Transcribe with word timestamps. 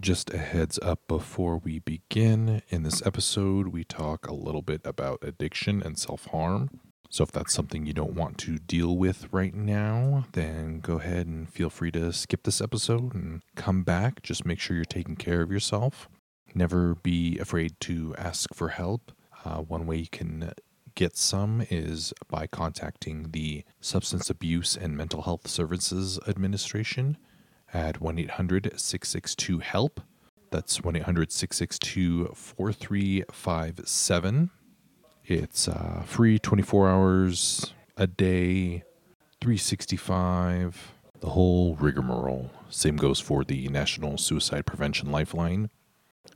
Just 0.00 0.32
a 0.32 0.38
heads 0.38 0.78
up 0.80 1.08
before 1.08 1.58
we 1.58 1.80
begin. 1.80 2.62
In 2.68 2.84
this 2.84 3.04
episode, 3.04 3.68
we 3.68 3.82
talk 3.82 4.28
a 4.28 4.34
little 4.34 4.62
bit 4.62 4.80
about 4.84 5.18
addiction 5.22 5.82
and 5.82 5.98
self 5.98 6.26
harm. 6.26 6.70
So, 7.10 7.24
if 7.24 7.32
that's 7.32 7.52
something 7.52 7.84
you 7.84 7.92
don't 7.92 8.14
want 8.14 8.38
to 8.38 8.58
deal 8.58 8.96
with 8.96 9.26
right 9.32 9.52
now, 9.52 10.26
then 10.34 10.78
go 10.78 10.98
ahead 11.00 11.26
and 11.26 11.52
feel 11.52 11.68
free 11.68 11.90
to 11.92 12.12
skip 12.12 12.44
this 12.44 12.60
episode 12.60 13.12
and 13.12 13.42
come 13.56 13.82
back. 13.82 14.22
Just 14.22 14.46
make 14.46 14.60
sure 14.60 14.76
you're 14.76 14.84
taking 14.84 15.16
care 15.16 15.42
of 15.42 15.50
yourself. 15.50 16.08
Never 16.54 16.94
be 16.94 17.36
afraid 17.40 17.74
to 17.80 18.14
ask 18.16 18.54
for 18.54 18.68
help. 18.68 19.10
Uh, 19.44 19.62
one 19.62 19.84
way 19.84 19.96
you 19.96 20.08
can 20.08 20.52
get 20.94 21.16
some 21.16 21.66
is 21.70 22.12
by 22.28 22.46
contacting 22.46 23.30
the 23.32 23.64
Substance 23.80 24.30
Abuse 24.30 24.76
and 24.76 24.96
Mental 24.96 25.22
Health 25.22 25.48
Services 25.48 26.20
Administration 26.28 27.18
at 27.72 28.00
1 28.00 28.18
800 28.18 28.72
662 28.76 29.60
HELP. 29.60 30.00
That's 30.50 30.82
1 30.82 30.96
800 30.96 31.30
662 31.30 32.32
4357. 32.34 34.50
It's 35.24 35.68
uh, 35.68 36.02
free 36.06 36.38
24 36.38 36.88
hours 36.88 37.74
a 37.98 38.06
day, 38.06 38.84
365, 39.40 40.94
the 41.20 41.30
whole 41.30 41.74
rigmarole. 41.74 42.50
Same 42.70 42.96
goes 42.96 43.18
for 43.20 43.44
the 43.44 43.68
National 43.68 44.16
Suicide 44.16 44.64
Prevention 44.64 45.10
Lifeline 45.10 45.68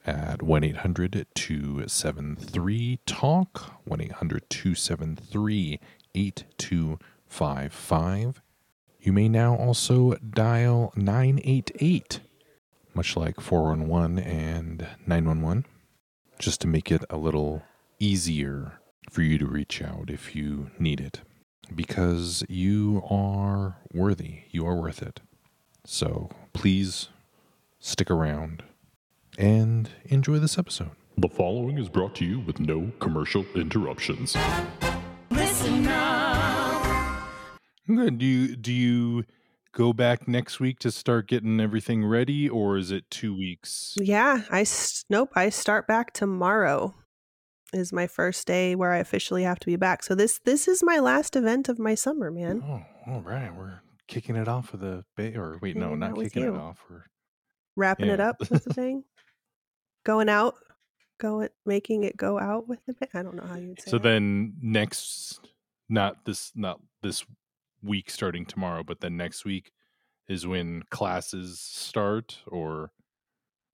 at 0.05 0.43
1 0.43 0.65
800 0.65 1.27
273 1.35 2.99
TALK, 3.07 3.73
1 3.85 4.01
800 4.01 4.51
273 4.51 5.81
8255. 6.15 8.42
You 9.03 9.13
may 9.13 9.29
now 9.29 9.57
also 9.57 10.15
dial 10.15 10.93
988, 10.95 12.21
much 12.95 13.17
like 13.17 13.41
411 13.41 14.21
and 14.21 14.87
911, 15.05 15.67
just 16.39 16.61
to 16.61 16.69
make 16.69 16.93
it 16.93 17.05
a 17.11 17.17
little 17.17 17.65
easier 17.99 18.79
for 19.11 19.23
you 19.23 19.39
to 19.39 19.47
reach 19.47 19.83
out 19.83 20.09
if 20.09 20.37
you 20.37 20.71
need 20.79 21.01
it. 21.01 21.23
Because 21.75 22.45
you 22.49 23.03
are 23.11 23.77
worthy, 23.93 24.43
you 24.53 24.65
are 24.67 24.77
worth 24.77 25.03
it. 25.03 25.19
So 25.85 26.31
please 26.53 27.09
stick 27.81 28.09
around 28.09 28.63
and 29.37 29.91
enjoy 30.05 30.39
this 30.39 30.57
episode. 30.57 30.93
The 31.19 31.29
following 31.29 31.77
is 31.77 31.89
brought 31.89 32.15
to 32.17 32.25
you 32.25 32.39
with 32.39 32.61
no 32.61 32.93
commercial 33.01 33.45
interruptions. 33.57 34.37
Listen 35.29 35.89
up. 35.89 36.22
Good. 37.97 38.19
Do 38.19 38.27
you 38.27 38.57
do 38.57 38.73
you 38.73 39.25
go 39.73 39.93
back 39.93 40.29
next 40.29 40.61
week 40.61 40.79
to 40.81 40.91
start 40.91 41.29
getting 41.29 41.61
everything 41.61 42.05
ready, 42.05 42.49
or 42.49 42.77
is 42.77 42.91
it 42.91 43.11
two 43.11 43.37
weeks? 43.37 43.95
Yeah, 44.01 44.43
I 44.51 44.63
s- 44.63 45.05
nope. 45.11 45.31
I 45.35 45.49
start 45.51 45.87
back 45.87 46.13
tomorrow. 46.13 46.95
Is 47.73 47.91
my 47.91 48.07
first 48.07 48.47
day 48.47 48.75
where 48.75 48.93
I 48.93 48.99
officially 48.99 49.45
have 49.45 49.59
to 49.61 49.67
be 49.67 49.77
back. 49.77 50.03
So 50.03 50.15
this 50.15 50.39
this 50.45 50.69
is 50.69 50.83
my 50.83 50.99
last 50.99 51.37
event 51.37 51.69
of 51.71 51.79
my 51.79 51.95
summer, 51.95 52.31
man. 52.31 52.63
Oh, 52.63 52.83
all 53.11 53.23
right. 53.23 53.55
We're 53.55 53.81
kicking 54.09 54.37
it 54.37 54.47
off 54.47 54.73
with 54.73 54.83
a 54.85 55.05
bay, 55.17 55.35
or 55.37 55.59
wait, 55.63 55.77
no, 55.77 55.85
Hanging 55.87 55.99
not 56.01 56.11
out 56.11 56.17
with 56.19 56.27
kicking 56.35 56.43
it 56.43 56.53
you. 56.53 56.57
off. 56.57 56.79
We're 56.91 57.05
Wrapping 57.75 58.09
it 58.11 58.19
Yeah. 58.19 58.29
up 58.29 58.41
with 58.41 58.65
the 58.65 58.75
thing. 58.75 59.05
Going 60.05 60.29
out, 60.29 60.57
going 61.19 61.49
making 61.65 62.05
it 62.05 62.15
go 62.19 62.39
out 62.39 62.69
with 62.69 62.81
the 62.87 62.93
bang. 62.93 63.09
I 63.15 63.23
don't 63.23 63.37
know 63.37 63.47
how 63.47 63.57
you'd 63.57 63.81
say. 63.81 63.91
so 63.91 63.97
that. 63.97 64.03
then 64.03 64.55
next, 64.61 65.41
not 65.89 66.27
this, 66.27 66.53
not 66.55 66.81
this 67.03 67.25
week 67.83 68.11
starting 68.11 68.47
tomorrow, 68.47 68.83
but 68.83 69.01
then 69.01 69.17
next 69.17 69.45
week 69.45 69.73
is 70.29 70.47
when 70.47 70.83
classes 70.91 71.61
start, 71.61 72.41
or 72.47 72.93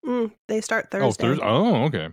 Mm, 0.04 0.32
they 0.46 0.60
start 0.60 0.90
Thursday. 0.90 1.06
oh, 1.26 1.30
Thursday. 1.30 1.44
Oh, 1.44 1.84
okay. 1.84 2.08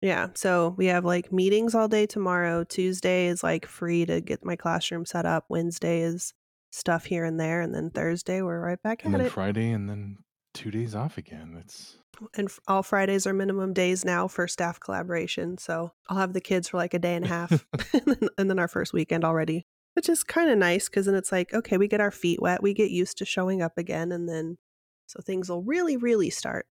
Yeah. 0.00 0.28
So 0.34 0.74
we 0.76 0.86
have 0.86 1.04
like 1.04 1.32
meetings 1.32 1.74
all 1.74 1.88
day 1.88 2.06
tomorrow. 2.06 2.64
Tuesday 2.64 3.26
is 3.26 3.42
like 3.42 3.66
free 3.66 4.04
to 4.06 4.20
get 4.20 4.44
my 4.44 4.56
classroom 4.56 5.06
set 5.06 5.24
up. 5.26 5.44
Wednesday 5.48 6.00
is 6.00 6.34
stuff 6.72 7.04
here 7.04 7.24
and 7.24 7.38
there, 7.38 7.60
and 7.60 7.74
then 7.74 7.90
Thursday 7.90 8.42
we're 8.42 8.60
right 8.60 8.82
back 8.82 9.04
And 9.04 9.14
at 9.14 9.20
then 9.20 9.26
it. 9.28 9.32
Friday, 9.32 9.70
and 9.70 9.88
then 9.88 10.18
two 10.54 10.70
days 10.70 10.94
off 10.94 11.18
again. 11.18 11.52
That's 11.54 11.98
and 12.34 12.50
all 12.68 12.82
Fridays 12.82 13.26
are 13.26 13.32
minimum 13.32 13.72
days 13.72 14.04
now 14.04 14.26
for 14.28 14.46
staff 14.48 14.80
collaboration. 14.80 15.56
So 15.58 15.92
I'll 16.08 16.18
have 16.18 16.32
the 16.32 16.40
kids 16.40 16.68
for 16.68 16.76
like 16.78 16.94
a 16.94 16.98
day 16.98 17.14
and 17.14 17.24
a 17.24 17.28
half, 17.28 17.64
and 18.38 18.50
then 18.50 18.58
our 18.58 18.68
first 18.68 18.92
weekend 18.92 19.24
already, 19.24 19.66
which 19.94 20.08
is 20.08 20.24
kind 20.24 20.50
of 20.50 20.58
nice 20.58 20.88
because 20.88 21.06
then 21.06 21.14
it's 21.14 21.32
like, 21.32 21.52
okay, 21.54 21.78
we 21.78 21.88
get 21.88 22.00
our 22.00 22.10
feet 22.10 22.40
wet, 22.42 22.62
we 22.62 22.74
get 22.74 22.90
used 22.90 23.18
to 23.18 23.24
showing 23.24 23.62
up 23.62 23.78
again, 23.78 24.12
and 24.12 24.28
then 24.28 24.58
so 25.06 25.20
things 25.20 25.48
will 25.50 25.62
really, 25.62 25.96
really 25.96 26.30
start 26.30 26.66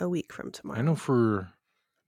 a 0.00 0.08
week 0.08 0.32
from 0.32 0.50
tomorrow. 0.52 0.80
I 0.80 0.82
know 0.82 0.96
for 0.96 1.52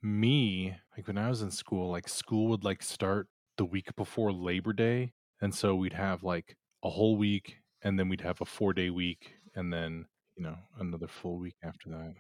me, 0.03 0.77
like 0.97 1.06
when 1.06 1.19
I 1.19 1.28
was 1.28 1.43
in 1.43 1.50
school, 1.50 1.91
like 1.91 2.09
school 2.09 2.49
would 2.49 2.65
like 2.65 2.82
start 2.82 3.28
the 3.56 3.65
week 3.65 3.94
before 3.97 4.32
Labor 4.32 4.72
Day. 4.72 5.15
And 5.41 5.54
so 5.54 5.77
we'd 5.77 5.93
have 5.94 6.22
like 6.22 6.56
a 6.83 6.91
whole 6.91 7.16
week 7.16 7.62
and 7.83 7.98
then 7.98 8.09
we'd 8.09 8.22
have 8.22 8.41
a 8.41 8.44
four 8.47 8.72
day 8.72 8.91
week 8.91 9.37
and 9.54 9.72
then, 9.72 10.06
you 10.37 10.43
know, 10.44 10.59
another 10.78 11.09
full 11.09 11.38
week 11.38 11.56
after 11.62 11.91
that. 11.91 12.15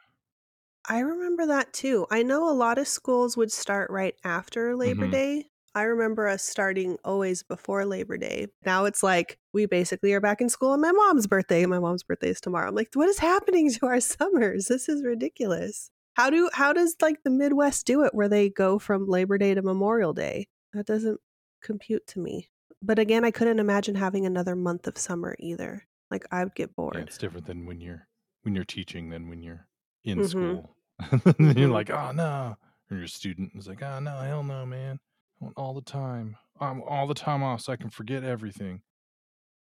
I 0.88 1.00
remember 1.00 1.46
that 1.46 1.72
too. 1.72 2.06
I 2.10 2.22
know 2.22 2.48
a 2.48 2.54
lot 2.54 2.78
of 2.78 2.88
schools 2.88 3.36
would 3.36 3.52
start 3.52 3.90
right 3.90 4.16
after 4.24 4.74
Labor 4.76 5.06
Mhm. 5.06 5.08
Day. 5.08 5.50
I 5.76 5.82
remember 5.82 6.26
us 6.26 6.42
starting 6.42 6.96
always 7.04 7.42
before 7.42 7.84
Labor 7.84 8.16
Day. 8.16 8.46
Now 8.64 8.86
it's 8.86 9.02
like 9.02 9.38
we 9.52 9.66
basically 9.66 10.14
are 10.14 10.22
back 10.22 10.40
in 10.40 10.48
school 10.48 10.70
on 10.70 10.80
my 10.80 10.90
mom's 10.90 11.26
birthday. 11.26 11.66
My 11.66 11.78
mom's 11.78 12.02
birthday 12.02 12.30
is 12.30 12.40
tomorrow. 12.40 12.68
I'm 12.68 12.74
like, 12.74 12.88
what 12.94 13.10
is 13.10 13.18
happening 13.18 13.70
to 13.72 13.86
our 13.86 14.00
summers? 14.16 14.68
This 14.68 14.88
is 14.88 15.04
ridiculous. 15.04 15.90
How 16.14 16.30
do 16.30 16.48
how 16.54 16.72
does 16.72 16.96
like 17.02 17.22
the 17.24 17.30
Midwest 17.30 17.86
do 17.86 18.02
it 18.04 18.14
where 18.14 18.28
they 18.28 18.48
go 18.48 18.78
from 18.78 19.06
Labor 19.06 19.36
Day 19.36 19.52
to 19.52 19.60
Memorial 19.60 20.14
Day? 20.14 20.48
That 20.72 20.86
doesn't 20.86 21.20
compute 21.62 22.06
to 22.08 22.20
me. 22.20 22.48
But 22.80 22.98
again, 22.98 23.26
I 23.26 23.30
couldn't 23.30 23.58
imagine 23.60 23.96
having 23.96 24.24
another 24.24 24.56
month 24.56 24.86
of 24.86 24.96
summer 24.96 25.36
either. 25.38 25.86
Like 26.10 26.24
I 26.32 26.42
would 26.42 26.54
get 26.54 26.74
bored. 26.74 26.94
Yeah, 26.94 27.02
it's 27.02 27.18
different 27.18 27.46
than 27.46 27.66
when 27.66 27.82
you're 27.82 28.08
when 28.44 28.54
you're 28.54 28.64
teaching 28.64 29.10
than 29.10 29.28
when 29.28 29.42
you're 29.42 29.66
in 30.04 30.20
Mhm. 30.20 30.28
school. 30.30 30.76
You're 31.38 31.68
Mhm. 31.68 31.72
like, 31.72 31.90
oh 31.90 32.12
no. 32.12 32.56
Or 32.90 32.96
your 32.96 33.08
student 33.08 33.52
is 33.56 33.68
like, 33.68 33.82
oh 33.82 33.98
no, 34.00 34.16
hell 34.20 34.42
no, 34.42 34.64
man. 34.64 34.98
I 35.40 35.44
want 35.44 35.54
all 35.56 35.74
the 35.74 35.82
time. 35.82 36.36
I'm 36.60 36.82
all 36.82 37.06
the 37.06 37.14
time 37.14 37.42
off 37.42 37.62
so 37.62 37.72
I 37.72 37.76
can 37.76 37.90
forget 37.90 38.24
everything. 38.24 38.82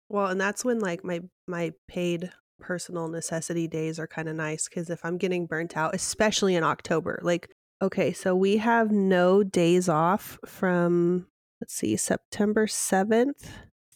Well, 0.08 0.26
and 0.26 0.40
that's 0.40 0.64
when 0.64 0.80
like 0.80 1.04
my 1.04 1.20
my 1.46 1.72
paid 1.88 2.30
personal 2.60 3.08
necessity 3.08 3.66
days 3.66 3.98
are 3.98 4.06
kind 4.06 4.28
of 4.28 4.36
nice 4.36 4.68
because 4.68 4.90
if 4.90 5.04
I'm 5.04 5.18
getting 5.18 5.46
burnt 5.46 5.76
out, 5.76 5.94
especially 5.94 6.54
in 6.54 6.64
October, 6.64 7.18
like 7.22 7.50
okay, 7.82 8.12
so 8.12 8.36
we 8.36 8.58
have 8.58 8.90
no 8.90 9.42
days 9.42 9.88
off 9.88 10.38
from 10.46 11.26
let's 11.60 11.74
see, 11.74 11.96
September 11.96 12.66
seventh 12.66 13.50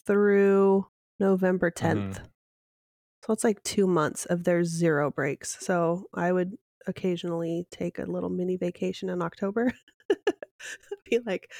through 0.06 0.86
November 1.20 1.70
mm-hmm. 1.70 2.10
10th. 2.10 2.20
So 3.24 3.32
it's 3.32 3.44
like 3.44 3.62
two 3.62 3.86
months 3.86 4.24
of 4.24 4.44
there's 4.44 4.68
zero 4.68 5.10
breaks. 5.10 5.58
So 5.60 6.04
I 6.14 6.32
would 6.32 6.56
occasionally 6.86 7.66
take 7.70 7.98
a 7.98 8.10
little 8.10 8.30
mini 8.30 8.56
vacation 8.56 9.10
in 9.10 9.20
October. 9.20 9.72
Be 11.10 11.20
like, 11.24 11.50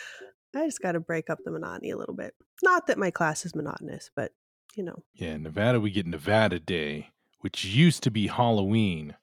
I 0.55 0.65
just 0.67 0.81
got 0.81 0.93
to 0.93 1.01
break 1.01 1.31
up 1.31 1.39
the 1.45 1.51
monotony 1.51 1.91
a 1.91 1.97
little 1.97 2.15
bit. 2.15 2.35
Not 2.63 2.87
that 2.87 2.99
my 2.99 3.11
class 3.11 3.45
is 3.45 3.55
monotonous, 3.55 4.11
but 4.15 4.33
you 4.77 4.83
know. 4.83 5.03
Yeah, 5.15 5.35
in 5.35 5.43
Nevada 5.43 5.81
we 5.81 5.91
get 5.91 6.07
Nevada 6.07 6.59
Day, 6.59 7.11
which 7.41 7.65
used 7.65 8.03
to 8.05 8.11
be 8.11 8.27
Halloween. 8.27 9.15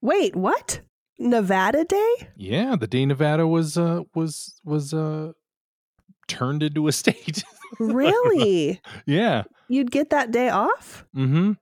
Wait, 0.00 0.36
what? 0.36 0.80
Nevada 1.18 1.84
Day? 1.84 2.28
Yeah, 2.36 2.76
the 2.76 2.86
day 2.86 3.06
Nevada 3.06 3.46
was 3.46 3.78
uh 3.78 4.02
was 4.14 4.60
was 4.64 4.92
uh 4.92 5.32
turned 6.28 6.62
into 6.62 6.88
a 6.88 6.92
state. 7.02 7.42
Really? 7.78 8.80
yeah. 9.06 9.44
You'd 9.68 9.90
get 9.90 10.10
that 10.10 10.30
day 10.30 10.48
off? 10.48 11.04
Mm-hmm. 11.16 11.52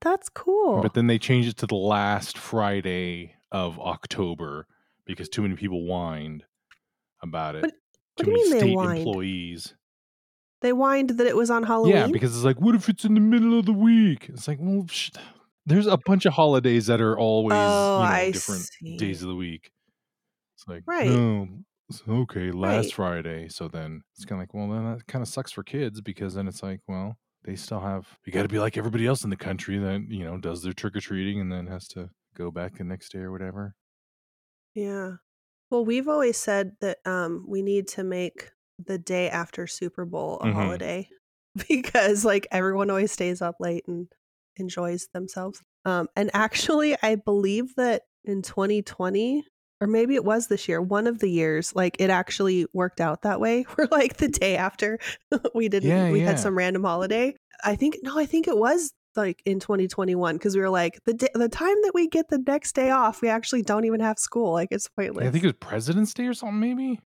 That's 0.00 0.28
cool. 0.28 0.80
But 0.80 0.94
then 0.94 1.08
they 1.08 1.18
changed 1.18 1.48
it 1.48 1.56
to 1.58 1.66
the 1.66 1.74
last 1.74 2.38
Friday 2.38 3.34
of 3.50 3.80
October 3.80 4.66
because 5.04 5.28
too 5.28 5.42
many 5.42 5.56
people 5.56 5.84
whined 5.84 6.44
about 7.22 7.56
it. 7.56 7.62
What 7.62 7.72
too 8.16 8.24
do 8.24 8.30
you 8.32 8.50
many 8.50 8.64
mean 8.74 8.78
they 8.78 8.90
state 8.92 8.98
employees. 8.98 9.74
they 10.60 10.70
whined 10.70 11.10
that 11.10 11.26
it 11.26 11.36
was 11.36 11.50
on 11.50 11.62
Halloween. 11.64 11.94
Yeah, 11.94 12.06
because 12.08 12.34
it's 12.34 12.44
like, 12.44 12.60
what 12.60 12.74
if 12.74 12.88
it's 12.88 13.04
in 13.04 13.14
the 13.14 13.20
middle 13.20 13.58
of 13.58 13.66
the 13.66 13.72
week? 13.72 14.28
It's 14.28 14.48
like, 14.48 14.58
well, 14.60 14.86
sh- 14.88 15.10
there's 15.66 15.86
a 15.86 15.98
bunch 16.04 16.26
of 16.26 16.32
holidays 16.32 16.86
that 16.86 17.00
are 17.00 17.16
always 17.18 17.52
Oh, 17.56 18.02
you 18.02 18.08
know, 18.26 18.32
different 18.32 18.62
see. 18.62 18.96
days 18.96 19.22
of 19.22 19.28
the 19.28 19.34
week. 19.36 19.70
It's 20.56 20.66
like, 20.66 20.82
Right. 20.86 21.08
no, 21.08 21.48
okay, 22.08 22.50
last 22.50 22.86
Right. 22.86 22.92
Friday. 22.94 23.48
So 23.48 23.68
then 23.68 24.02
it's 24.16 24.24
kind 24.24 24.40
of 24.40 24.48
like, 24.48 24.54
well, 24.54 24.68
then 24.68 24.92
that 24.96 25.06
kind 25.06 25.22
of 25.22 25.28
sucks 25.28 25.52
for 25.52 25.62
kids 25.62 26.00
because 26.00 26.34
then 26.34 26.48
it's 26.48 26.62
like, 26.62 26.80
well, 26.88 27.16
they 27.44 27.54
still 27.54 27.80
have, 27.80 28.18
you 28.26 28.32
got 28.32 28.42
to 28.42 28.48
be 28.48 28.58
like 28.58 28.76
everybody 28.76 29.06
else 29.06 29.22
in 29.22 29.30
the 29.30 29.36
country 29.36 29.78
that, 29.78 30.06
you 30.08 30.24
know, 30.24 30.38
does 30.38 30.62
their 30.62 30.72
trick 30.72 30.96
or 30.96 31.00
treating 31.00 31.40
and 31.40 31.52
then 31.52 31.66
has 31.68 31.86
to 31.88 32.10
go 32.36 32.50
back 32.50 32.78
the 32.78 32.84
next 32.84 33.12
day 33.12 33.20
or 33.20 33.30
whatever. 33.30 33.74
Yeah. 34.74 35.12
Well, 35.70 35.84
we've 35.84 36.08
always 36.08 36.36
said 36.36 36.76
that 36.80 36.98
um, 37.06 37.44
we 37.46 37.62
need 37.62 37.88
to 37.88 38.04
make 38.04 38.50
the 38.78 38.98
day 38.98 39.28
after 39.28 39.66
Super 39.66 40.04
Bowl 40.04 40.38
a 40.40 40.46
Mhm. 40.46 40.48
holiday 40.48 41.08
because 41.68 42.24
like 42.24 42.46
everyone 42.50 42.90
always 42.90 43.12
stays 43.12 43.42
up 43.42 43.56
late 43.60 43.84
and 43.86 44.10
enjoys 44.56 45.08
themselves. 45.12 45.62
Um, 45.84 46.08
and 46.16 46.30
actually, 46.34 46.96
I 47.02 47.16
believe 47.16 47.74
that 47.76 48.02
in 48.24 48.42
2020, 48.42 49.44
or 49.80 49.86
maybe 49.86 50.14
it 50.14 50.24
was 50.24 50.48
this 50.48 50.68
year, 50.68 50.82
one 50.82 51.06
of 51.06 51.20
the 51.20 51.30
years, 51.30 51.74
like 51.74 51.96
it 52.00 52.10
actually 52.10 52.66
worked 52.72 53.00
out 53.00 53.22
that 53.22 53.40
way. 53.40 53.62
Where 53.74 53.86
like 53.90 54.16
the 54.16 54.28
day 54.28 54.56
after 54.56 54.98
we 55.54 55.68
didn't, 55.68 55.94
Yeah, 55.94 56.08
we 56.08 56.20
yeah. 56.20 56.26
had 56.26 56.38
some 56.38 56.56
random 56.56 56.84
holiday. 56.84 57.34
I 57.64 57.76
think 57.76 57.96
no, 58.02 58.18
I 58.18 58.26
think 58.26 58.48
it 58.48 58.56
was 58.58 58.92
like 59.16 59.42
in 59.44 59.58
2021 59.60 60.36
because 60.36 60.54
we 60.54 60.60
were 60.62 60.70
like 60.70 60.98
the 61.04 61.14
day, 61.14 61.28
the 61.34 61.48
time 61.48 61.76
that 61.82 61.92
we 61.94 62.08
get 62.08 62.28
the 62.28 62.38
next 62.46 62.74
day 62.74 62.90
off, 62.90 63.20
we 63.22 63.28
actually 63.28 63.62
don't 63.62 63.84
even 63.84 64.00
have 64.00 64.18
school. 64.18 64.52
Like 64.52 64.68
it's 64.70 64.88
pointless. 64.88 65.26
I 65.26 65.30
think 65.30 65.44
it 65.44 65.48
was 65.48 65.56
President's 65.60 66.14
Day 66.14 66.26
or 66.26 66.34
something, 66.34 66.60
maybe. 66.60 67.00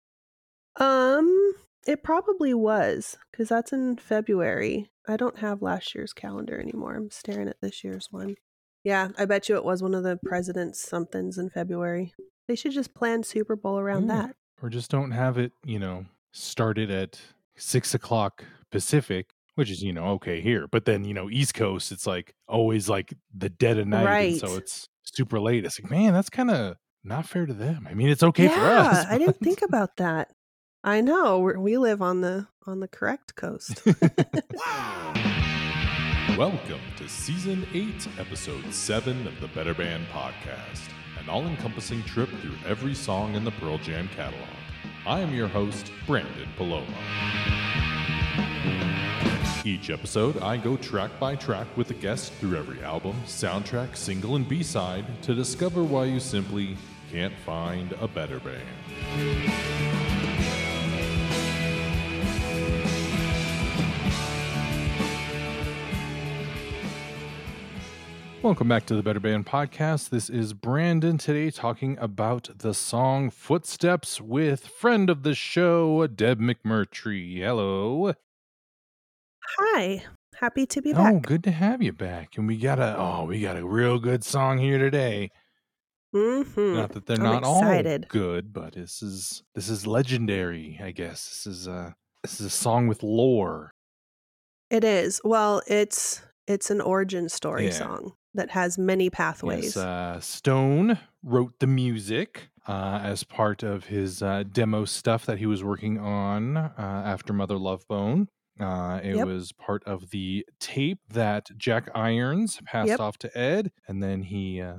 Um, 0.76 1.52
it 1.86 2.02
probably 2.02 2.54
was 2.54 3.16
because 3.30 3.48
that's 3.48 3.72
in 3.72 3.96
February. 3.96 4.88
I 5.06 5.16
don't 5.16 5.38
have 5.38 5.62
last 5.62 5.94
year's 5.94 6.12
calendar 6.12 6.60
anymore. 6.60 6.94
I'm 6.94 7.10
staring 7.10 7.48
at 7.48 7.60
this 7.60 7.82
year's 7.82 8.08
one. 8.10 8.36
Yeah, 8.84 9.08
I 9.18 9.24
bet 9.24 9.48
you 9.48 9.56
it 9.56 9.64
was 9.64 9.82
one 9.82 9.94
of 9.94 10.04
the 10.04 10.18
president's 10.24 10.80
somethings 10.80 11.36
in 11.38 11.50
February. 11.50 12.14
They 12.46 12.54
should 12.54 12.72
just 12.72 12.94
plan 12.94 13.22
Super 13.22 13.56
Bowl 13.56 13.78
around 13.78 14.06
Yeah. 14.08 14.22
that. 14.28 14.36
Or 14.62 14.68
just 14.68 14.90
don't 14.90 15.10
have 15.12 15.38
it, 15.38 15.52
you 15.64 15.78
know, 15.78 16.06
started 16.32 16.90
at 16.90 17.20
six 17.56 17.94
o'clock 17.94 18.44
Pacific, 18.70 19.30
which 19.58 19.72
is, 19.72 19.82
you 19.82 19.92
know, 19.92 20.10
okay 20.10 20.40
here. 20.40 20.68
But 20.68 20.84
then, 20.84 21.04
you 21.04 21.12
know, 21.12 21.28
East 21.28 21.52
Coast, 21.52 21.90
it's 21.90 22.06
like 22.06 22.32
always 22.46 22.88
like 22.88 23.12
the 23.36 23.48
dead 23.48 23.76
of 23.76 23.88
night. 23.88 24.06
And 24.06 24.38
so 24.38 24.54
it's 24.54 24.88
super 25.02 25.40
late. 25.40 25.64
It's 25.64 25.82
like, 25.82 25.90
man, 25.90 26.12
that's 26.12 26.30
kind 26.30 26.52
of 26.52 26.76
not 27.02 27.26
fair 27.26 27.44
to 27.44 27.52
them. 27.52 27.88
I 27.90 27.94
mean, 27.94 28.08
it's 28.08 28.22
okay 28.22 28.44
yeah, 28.44 28.54
for 28.54 28.60
us. 28.60 29.04
I 29.10 29.18
didn't 29.18 29.40
think 29.40 29.62
about 29.62 29.96
that. 29.96 30.30
I 30.84 31.00
know 31.00 31.40
we're, 31.40 31.58
we 31.58 31.76
live 31.76 32.02
on 32.02 32.20
the 32.20 32.46
on 32.68 32.78
the 32.78 32.86
correct 32.86 33.34
coast. 33.34 33.82
Welcome 36.38 36.80
to 36.96 37.08
Season 37.08 37.66
8, 37.74 38.06
Episode 38.20 38.72
7 38.72 39.26
of 39.26 39.40
the 39.40 39.48
Better 39.48 39.74
Band 39.74 40.06
Podcast, 40.12 40.88
an 41.20 41.28
all 41.28 41.48
encompassing 41.48 42.04
trip 42.04 42.28
through 42.40 42.54
every 42.64 42.94
song 42.94 43.34
in 43.34 43.42
the 43.42 43.50
Pearl 43.50 43.78
Jam 43.78 44.08
catalog. 44.14 44.46
I 45.04 45.18
am 45.18 45.34
your 45.34 45.48
host, 45.48 45.90
Branden 46.06 46.46
Palomo. 46.56 46.94
Each 49.64 49.90
episode, 49.90 50.38
I 50.38 50.56
go 50.56 50.76
track 50.76 51.10
by 51.18 51.34
track 51.34 51.66
with 51.76 51.90
a 51.90 51.94
guest 51.94 52.32
through 52.34 52.56
every 52.56 52.82
album, 52.82 53.20
soundtrack, 53.26 53.96
single, 53.96 54.36
and 54.36 54.48
B 54.48 54.62
side 54.62 55.04
to 55.22 55.34
discover 55.34 55.82
why 55.82 56.04
you 56.04 56.20
simply 56.20 56.76
can't 57.10 57.34
find 57.44 57.92
a 58.00 58.06
better 58.06 58.38
band. 58.38 58.62
Welcome 68.42 68.68
back 68.68 68.86
to 68.86 68.94
the 68.94 69.02
Better 69.02 69.20
Band 69.20 69.44
Podcast. 69.44 70.10
This 70.10 70.30
is 70.30 70.54
Branden 70.54 71.18
today 71.18 71.50
talking 71.50 71.98
about 71.98 72.48
the 72.56 72.72
song 72.72 73.28
Footsteps 73.28 74.20
with 74.20 74.68
friend 74.68 75.10
of 75.10 75.24
the 75.24 75.34
show, 75.34 76.06
Deb 76.06 76.38
McMurtrey. 76.38 77.38
Hello. 77.38 78.14
Hi, 79.56 80.04
happy 80.36 80.66
to 80.66 80.82
be 80.82 80.92
back. 80.92 81.00
Oh, 81.10 81.14
back. 81.14 81.22
good 81.22 81.44
to 81.44 81.50
have 81.50 81.82
you 81.82 81.92
back. 81.92 82.36
And 82.36 82.46
we 82.46 82.56
got 82.56 82.78
a 82.78 82.96
oh, 82.98 83.24
we 83.24 83.40
got 83.40 83.56
a 83.56 83.66
real 83.66 83.98
good 83.98 84.24
song 84.24 84.58
here 84.58 84.78
today. 84.78 85.30
hmm 86.12 86.42
Not 86.74 86.92
that 86.92 87.06
they're 87.06 87.16
I'm 87.16 87.22
not 87.22 87.38
excited. 87.42 88.04
all 88.04 88.08
good, 88.08 88.52
but 88.52 88.74
this 88.74 89.02
is 89.02 89.42
this 89.54 89.68
is 89.68 89.86
legendary, 89.86 90.78
I 90.82 90.90
guess. 90.90 91.28
This 91.28 91.46
is 91.46 91.68
uh 91.68 91.92
this 92.22 92.40
is 92.40 92.46
a 92.46 92.50
song 92.50 92.86
with 92.88 93.02
lore. 93.02 93.72
It 94.70 94.84
is. 94.84 95.20
Well, 95.24 95.62
it's 95.66 96.22
it's 96.46 96.70
an 96.70 96.80
origin 96.80 97.28
story 97.28 97.66
Yeah. 97.66 97.72
song 97.72 98.12
that 98.34 98.50
has 98.50 98.78
many 98.78 99.10
pathways. 99.10 99.74
Yes, 99.74 99.76
uh, 99.76 100.20
Stone 100.20 100.98
wrote 101.22 101.54
the 101.58 101.66
music 101.66 102.50
uh, 102.66 103.00
as 103.02 103.24
part 103.24 103.62
of 103.62 103.86
his 103.86 104.22
uh, 104.22 104.44
demo 104.50 104.84
stuff 104.84 105.24
that 105.26 105.38
he 105.38 105.46
was 105.46 105.64
working 105.64 105.98
on 105.98 106.56
uh, 106.58 106.72
after 106.78 107.32
Mother 107.32 107.56
Love 107.56 107.86
Bone. 107.88 108.28
Uh, 108.60 109.00
it 109.02 109.16
Yep. 109.16 109.26
was 109.26 109.52
part 109.52 109.84
of 109.84 110.10
the 110.10 110.44
tape 110.58 110.98
that 111.08 111.50
Jack 111.56 111.88
Irons 111.94 112.60
passed 112.64 112.88
Yep. 112.88 113.00
off 113.00 113.18
to 113.18 113.38
Ed, 113.38 113.72
and 113.86 114.02
then 114.02 114.22
he 114.24 114.60
uh, 114.60 114.78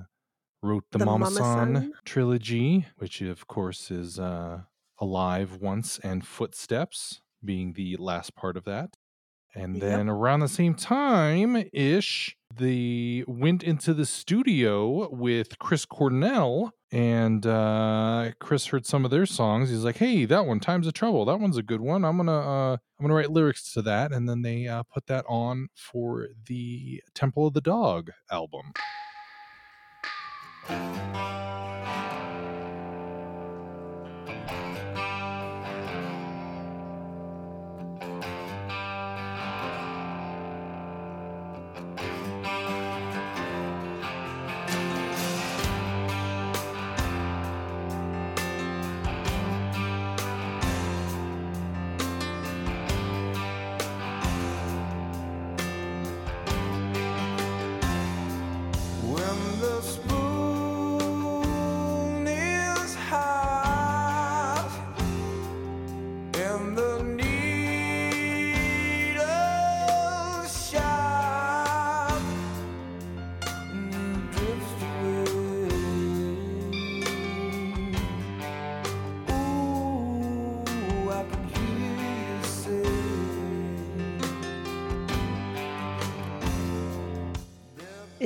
wrote 0.62 0.86
the, 0.92 0.98
The 1.00 1.06
Mama, 1.06 1.32
San. 1.32 1.94
trilogy, 2.06 2.88
which 2.98 3.22
of 3.22 3.48
course 3.48 3.92
is 3.92 4.20
uh, 4.20 4.64
Alive 5.00 5.58
Once 5.62 6.00
and 6.00 6.26
Footsteps, 6.28 7.22
being 7.44 7.74
the 7.74 7.96
last 7.98 8.36
part 8.36 8.58
of 8.58 8.66
that. 8.66 8.98
And 9.56 9.76
Yep. 9.76 9.82
then 9.82 10.10
around 10.10 10.42
the 10.42 10.48
same 10.48 10.76
time 10.76 11.64
ish, 11.74 12.38
they 12.56 13.24
went 13.28 13.64
into 13.64 13.94
the 13.94 14.06
studio 14.06 15.10
with 15.14 15.58
Chris 15.60 15.86
Cornell, 15.86 16.72
and 16.92 17.46
uh, 17.46 18.32
Chris 18.40 18.68
heard 18.68 18.86
some 18.86 19.06
of 19.06 19.12
their 19.12 19.26
songs. 19.26 19.70
He's 19.70 19.84
like, 19.84 19.98
"Hey, 19.98 20.26
that 20.26 20.46
one, 20.46 20.60
Times 20.60 20.88
of 20.88 20.94
Trouble, 20.94 21.26
that 21.26 21.40
one's 21.40 21.58
a 21.58 21.64
good 21.64 21.82
one. 21.82 22.04
I'm 22.06 22.18
gonna, 22.18 22.40
uh, 22.40 22.74
I'm 22.74 23.04
gonna 23.04 23.14
write 23.14 23.32
lyrics 23.32 23.72
to 23.74 23.82
that." 23.84 24.12
And 24.12 24.28
then 24.30 24.42
they 24.42 24.68
uh, 24.68 24.84
put 24.84 25.08
that 25.08 25.26
on 25.28 25.70
for 25.76 26.28
the 26.48 27.02
Temple 27.14 27.48
of 27.48 27.54
the 27.54 27.62
Dog 27.62 28.12
album. 28.32 28.72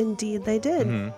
Indeed, 0.04 0.44
they 0.44 0.60
did. 0.60 0.88
Mhm. 0.88 1.14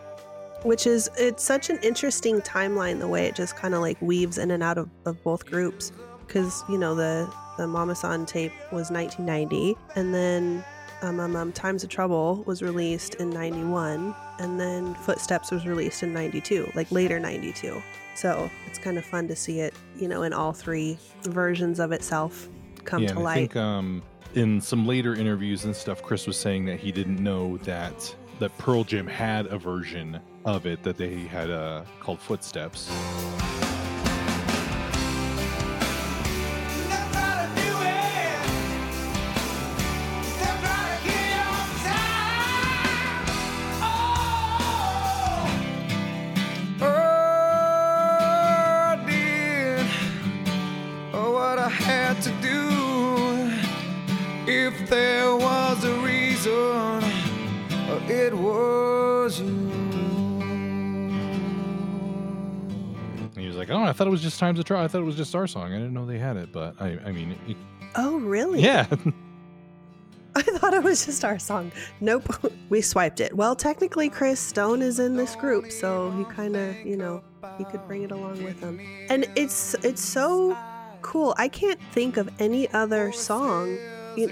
Which 0.64 0.88
is 0.88 1.10
it's 1.18 1.44
such 1.44 1.70
an 1.70 1.78
interesting 1.84 2.42
timeline 2.42 3.00
the 3.00 3.08
way 3.08 3.26
it 3.26 3.36
just 3.36 3.56
kind 3.56 3.74
of 3.76 3.82
like 3.82 4.02
weaves 4.02 4.38
in 4.38 4.52
and 4.52 4.64
out 4.64 4.78
of, 4.78 4.90
of 5.06 5.22
both 5.24 5.46
groups 5.46 5.92
because 6.26 6.64
you 6.70 6.78
know 6.78 6.96
the 6.96 7.32
the 7.58 7.68
Mama 7.68 7.96
San 7.96 8.26
tape 8.26 8.52
was 8.72 8.90
1990 8.90 9.78
and 9.96 10.14
then 10.14 10.64
um, 11.02 11.20
um, 11.20 11.36
um, 11.36 11.52
Times 11.52 11.84
of 11.84 11.90
Trouble 11.90 12.44
was 12.48 12.62
released 12.62 13.16
in 13.16 13.30
91 13.30 14.16
and 14.40 14.60
then 14.60 14.96
Footsteps 14.96 15.52
was 15.52 15.68
released 15.68 16.02
in 16.04 16.14
92 16.14 16.72
like 16.74 16.92
later 16.92 17.20
92 17.20 17.82
so 18.16 18.50
it's 18.66 18.80
kind 18.80 18.98
of 18.98 19.06
fun 19.06 19.28
to 19.28 19.36
see 19.36 19.60
it 19.60 19.74
you 19.98 20.08
know 20.08 20.24
in 20.24 20.34
all 20.34 20.52
three 20.52 20.98
versions 21.24 21.80
of 21.80 21.92
itself 21.92 22.50
come 22.86 23.04
yeah, 23.04 23.10
to 23.10 23.14
and 23.14 23.20
I 23.20 23.24
light 23.24 23.36
think 23.36 23.56
um, 23.56 24.02
in 24.36 24.62
some 24.62 24.86
later 24.86 25.16
interviews 25.16 25.66
and 25.66 25.76
stuff, 25.76 26.04
Chris 26.04 26.28
was 26.28 26.38
saying 26.38 26.66
that 26.66 26.80
he 26.80 26.92
didn't 26.92 27.24
know 27.24 27.58
that 27.60 28.14
that 28.40 28.58
Pearl 28.58 28.84
Jam 28.84 29.08
had 29.08 29.48
a 29.48 29.58
version 29.58 30.20
of 30.46 30.66
it 30.66 30.84
that 30.84 30.98
they 30.98 31.22
had 31.22 31.50
uh, 31.50 31.84
called 32.00 32.20
Footsteps. 32.20 32.90
Was 64.16 64.22
just 64.22 64.40
Times 64.40 64.60
of 64.60 64.66
Trouble. 64.66 64.84
I 64.84 64.88
thought 64.88 65.02
it 65.02 65.06
was 65.06 65.18
just 65.18 65.36
our 65.36 65.46
song. 65.48 65.74
I 65.74 65.78
didn't 65.78 65.94
know 65.94 66.06
they 66.06 66.18
had 66.18 66.38
it." 66.38 66.52
But 66.54 66.76
I, 66.80 66.98
I 67.06 67.12
mean, 67.12 67.36
it- 67.48 67.58
oh 67.96 68.18
really 68.20 68.62
yeah, 68.62 68.86
I 70.36 70.42
thought 70.42 70.74
it 70.74 70.84
was 70.84 71.06
just 71.06 71.24
our 71.24 71.40
song. 71.40 71.72
Nope, 72.02 72.28
we 72.70 72.82
swiped 72.82 73.20
it. 73.20 73.36
Well, 73.36 73.56
technically, 73.56 74.10
Chris 74.10 74.40
Stone 74.40 74.82
is 74.82 75.00
in 75.00 75.16
this 75.16 75.36
group, 75.36 75.72
so 75.72 76.12
he 76.12 76.24
kind 76.26 76.56
of, 76.56 76.76
you 76.86 76.98
know, 76.98 77.24
he 77.58 77.64
could 77.66 77.86
bring 77.88 78.04
it 78.04 78.12
along 78.12 78.44
with 78.44 78.60
him. 78.60 78.80
And 79.10 79.28
it's 79.36 79.74
it's 79.76 80.02
so 80.02 80.58
cool. 81.02 81.36
I 81.38 81.48
can't 81.48 81.80
think 81.92 82.18
of 82.18 82.30
any 82.40 82.70
other 82.72 83.12
song 83.12 83.78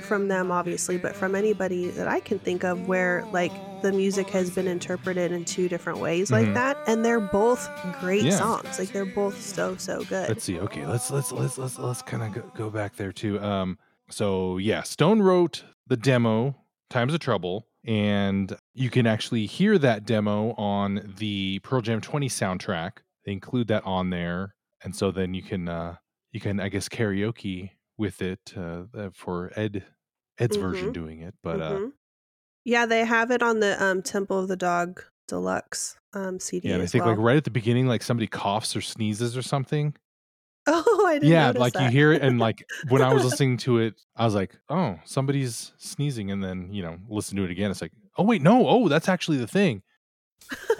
from 0.02 0.28
them, 0.30 0.52
obviously, 0.52 0.98
but 0.98 1.14
from 1.16 1.36
anybody 1.36 1.90
that 1.92 2.08
I 2.08 2.20
can 2.22 2.40
think 2.40 2.64
of 2.64 2.88
where 2.88 3.26
like 3.32 3.52
the 3.84 3.92
music 3.92 4.30
has 4.32 4.50
been 4.50 4.68
interpreted 4.68 5.32
in 5.32 5.46
two 5.46 5.70
different 5.70 6.00
ways 6.00 6.32
like 6.32 6.48
Mhm. 6.48 6.54
that, 6.56 6.78
and 6.88 7.06
they're 7.06 7.20
both 7.20 7.70
great 8.02 8.24
Yeah. 8.24 8.32
songs. 8.38 8.80
Like 8.80 8.92
they're 8.92 9.06
both 9.06 9.40
so 9.40 9.76
so 9.78 10.04
good. 10.06 10.28
Let's 10.30 10.44
see. 10.44 10.60
Okay, 10.60 10.88
let's 10.88 11.12
let's 11.12 11.32
let's 11.32 11.58
let's 11.60 11.78
let's 11.78 12.02
kind 12.02 12.24
of 12.24 12.34
go, 12.34 12.52
go 12.56 12.70
back 12.72 12.96
there 12.96 13.12
too. 13.12 13.40
Um, 13.40 13.78
so 14.10 14.58
yeah, 14.58 14.82
Stone 14.82 15.22
wrote 15.22 15.64
the 15.86 15.98
demo 15.98 16.56
"Times 16.90 17.14
of 17.14 17.20
Trouble," 17.20 17.68
and 17.86 18.58
you 18.74 18.90
can 18.90 19.06
actually 19.06 19.46
hear 19.46 19.78
that 19.78 20.06
demo 20.06 20.54
on 20.54 21.14
the 21.18 21.60
Pearl 21.60 21.82
Jam 21.82 22.02
20 22.02 22.28
soundtrack. 22.30 23.00
They 23.26 23.32
include 23.34 23.68
that 23.68 23.84
on 23.86 24.10
there, 24.10 24.56
and 24.84 24.96
so 24.96 25.12
then 25.12 25.34
you 25.36 25.44
can 25.44 25.68
uh 25.70 25.98
you 26.32 26.40
can 26.40 26.60
I 26.60 26.70
guess 26.70 26.90
karaoke 26.90 27.72
with 27.98 28.22
it 28.24 28.54
uh, 28.58 28.84
uh, 28.98 29.10
for 29.14 29.52
Ed 29.56 29.84
Ed's 30.40 30.58
version 30.58 30.90
Mhm. 30.90 30.94
doing 30.94 31.20
it. 31.22 31.36
But 31.44 31.62
uh, 31.62 31.78
Mhm. 31.78 31.92
Yeah, 32.66 32.86
they 32.86 33.06
have 33.06 33.32
it 33.32 33.44
on 33.44 33.60
the 33.60 33.82
um, 33.84 34.02
Temple 34.02 34.40
of 34.40 34.48
the 34.48 34.56
Dog 34.56 35.04
Deluxe 35.28 35.98
um, 36.14 36.40
CD. 36.40 36.70
yeah, 36.70 36.78
I 36.78 36.86
think 36.86 37.06
well. 37.06 37.16
like 37.16 37.24
right 37.24 37.38
at 37.38 37.44
the 37.44 37.52
beginning, 37.52 37.88
like 37.88 38.04
somebody 38.04 38.28
coughs 38.28 38.76
or 38.76 38.82
sneezes 38.82 39.36
or 39.36 39.42
something. 39.42 39.96
Oh, 40.66 41.06
I 41.08 41.16
didn't 41.16 41.30
yeah 41.30 41.52
like 41.52 41.78
you 41.78 41.90
hear 41.90 42.14
it 42.14 42.22
and 42.22 42.40
like 42.40 42.66
when 42.88 43.02
i 43.02 43.14
was 43.14 43.26
listening 43.30 43.58
to 43.58 43.80
it 43.80 43.96
i 44.16 44.24
was 44.24 44.34
like 44.34 44.56
oh 44.70 44.98
somebody's 45.04 45.74
sneezing 45.78 46.32
and 46.32 46.42
then 46.42 46.70
you 46.72 46.82
know 46.82 46.98
listen 47.10 47.36
to 47.36 47.44
it 47.44 47.52
again 47.52 47.70
it's 47.70 47.82
like 47.82 47.92
oh 48.18 48.24
wait 48.24 48.42
no 48.42 48.66
oh 48.66 48.88
that's 48.88 49.10
actually 49.10 49.36
the 49.36 49.46
thing 49.46 49.84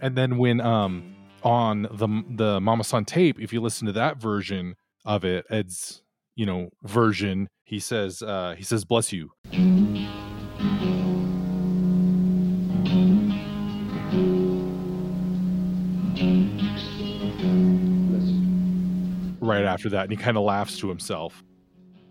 and 0.00 0.16
then 0.16 0.38
when 0.38 0.60
um 0.60 1.15
on 1.46 1.82
the 1.92 2.08
the 2.36 2.60
mama 2.60 2.82
san 2.82 3.04
tape 3.04 3.38
if 3.40 3.52
you 3.52 3.60
listen 3.60 3.86
to 3.86 3.92
that 3.92 4.16
version 4.20 4.74
of 5.04 5.24
it 5.24 5.46
ed's 5.48 6.02
you 6.34 6.44
know 6.44 6.68
version 6.82 7.48
he 7.64 7.78
says 7.78 8.20
uh 8.22 8.54
he 8.58 8.64
says 8.64 8.84
bless 8.84 9.12
you 9.12 9.30
right 19.40 19.64
after 19.64 19.88
that 19.90 20.02
and 20.02 20.10
he 20.10 20.16
kind 20.16 20.36
of 20.36 20.42
laughs 20.42 20.78
to 20.78 20.88
himself 20.88 21.42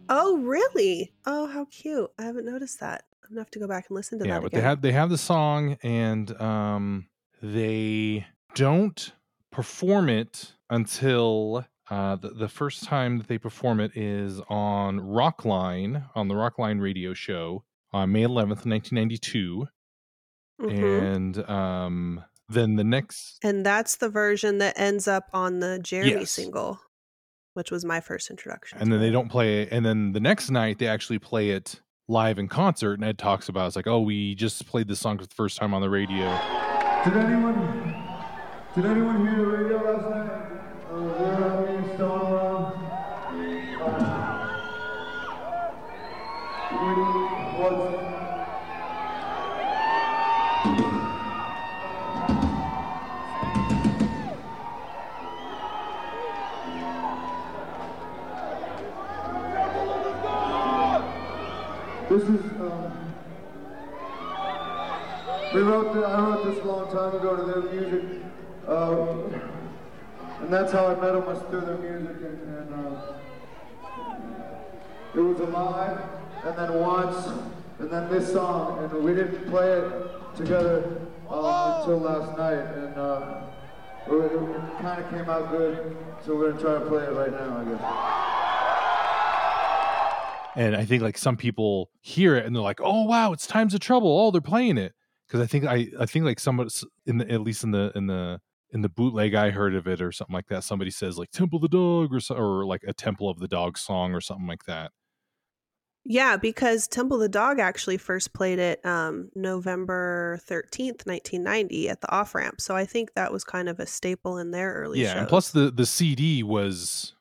Oh, 0.07 0.37
really? 0.37 1.11
Oh, 1.25 1.47
how 1.47 1.65
cute! 1.71 2.11
I 2.19 2.25
haven't 2.25 2.45
noticed 2.45 2.79
that. 2.79 3.05
I'm 3.23 3.29
gonna 3.31 3.41
have 3.41 3.49
to 3.49 3.57
go 3.59 3.67
back 3.67 3.85
and 3.89 3.95
listen 3.95 4.19
to 4.19 4.25
yeah 4.27 4.33
that 4.33 4.35
Yeah, 4.35 4.39
but 4.41 4.45
again. 4.47 4.59
they 4.59 4.63
have 4.67 4.81
they 4.83 4.91
have 4.91 5.09
the 5.09 5.17
song 5.17 5.77
and 5.81 6.39
um 6.39 7.07
they 7.41 8.27
don't 8.53 9.13
perform 9.55 10.09
it 10.09 10.51
until 10.69 11.65
uh 11.89 12.15
the, 12.17 12.29
the 12.29 12.49
first 12.49 12.83
time 12.83 13.17
that 13.17 13.27
they 13.27 13.37
perform 13.37 13.79
it 13.79 13.95
is 13.95 14.41
on 14.49 14.99
rockline 14.99 16.03
on 16.13 16.27
the 16.27 16.33
rockline 16.35 16.81
radio 16.81 17.13
show 17.13 17.63
on 17.93 18.11
may 18.11 18.23
11th 18.23 18.65
1992 18.65 19.67
Mhm. 20.61 20.71
and 20.73 21.49
um 21.49 22.23
then 22.49 22.75
the 22.75 22.83
next 22.83 23.39
And 23.43 23.65
that's 23.65 23.95
the 23.97 24.09
version 24.09 24.57
that 24.59 24.77
ends 24.79 25.07
up 25.07 25.25
on 25.33 25.59
the 25.61 25.79
Jeremy 25.79 26.11
Yes. 26.21 26.31
single, 26.31 26.79
which 27.55 27.71
was 27.71 27.83
my 27.85 27.99
first 28.01 28.29
introduction. 28.29 28.77
and 28.79 28.87
to 28.87 28.91
then 28.91 29.01
they 29.01 29.09
don't 29.11 29.29
play 29.29 29.61
it 29.63 29.69
and 29.71 29.85
then 29.85 30.11
the 30.11 30.19
next 30.19 30.49
night 30.49 30.79
they 30.79 30.87
actually 30.87 31.19
play 31.19 31.49
it 31.51 31.79
live 32.07 32.37
in 32.39 32.47
concert 32.47 32.93
and 32.95 33.03
ed 33.03 33.17
talks 33.17 33.47
about 33.49 33.67
it's 33.67 33.75
like 33.75 33.87
oh 33.87 33.99
we 34.01 34.35
just 34.35 34.65
played 34.67 34.87
this 34.87 34.99
song 34.99 35.17
for 35.17 35.25
the 35.25 35.33
first 35.35 35.57
time 35.57 35.73
on 35.73 35.81
the 35.81 35.89
radio 35.89 36.25
Did 37.05 37.17
anyone, 37.17 38.05
did 38.75 38.85
anyone 38.87 39.25
hear 39.25 39.37
the 39.37 39.45
radio 39.45 39.77
last 39.77 40.09
night? 40.09 40.29
Uh, 40.91 40.95
where 41.15 41.43
are 41.49 41.65
and 41.65 41.85
Stone 41.95 42.33
around? 42.33 42.65
Uh, 43.81 43.95
what's, 47.57 47.95
This 62.09 62.23
is, 62.23 62.45
um, 62.61 62.91
we 65.53 65.61
wrote, 65.61 65.93
the, 65.93 66.01
I 66.05 66.21
wrote 66.21 66.45
this 66.45 66.63
a 66.63 66.67
long 66.67 66.85
time 66.91 67.15
ago 67.15 67.35
to 67.35 67.43
their 67.43 67.61
music, 67.73 68.14
uh, 68.75 69.15
and 70.41 70.53
that's 70.53 70.71
how 70.71 70.87
I 70.87 70.95
met 70.95 71.13
them 71.13 71.25
was 71.25 71.41
through 71.49 71.61
their 71.61 71.77
music, 71.77 72.17
and, 72.17 72.57
and 72.57 72.73
uh, 72.73 73.13
it 75.15 75.19
was 75.21 75.39
alive, 75.39 76.01
and 76.43 76.57
then 76.57 76.73
once, 76.79 77.27
and 77.79 77.89
then 77.89 78.09
this 78.09 78.31
song, 78.31 78.83
and 78.83 79.03
we 79.03 79.13
didn't 79.15 79.49
play 79.49 79.71
it 79.79 80.35
together 80.35 81.01
um, 81.29 81.45
until 81.79 81.99
last 81.99 82.37
night, 82.37 82.59
and 82.75 82.97
uh, 82.97 83.41
it, 84.07 84.13
it 84.13 84.81
kind 84.81 85.03
of 85.03 85.09
came 85.09 85.29
out 85.29 85.49
good, 85.51 85.95
so 86.25 86.35
we're 86.35 86.51
gonna 86.51 86.61
try 86.61 86.73
to 86.73 86.85
play 86.85 87.03
it 87.03 87.11
right 87.13 87.31
now, 87.31 87.57
I 87.57 87.63
guess. 87.63 87.81
and 90.55 90.75
I 90.75 90.85
think 90.85 91.01
like 91.01 91.17
some 91.17 91.37
people 91.37 91.89
hear 92.01 92.35
it 92.35 92.45
and 92.45 92.55
they're 92.55 92.63
like, 92.63 92.79
"Oh 92.81 93.03
wow, 93.05 93.33
it's 93.33 93.47
Times 93.47 93.73
of 93.73 93.79
Trouble! 93.79 94.19
Oh, 94.19 94.31
they're 94.31 94.41
playing 94.41 94.77
it." 94.77 94.93
Because 95.27 95.41
I 95.41 95.47
think 95.47 95.65
I 95.65 95.87
I 95.99 96.05
think 96.05 96.25
like 96.25 96.39
somebody 96.39 96.69
in 97.05 97.17
the 97.17 97.31
at 97.31 97.41
least 97.41 97.63
in 97.63 97.71
the 97.71 97.91
in 97.95 98.07
the 98.07 98.39
in 98.71 98.81
the 98.81 98.89
bootleg 98.89 99.33
I 99.35 99.51
heard 99.51 99.75
of 99.75 99.87
it 99.87 100.01
or 100.01 100.11
something 100.11 100.33
like 100.33 100.47
that. 100.47 100.63
Somebody 100.63 100.91
says 100.91 101.17
like 101.17 101.31
Temple 101.31 101.59
the 101.59 101.69
Dog 101.69 102.13
or 102.13 102.19
so, 102.19 102.35
or 102.35 102.65
like 102.65 102.83
a 102.87 102.93
Temple 102.93 103.29
of 103.29 103.39
the 103.39 103.47
Dog 103.47 103.77
song 103.77 104.13
or 104.13 104.21
something 104.21 104.47
like 104.47 104.65
that. 104.65 104.91
Yeah, 106.07 106.37
because 106.37 106.87
Temple 106.87 107.17
the 107.17 107.27
Dog 107.29 107.59
actually 107.59 107.97
first 107.97 108.33
played 108.33 108.59
it 108.59 108.85
um, 108.85 109.31
November 109.33 110.39
13th, 110.43 111.07
1990 111.07 111.89
at 111.89 112.01
the 112.01 112.11
off 112.11 112.35
ramp. 112.35 112.61
So 112.61 112.75
I 112.75 112.85
think 112.85 113.13
that 113.15 113.31
was 113.31 113.43
kind 113.43 113.67
of 113.67 113.79
a 113.79 113.87
staple 113.87 114.37
in 114.37 114.51
their 114.51 114.73
early 114.75 115.01
yeah, 115.01 115.15
and 115.17 115.27
shows. 115.27 115.27
plus 115.27 115.51
the 115.51 115.71
the 115.71 115.85
CD 115.85 116.43
was 116.43 117.15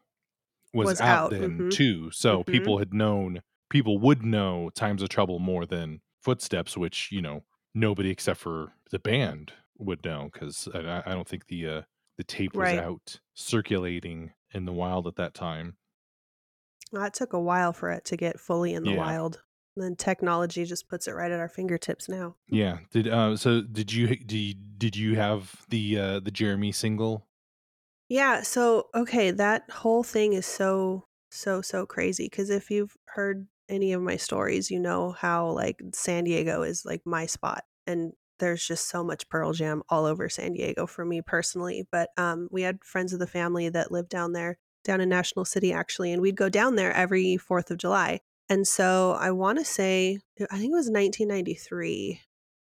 was, 0.74 0.88
Was 0.88 1.00
out, 1.00 1.28
out, 1.28 1.30
then 1.30 1.64
mhm. 1.70 1.70
too, 1.70 2.10
so 2.12 2.44
Mhm. 2.46 2.46
people 2.46 2.78
had 2.78 2.94
known 2.94 3.42
people 3.70 3.98
would 3.98 4.24
know 4.24 4.70
Times 4.70 5.02
of 5.02 5.08
Trouble 5.08 5.38
more 5.38 5.66
than 5.66 6.00
Footsteps, 6.22 6.76
which 6.76 7.10
you 7.12 7.22
know 7.22 7.44
nobody 7.74 8.10
except 8.10 8.40
for 8.40 8.74
the 8.90 8.98
band 8.98 9.52
would 9.78 10.04
know 10.04 10.30
because 10.32 10.68
I, 10.74 11.02
I 11.06 11.14
don't 11.14 11.28
think 11.28 11.46
the 11.46 11.66
uh, 11.68 11.82
the 12.16 12.24
tape 12.24 12.58
was 12.58 12.72
Right. 12.72 12.74
out 12.74 13.20
circulating 13.34 14.34
in 14.52 14.64
the 14.66 14.72
wild 14.72 15.06
at 15.06 15.16
that 15.16 15.34
time. 15.34 15.76
Well, 16.92 17.04
it 17.04 17.12
took 17.12 17.34
a 17.34 17.40
while 17.40 17.74
for 17.74 17.90
it 17.90 18.06
to 18.06 18.16
get 18.16 18.40
fully 18.40 18.72
in 18.72 18.84
the 18.84 18.92
Yeah. 18.92 18.94
wild. 18.94 19.42
And 19.76 19.84
then 19.84 19.96
technology 19.96 20.64
just 20.64 20.88
puts 20.88 21.06
it 21.08 21.12
right 21.12 21.30
at 21.30 21.38
our 21.40 21.48
fingertips 21.48 22.08
now. 22.08 22.36
Yeah. 22.46 22.80
Did 22.90 23.08
uh 23.08 23.36
so 23.36 23.62
did 23.62 23.92
you 23.92 24.08
did 24.16 24.32
you, 24.32 24.54
did 24.54 24.96
you 24.96 25.16
have 25.16 25.64
the 25.68 25.98
uh 25.98 26.20
the 26.20 26.30
Jeremy 26.30 26.72
single? 26.72 27.26
Yeah. 28.08 28.42
So, 28.42 28.88
okay, 28.94 29.30
that 29.30 29.70
whole 29.70 30.02
thing 30.02 30.34
is 30.34 30.46
so, 30.46 31.06
so, 31.30 31.62
so 31.62 31.86
crazy. 31.86 32.26
Because 32.26 32.50
if 32.50 32.70
you've 32.70 32.96
heard 33.06 33.48
any 33.68 33.92
of 33.92 34.02
my 34.02 34.16
stories, 34.16 34.70
you 34.70 34.78
know 34.78 35.12
how 35.12 35.50
like 35.50 35.80
San 35.94 36.24
Diego 36.24 36.62
is 36.62 36.84
like 36.84 37.02
my 37.06 37.26
spot. 37.26 37.64
And 37.86 38.12
there's 38.38 38.66
just 38.66 38.88
so 38.88 39.04
much 39.04 39.28
Pearl 39.28 39.52
Jam 39.52 39.82
all 39.88 40.06
over 40.06 40.28
San 40.28 40.52
Diego 40.52 40.86
for 40.86 41.04
me 41.04 41.22
personally. 41.22 41.86
But 41.90 42.10
um, 42.16 42.48
we 42.50 42.62
had 42.62 42.84
friends 42.84 43.12
of 43.12 43.18
the 43.18 43.26
family 43.26 43.68
that 43.68 43.92
lived 43.92 44.08
down 44.08 44.32
there, 44.32 44.58
down 44.84 45.00
in 45.00 45.08
National 45.08 45.44
City 45.44 45.72
actually. 45.72 46.12
And 46.12 46.20
we'd 46.20 46.36
go 46.36 46.48
down 46.48 46.76
there 46.76 46.92
every 46.92 47.38
4th 47.38 47.70
of 47.70 47.78
July. 47.78 48.20
And 48.48 48.66
so 48.66 49.16
I 49.18 49.30
want 49.30 49.58
to 49.58 49.64
say, 49.64 50.18
I 50.38 50.58
think 50.58 50.72
it 50.72 50.76
was 50.76 50.90
1993. 50.90 52.20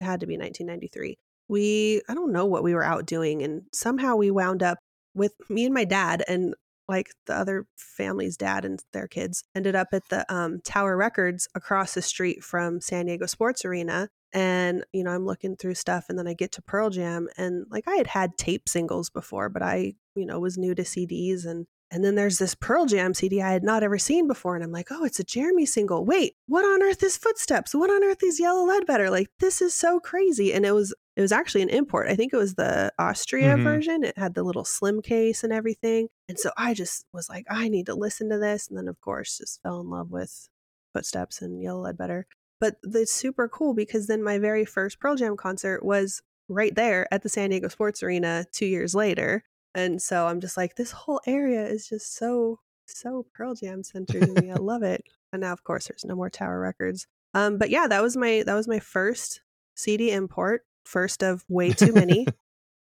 It 0.00 0.04
had 0.04 0.21
to 0.21 0.26
be 0.26 0.37
1993. 0.37 1.18
We, 1.49 2.02
I 2.09 2.14
don't 2.14 2.33
know 2.33 2.47
what 2.47 2.62
we 2.62 2.75
were 2.75 2.85
out 2.85 3.06
doing. 3.06 3.42
And 3.42 3.62
somehow 3.73 4.16
we 4.16 4.30
wound 4.30 4.62
up 4.62 4.78
with 5.14 5.33
me 5.49 5.64
and 5.64 5.75
my 5.75 5.85
dad 5.85 6.23
and 6.28 6.54
like 6.88 7.11
the 7.26 7.35
other 7.35 7.66
family's 7.76 8.37
dad 8.37 8.64
and 8.64 8.83
their 8.92 9.09
kids 9.09 9.44
ended 9.54 9.75
up 9.75 9.88
at 9.92 10.09
the 10.11 10.30
um, 10.33 10.61
Tower 10.64 10.97
Records 10.97 11.49
across 11.54 11.94
the 11.94 12.02
street 12.02 12.44
from 12.44 12.80
San 12.80 13.06
Diego 13.06 13.26
Sports 13.26 13.64
Arena. 13.64 14.11
And, 14.34 14.84
you 14.92 15.04
know, 15.04 15.12
I'm 15.12 15.24
looking 15.24 15.56
through 15.56 15.74
stuff 15.76 16.06
and 16.08 16.18
then 16.18 16.26
I 16.26 16.34
get 16.34 16.52
to 16.52 16.62
Pearl 16.62 16.90
Jam 16.90 17.28
and 17.38 17.66
like 17.70 17.86
I 17.88 17.94
had 17.94 18.08
had 18.08 18.36
tape 18.36 18.68
singles 18.68 19.08
before, 19.08 19.48
but 19.48 19.62
I, 19.62 19.94
you 20.16 20.26
know, 20.26 20.40
was 20.40 20.58
new 20.58 20.74
to 20.74 20.82
CDs 20.82 21.46
and 21.46 21.66
and 21.90 22.04
then 22.04 22.16
there's 22.16 22.38
this 22.38 22.56
Pearl 22.56 22.86
Jam 22.86 23.14
CD 23.14 23.40
I 23.40 23.52
had 23.52 23.62
not 23.62 23.84
ever 23.84 23.98
seen 23.98 24.26
before. 24.26 24.56
And 24.56 24.64
I'm 24.64 24.72
like, 24.72 24.88
oh, 24.90 25.04
it's 25.04 25.20
a 25.20 25.24
Jeremy 25.24 25.64
single. 25.64 26.04
Wait, 26.04 26.34
what 26.46 26.64
on 26.64 26.82
earth 26.82 27.00
is 27.04 27.16
Footsteps? 27.16 27.72
What 27.72 27.88
on 27.90 28.02
earth 28.02 28.24
is 28.24 28.40
Yellow 28.40 28.64
Ledbetter? 28.66 29.10
Like, 29.10 29.28
this 29.38 29.62
is 29.62 29.74
so 29.74 30.00
crazy. 30.00 30.52
And 30.52 30.66
it 30.66 30.72
was 30.72 30.92
it 31.14 31.20
was 31.20 31.30
actually 31.30 31.62
an 31.62 31.68
import. 31.68 32.08
I 32.08 32.16
think 32.16 32.32
it 32.32 32.36
was 32.38 32.56
the 32.56 32.92
Austria 32.98 33.54
Mhm. 33.56 33.62
version. 33.62 34.02
It 34.02 34.18
had 34.18 34.34
the 34.34 34.42
little 34.42 34.64
slim 34.64 35.00
case 35.02 35.44
and 35.44 35.52
everything. 35.52 36.08
And 36.28 36.36
so 36.40 36.50
I 36.56 36.74
just 36.74 37.04
was 37.12 37.28
like, 37.28 37.46
I 37.48 37.68
need 37.68 37.86
to 37.86 37.94
listen 37.94 38.28
to 38.30 38.38
this. 38.38 38.66
And 38.66 38.76
then, 38.76 38.88
of 38.88 39.00
course, 39.00 39.38
just 39.38 39.62
fell 39.62 39.80
in 39.80 39.88
love 39.88 40.10
with 40.10 40.48
Footsteps 40.92 41.40
and 41.42 41.62
Yellow 41.62 41.82
Ledbetter. 41.82 42.26
But 42.61 42.76
it's 42.82 43.12
super 43.12 43.49
cool 43.49 43.75
because 43.75 44.06
then 44.06 44.23
my 44.23 44.38
very 44.38 44.64
first 44.64 45.00
Pearl 45.00 45.16
Jam 45.16 45.37
concert 45.37 45.84
was 45.84 46.23
right 46.49 46.75
there 46.75 47.12
at 47.12 47.23
the 47.23 47.28
San 47.28 47.50
Diego 47.50 47.68
Sports 47.68 48.02
Arena 48.02 48.44
two 48.52 48.66
years 48.66 48.94
later. 48.94 49.44
And 49.75 50.00
so 50.00 50.26
I'm 50.26 50.40
just 50.40 50.56
like, 50.56 50.76
this 50.76 50.92
whole 50.92 51.20
area 51.26 51.66
is 51.66 51.88
just 51.88 52.16
so, 52.16 52.61
so 52.87 53.26
Pearl 53.34 53.54
Jam 53.54 53.82
centered 53.82 54.34
to 54.34 54.40
me. 54.40 54.50
I 54.50 54.54
love 54.54 54.82
it. 54.82 55.04
And 55.32 55.40
now, 55.40 55.52
of 55.52 55.64
course, 55.64 55.88
there's 55.88 56.04
no 56.04 56.14
more 56.14 56.30
Tower 56.30 56.61
Records. 56.61 57.06
Um, 57.34 57.58
but 57.58 57.70
yeah, 57.70 57.88
that 57.88 58.02
was 58.02 58.16
my 58.16 58.44
that 58.46 58.54
was 58.54 58.68
my 58.68 58.78
first 58.78 59.40
CD 59.75 60.12
import, 60.12 60.62
first 60.84 61.23
of 61.23 61.44
way 61.49 61.73
too 61.73 61.92
many. 61.92 62.26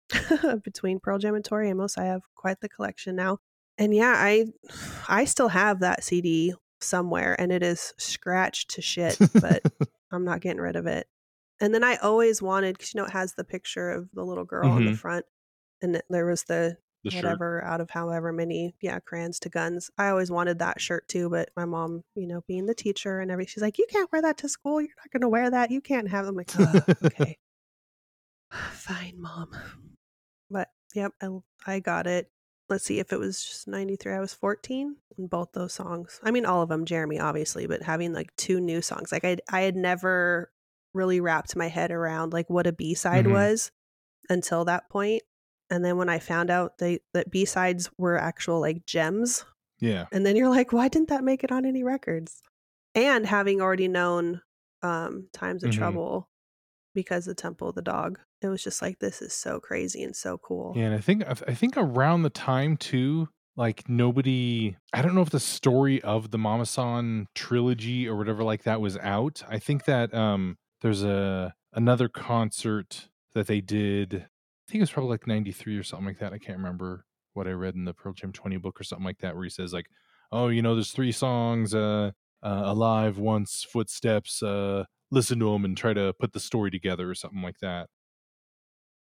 Between 0.63 0.99
Pearl 0.99 1.17
Jam 1.19 1.35
and 1.35 1.43
Tori 1.43 1.69
Amos, 1.69 1.97
I 1.97 2.05
have 2.05 2.21
quite 2.35 2.61
the 2.61 2.69
collection 2.69 3.15
now. 3.15 3.39
And 3.77 3.93
yeah, 3.93 4.13
I 4.15 4.45
I 5.09 5.25
still 5.25 5.49
have 5.49 5.81
that 5.81 6.03
CD 6.03 6.53
somewhere, 6.81 7.39
and 7.39 7.51
it 7.51 7.63
is 7.63 7.93
scratched 7.97 8.69
to 8.71 8.81
shit, 8.81 9.17
but 9.41 9.63
I'm 10.11 10.23
not 10.25 10.41
getting 10.41 10.61
rid 10.61 10.75
of 10.75 10.85
it. 10.87 11.07
And 11.59 11.73
then 11.73 11.83
I 11.83 11.95
always 11.97 12.41
wanted, 12.41 12.77
because 12.77 12.93
you 12.93 12.99
know, 13.01 13.05
it 13.07 13.11
has 13.13 13.33
the 13.33 13.43
picture 13.43 13.89
of 13.89 14.09
the 14.13 14.23
little 14.23 14.45
girl 14.45 14.71
on 14.71 14.85
the 14.85 14.91
Mhm. 14.91 14.97
front, 14.97 15.25
and 15.81 16.01
there 16.09 16.25
was 16.25 16.43
the 16.43 16.77
the 17.03 17.11
shirt. 17.11 17.23
whatever 17.23 17.63
out 17.63 17.79
of 17.79 17.89
however 17.91 18.33
many 18.33 18.75
yeah 18.81 18.99
crayons 18.99 19.39
to 19.39 19.49
guns 19.49 19.89
i 19.99 20.09
always 20.09 20.31
wanted 20.31 20.57
that 20.59 20.81
shirt 20.81 21.07
too 21.07 21.29
but 21.29 21.49
my 21.55 21.63
mom 21.63 22.03
you 22.15 22.25
know 22.27 22.41
being 22.47 22.65
the 22.65 22.73
teacher 22.73 23.19
and 23.19 23.29
everything 23.31 23.49
she's 23.53 23.61
like 23.61 23.77
you 23.77 23.85
can't 23.87 24.11
wear 24.11 24.21
that 24.21 24.35
to 24.39 24.49
school 24.49 24.81
you're 24.81 24.89
not 24.97 25.11
going 25.11 25.21
to 25.21 25.29
wear 25.29 25.49
that 25.51 25.69
you 25.71 25.79
can't 25.79 26.09
have 26.09 26.25
them 26.25 26.35
like 26.35 26.51
"Ugh, 26.59 26.83
okay 27.05 27.37
fine 28.71 29.13
mom 29.21 29.51
but 30.49 30.69
yep 30.95 31.13
I, 31.21 31.29
I 31.65 31.79
got 31.79 32.07
it 32.07 32.29
let's 32.69 32.83
see 32.83 32.99
if 32.99 33.13
it 33.13 33.19
was 33.19 33.43
just 33.43 33.67
93 33.67 34.13
i 34.13 34.19
was 34.19 34.33
14 34.33 34.95
in 35.17 35.27
both 35.27 35.51
those 35.53 35.73
songs 35.73 36.19
i 36.23 36.31
mean 36.31 36.45
all 36.45 36.61
of 36.61 36.69
them 36.69 36.85
jeremy 36.85 37.19
obviously 37.19 37.65
but 37.67 37.81
having 37.81 38.13
like 38.13 38.35
two 38.35 38.59
new 38.59 38.81
songs 38.81 39.11
like 39.11 39.23
i 39.25 39.37
i 39.51 39.61
had 39.61 39.75
never 39.75 40.51
really 40.93 41.19
wrapped 41.19 41.55
my 41.55 41.67
head 41.67 41.91
around 41.91 42.33
like 42.33 42.49
what 42.49 42.67
a 42.67 42.71
b-side 42.71 43.25
Mhm. 43.25 43.31
was 43.31 43.71
until 44.29 44.65
that 44.65 44.89
point 44.89 45.23
and 45.69 45.83
then 45.85 45.97
when 45.97 46.09
i 46.09 46.19
found 46.19 46.49
out 46.49 46.77
they 46.79 46.99
that 47.13 47.29
b-sides 47.31 47.89
were 47.97 48.17
actual 48.17 48.59
like 48.59 48.85
gems 48.85 49.45
Yeah. 49.79 50.05
and 50.11 50.25
then 50.25 50.35
you're 50.35 50.49
like 50.49 50.73
why 50.73 50.87
didn't 50.87 51.09
that 51.09 51.23
make 51.23 51.43
it 51.43 51.51
on 51.51 51.65
any 51.65 51.83
records 51.83 52.41
and 52.95 53.25
having 53.25 53.61
already 53.61 53.87
known 53.87 54.41
um 54.83 55.27
times 55.33 55.63
of 55.63 55.71
Mhm. 55.71 55.77
trouble 55.77 56.29
because 56.97 57.25
the 57.25 57.35
temple 57.35 57.69
of 57.69 57.75
the 57.75 57.81
dog 57.83 58.17
it 58.41 58.47
was 58.47 58.63
just 58.63 58.81
like 58.81 58.97
this 58.97 59.21
is 59.21 59.31
so 59.31 59.59
crazy 59.59 60.01
and 60.01 60.15
so 60.15 60.35
cool 60.39 60.73
Yeah, 60.75 60.85
and 60.85 60.95
I 60.95 60.97
think 60.97 61.23
I 61.27 61.53
think 61.53 61.75
around 61.77 62.23
the 62.23 62.31
time 62.31 62.75
too, 62.75 63.29
like 63.55 63.87
nobody 63.87 64.75
I 64.93 65.03
don't 65.03 65.13
know 65.13 65.21
if 65.21 65.29
the 65.29 65.39
story 65.39 66.01
of 66.01 66.31
the 66.31 66.39
Mama 66.39 66.65
San 66.65 67.27
trilogy 67.35 68.07
or 68.07 68.15
whatever 68.15 68.43
like 68.43 68.63
that 68.63 68.81
was 68.81 68.97
out. 68.97 69.43
I 69.47 69.59
think 69.59 69.85
that 69.85 70.11
um 70.11 70.57
there's 70.81 71.03
a 71.03 71.53
another 71.71 72.09
concert 72.09 73.09
that 73.35 73.45
they 73.45 73.61
did. 73.61 74.15
I 74.15 74.71
think 74.71 74.79
it 74.79 74.81
was 74.81 74.91
probably 74.91 75.11
like 75.11 75.27
93 75.27 75.77
or 75.77 75.83
something 75.83 76.07
like 76.07 76.17
that. 76.17 76.33
I 76.33 76.39
can't 76.39 76.57
remember 76.57 77.05
what 77.35 77.47
I 77.47 77.51
read 77.51 77.75
in 77.75 77.85
the 77.85 77.93
Pearl 77.93 78.13
Jam 78.13 78.33
20 78.33 78.57
book 78.57 78.81
or 78.81 78.83
something 78.83 79.05
like 79.05 79.19
that 79.19 79.35
where 79.35 79.43
he 79.43 79.51
says 79.51 79.71
like, 79.71 79.85
"Oh, 80.31 80.47
you 80.47 80.63
know, 80.63 80.73
there's 80.73 80.91
three 80.91 81.11
songs 81.11 81.75
uh, 81.75 82.09
uh 82.41 82.61
Alive, 82.65 83.19
Once, 83.19 83.63
Footsteps, 83.63 84.41
uh 84.41 84.85
listen 85.11 85.39
to 85.39 85.51
them 85.51 85.65
and 85.65 85.77
try 85.77 85.93
to 85.93 86.13
put 86.19 86.33
the 86.33 86.39
story 86.39 86.71
together 86.71 87.09
or 87.09 87.15
something 87.15 87.41
like 87.41 87.59
that." 87.59 87.89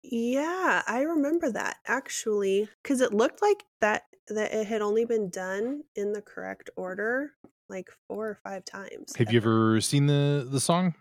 Yeah, 0.03 0.83
I 0.87 1.01
remember 1.01 1.51
that 1.51 1.79
actually 1.85 2.69
cuz 2.83 3.01
it 3.01 3.13
looked 3.13 3.41
like 3.41 3.65
that 3.81 4.03
that 4.27 4.53
it 4.53 4.67
had 4.67 4.81
only 4.81 5.05
been 5.05 5.29
done 5.29 5.83
in 5.95 6.13
the 6.13 6.21
correct 6.21 6.69
order 6.75 7.35
like 7.69 7.89
4 8.07 8.29
or 8.29 8.35
5 8.35 8.63
times. 8.65 9.15
Have 9.15 9.31
you 9.31 9.37
ever 9.37 9.79
seen 9.81 10.07
the 10.07 10.47
the 10.49 10.59
song? 10.59 10.93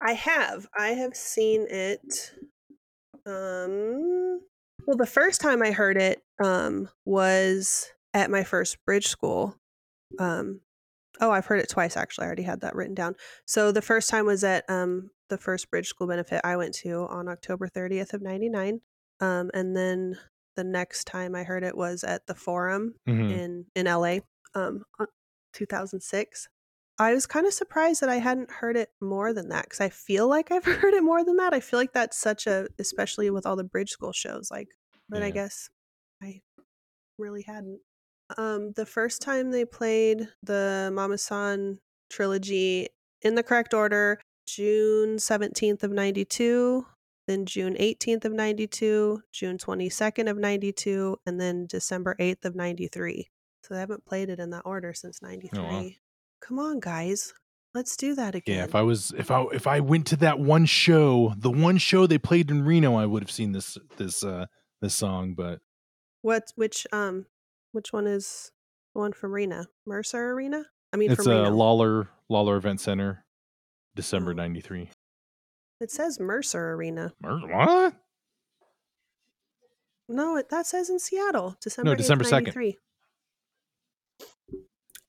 I 0.00 0.12
have. 0.12 0.68
I 0.76 0.88
have 0.90 1.16
seen 1.16 1.66
it 1.68 2.34
um 3.26 4.40
well 4.86 4.96
the 4.96 5.06
first 5.06 5.40
time 5.40 5.62
I 5.62 5.72
heard 5.72 5.96
it 5.96 6.22
um 6.44 6.88
was 7.04 7.92
at 8.14 8.30
my 8.30 8.44
first 8.44 8.84
bridge 8.86 9.08
school. 9.08 9.56
Um 10.18 10.62
oh, 11.20 11.30
I've 11.30 11.46
heard 11.46 11.60
it 11.60 11.68
twice 11.68 11.96
actually. 11.96 12.24
I 12.24 12.26
already 12.26 12.42
had 12.44 12.60
that 12.60 12.74
written 12.74 12.94
down. 12.94 13.14
So 13.46 13.72
the 13.72 13.82
first 13.82 14.08
time 14.10 14.26
was 14.26 14.44
at 14.44 14.68
um 14.68 15.10
the 15.28 15.38
first 15.38 15.70
bridge 15.70 15.88
school 15.88 16.06
benefit 16.06 16.40
I 16.44 16.56
went 16.56 16.74
to 16.76 17.06
on 17.08 17.28
October 17.28 17.68
30th 17.68 18.14
of 18.14 18.22
99. 18.22 18.80
Um 19.20 19.50
and 19.54 19.76
then 19.76 20.18
the 20.56 20.64
next 20.64 21.04
time 21.04 21.34
I 21.34 21.44
heard 21.44 21.64
it 21.64 21.76
was 21.76 22.02
at 22.04 22.26
the 22.26 22.34
Forum 22.34 22.94
Mhm. 23.08 23.30
in 23.30 23.66
in 23.74 23.86
LA 23.86 24.18
um 24.54 24.84
uh, 24.98 25.06
2006 25.52 26.48
I 26.98 27.12
was 27.12 27.26
kind 27.26 27.46
of 27.46 27.52
surprised 27.52 28.00
that 28.00 28.08
I 28.08 28.16
hadn't 28.16 28.50
heard 28.50 28.74
it 28.76 28.88
more 29.02 29.34
than 29.34 29.50
that 29.50 29.64
because 29.64 29.80
I 29.82 29.90
feel 29.90 30.28
like 30.28 30.50
I've 30.50 30.64
heard 30.64 30.94
it 30.94 31.02
more 31.02 31.22
than 31.24 31.36
that. 31.36 31.52
I 31.52 31.60
feel 31.60 31.78
like 31.78 31.92
that's 31.92 32.16
such 32.16 32.46
a, 32.46 32.68
especially 32.78 33.28
with 33.28 33.44
all 33.44 33.54
the 33.54 33.64
bridge 33.64 33.90
school 33.90 34.12
shows, 34.12 34.50
like, 34.50 34.68
but 35.10 35.22
I 35.22 35.30
guess 35.30 35.68
I 36.22 36.40
really 37.18 37.42
hadn't. 37.42 37.80
Um, 38.36 38.72
the 38.72 38.86
first 38.86 39.22
time 39.22 39.50
they 39.50 39.64
played 39.64 40.28
the 40.42 40.90
Mama 40.92 41.18
San 41.18 41.78
trilogy 42.10 42.88
in 43.22 43.34
the 43.34 43.42
correct 43.42 43.74
order, 43.74 44.20
June 44.46 45.16
17th 45.16 45.82
of 45.82 45.90
92, 45.90 46.86
then 47.26 47.46
June 47.46 47.76
18th 47.78 48.24
of 48.24 48.32
92, 48.32 49.22
June 49.32 49.58
22nd 49.58 50.30
of 50.30 50.38
92, 50.38 51.16
and 51.26 51.40
then 51.40 51.66
December 51.66 52.16
8th 52.20 52.44
of 52.44 52.54
93. 52.54 53.28
So 53.64 53.74
they 53.74 53.80
haven't 53.80 54.06
played 54.06 54.28
it 54.28 54.38
in 54.38 54.50
that 54.50 54.62
order 54.64 54.94
since 54.94 55.20
93. 55.22 55.98
Come 56.40 56.58
on, 56.58 56.78
guys. 56.78 57.34
Let's 57.74 57.96
do 57.96 58.14
that 58.14 58.34
again. 58.34 58.58
Yeah, 58.58 58.64
if 58.64 58.74
I 58.74 58.82
was 58.82 59.12
if 59.18 59.30
I 59.30 59.44
if 59.52 59.66
I 59.66 59.80
went 59.80 60.06
to 60.06 60.16
that 60.16 60.38
one 60.38 60.64
show, 60.64 61.34
the 61.36 61.50
one 61.50 61.76
show 61.76 62.06
they 62.06 62.16
played 62.16 62.50
in 62.50 62.64
Reno, 62.64 62.94
I 62.94 63.04
would 63.04 63.22
have 63.22 63.30
seen 63.30 63.52
this 63.52 63.76
this 63.98 64.24
uh 64.24 64.46
this 64.80 64.94
song, 64.94 65.34
but 65.34 65.60
what 66.22 66.52
which 66.54 66.86
um 66.90 67.26
which 67.76 67.92
one 67.92 68.06
is 68.06 68.50
the 68.94 69.00
one 69.00 69.12
from 69.12 69.30
Reno? 69.32 69.66
Mercer 69.86 70.32
Arena? 70.32 70.64
I 70.92 70.96
mean 70.96 71.12
it's 71.12 71.22
from 71.22 71.32
a 71.32 71.42
Reno. 71.44 71.54
Lawlor 71.54 72.08
Lawlor 72.30 72.56
Event 72.56 72.80
Center, 72.80 73.24
December 73.94 74.30
Oh. 74.32 74.34
'93. 74.34 74.90
it 75.80 75.90
says 75.90 76.18
Mercer 76.18 76.72
Arena. 76.72 77.12
Mercer, 77.20 77.46
What? 77.54 77.94
No, 80.08 80.36
it, 80.36 80.48
that 80.50 80.66
says 80.66 80.88
in 80.88 80.98
Seattle, 80.98 81.56
December. 81.60 81.92
8th, 81.94 81.98
December 81.98 82.24
2nd. 82.24 82.30
93. 82.30 82.78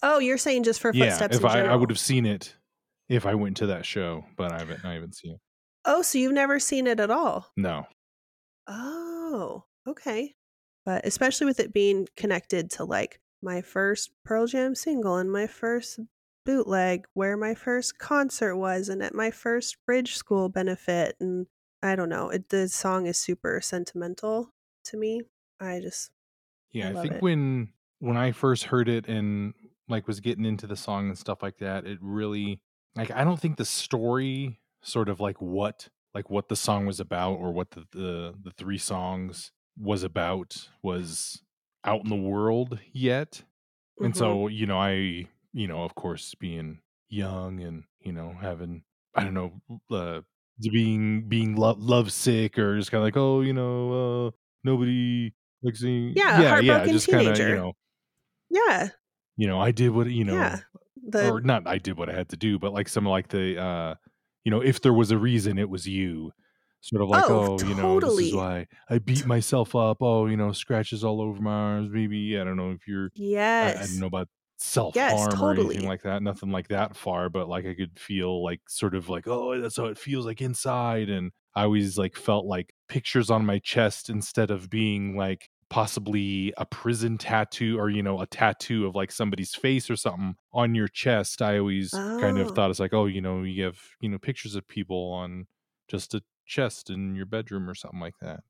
Oh, 0.03 0.19
you're 0.19 0.37
saying 0.37 0.63
just 0.63 0.79
for 0.81 0.91
Yeah, 0.93 1.05
footsteps 1.09 1.37
if 1.37 1.45
I, 1.45 1.61
I 1.61 1.75
would 1.75 1.89
have 1.89 1.99
seen 1.99 2.25
it 2.25 2.55
if 3.07 3.25
I 3.25 3.35
went 3.35 3.57
to 3.57 3.67
that 3.67 3.85
show, 3.85 4.25
but 4.35 4.51
I 4.51 4.59
haven't 4.59 4.83
I 4.85 4.93
haven't 4.93 5.15
seen 5.15 5.33
it. 5.35 5.39
Oh, 5.85 6.01
so 6.01 6.17
you've 6.17 6.33
never 6.33 6.59
seen 6.59 6.85
it 6.87 6.99
at 6.99 7.09
all? 7.09 7.47
No. 7.55 7.85
Oh, 8.67 9.63
okay. 9.87 10.35
But 10.87 11.05
especially 11.05 11.47
with 11.47 11.59
it 11.59 11.73
being 11.73 12.07
connected 12.15 12.71
to 12.71 12.85
like 12.85 13.19
my 13.41 13.61
first 13.61 14.11
Pearl 14.23 14.47
Jam 14.47 14.73
single 14.73 15.17
and 15.17 15.29
my 15.29 15.45
first 15.45 15.99
bootleg, 16.45 17.05
where 17.13 17.35
my 17.35 17.55
first 17.55 17.99
concert 17.99 18.55
was, 18.55 18.87
and 18.87 19.03
at 19.03 19.13
my 19.13 19.29
first 19.29 19.75
bridge 19.85 20.15
school 20.15 20.47
benefit. 20.47 21.17
And 21.19 21.47
I 21.83 21.97
don't 21.97 22.07
know, 22.07 22.29
it, 22.29 22.47
the 22.49 22.69
song 22.69 23.05
is 23.05 23.17
super 23.17 23.59
sentimental 23.61 24.53
to 24.85 24.95
me. 24.97 25.23
I 25.59 25.81
just, 25.81 26.11
Yeah, 26.71 26.89
I 26.89 26.93
I, 26.95 27.01
think 27.01 27.15
it. 27.15 27.21
when 27.21 27.73
when 27.99 28.15
I 28.17 28.31
first 28.31 28.65
heard 28.65 28.87
it 28.87 29.07
and 29.09 29.53
like 29.89 30.07
was 30.07 30.21
getting 30.21 30.45
into 30.45 30.67
the 30.67 30.77
song 30.77 31.09
and 31.09 31.17
stuff 31.17 31.43
like 31.43 31.57
that, 31.57 31.85
it 31.85 31.99
really 32.01 32.61
like 32.95 33.11
I 33.11 33.25
don't 33.25 33.39
think 33.41 33.57
the 33.57 33.65
story 33.65 34.61
sort 34.81 35.09
of 35.09 35.19
like 35.19 35.41
what 35.41 35.89
like 36.13 36.29
what 36.29 36.47
the 36.49 36.55
song 36.55 36.85
was 36.85 37.01
about 37.01 37.33
or 37.33 37.51
what 37.51 37.71
the 37.71 37.85
the, 37.91 38.35
the 38.41 38.51
three 38.51 38.77
songs 38.77 39.51
was 39.79 40.03
about 40.03 40.69
was 40.83 41.43
out 41.83 42.03
in 42.03 42.09
the 42.09 42.15
world 42.15 42.79
yet. 42.93 43.43
And 44.03 44.15
Mhm. 44.15 44.17
so, 44.17 44.47
you 44.47 44.65
know, 44.67 44.79
I, 44.79 45.27
you 45.53 45.67
know, 45.67 45.83
of 45.83 45.95
course 45.95 46.35
being 46.35 46.81
young 47.09 47.61
and, 47.61 47.85
you 48.01 48.11
know, 48.13 48.33
having 48.33 48.83
I 49.15 49.23
don't 49.25 49.33
know, 49.33 49.61
uh 49.91 50.21
being 50.71 51.27
being 51.29 51.55
love 51.55 51.79
lovesick 51.81 52.57
or 52.59 52.77
just 52.77 52.91
kind 52.91 53.01
of 53.01 53.05
like, 53.07 53.17
oh, 53.17 53.41
you 53.41 53.53
know, 53.53 54.27
uh 54.27 54.31
nobody 54.63 55.33
like 55.63 55.75
Yeah, 56.13 56.57
yeah, 56.57 56.57
yeah, 56.57 56.87
just 56.87 57.09
kind 57.09 57.27
of, 57.27 57.43
you 57.43 57.53
know, 57.53 57.73
yeah, 58.49 58.89
you 59.35 59.47
know, 59.47 59.59
I 59.59 59.71
did 59.71 59.89
what, 59.89 60.07
you 60.07 60.23
know, 60.23 60.55
yeah. 60.55 60.61
The, 61.03 61.33
or 61.33 61.41
not 61.41 61.67
I 61.67 61.77
did 61.77 61.97
what 61.97 62.09
I 62.09 62.13
had 62.13 62.29
to 62.29 62.37
do, 62.37 62.59
but 62.59 62.73
like 62.73 62.89
some 62.89 63.05
like 63.05 63.29
the 63.29 63.61
uh 63.61 63.95
you 64.45 64.51
know, 64.51 64.61
if 64.61 64.81
there 64.81 64.93
was 64.93 65.11
a 65.11 65.17
reason 65.17 65.57
it 65.59 65.69
was 65.69 65.87
you. 65.87 66.33
Sort 66.81 67.01
of 67.01 67.09
like, 67.09 67.29
Oh, 67.29 67.57
oh, 67.59 67.59
you 67.63 67.75
know, 67.75 67.99
this 67.99 68.19
is 68.19 68.31
why 68.33 68.67
I 68.89 68.99
beat 68.99 69.25
myself 69.25 69.75
up. 69.75 69.97
Oh, 70.01 70.27
you 70.27 70.37
know, 70.37 70.51
scratches 70.51 71.03
all 71.03 71.21
over 71.21 71.41
my 71.41 71.51
arms. 71.51 71.89
Maybe 71.91 72.39
I 72.39 72.43
don't 72.43 72.57
know 72.57 72.71
if 72.71 72.87
you're 72.87 73.11
I, 73.61 73.73
I 73.81 73.87
don't 73.87 73.99
know 73.99 74.07
about 74.07 74.29
self 74.57 74.99
harm 74.99 75.43
or 75.43 75.55
totally. 75.55 75.55
anything 75.55 75.85
like 75.87 76.03
that. 76.03 76.21
Nothing 76.23 76.51
like 76.51 76.69
that 76.69 76.95
far, 76.95 77.29
but 77.29 77.49
like 77.49 77.65
I 77.65 77.73
could 77.75 77.99
feel 77.99 78.43
like 78.43 78.61
sort 78.69 78.95
of 78.95 79.09
like, 79.09 79.27
oh, 79.27 79.59
that's 79.59 79.77
how 79.77 79.85
it 79.85 79.97
feels 79.97 80.25
like 80.25 80.41
inside. 80.41 81.09
And 81.09 81.31
I 81.55 81.63
always 81.63 81.97
like 81.97 82.15
felt 82.15 82.45
like 82.45 82.73
pictures 82.87 83.29
on 83.29 83.45
my 83.45 83.59
chest 83.59 84.09
instead 84.09 84.51
of 84.51 84.69
being 84.69 85.17
like 85.17 85.49
possibly 85.69 86.53
a 86.57 86.65
prison 86.65 87.17
tattoo 87.17 87.77
or 87.77 87.89
you 87.89 88.01
know 88.01 88.21
a 88.21 88.27
tattoo 88.27 88.87
of 88.87 88.95
like 88.95 89.11
somebody's 89.11 89.53
face 89.53 89.89
or 89.89 89.97
something 89.97 90.35
on 90.53 90.73
your 90.73 90.87
chest 90.87 91.41
i 91.41 91.57
always 91.57 91.99
kind 92.17 92.37
of 92.37 92.47
Oh. 92.47 92.51
thought 92.51 92.69
it's 92.69 92.79
like 92.79 92.93
oh 92.93 93.05
you 93.05 93.19
know 93.19 93.43
you 93.43 93.65
have 93.65 93.77
you 93.99 94.07
know 94.07 94.17
pictures 94.17 94.55
of 94.55 94.65
people 94.65 95.11
on 95.11 95.45
just 95.89 96.13
a 96.15 96.21
chest 96.47 96.89
in 96.89 97.15
your 97.15 97.25
bedroom 97.25 97.69
or 97.69 97.75
something 97.75 97.99
like 97.99 98.17
that 98.21 98.41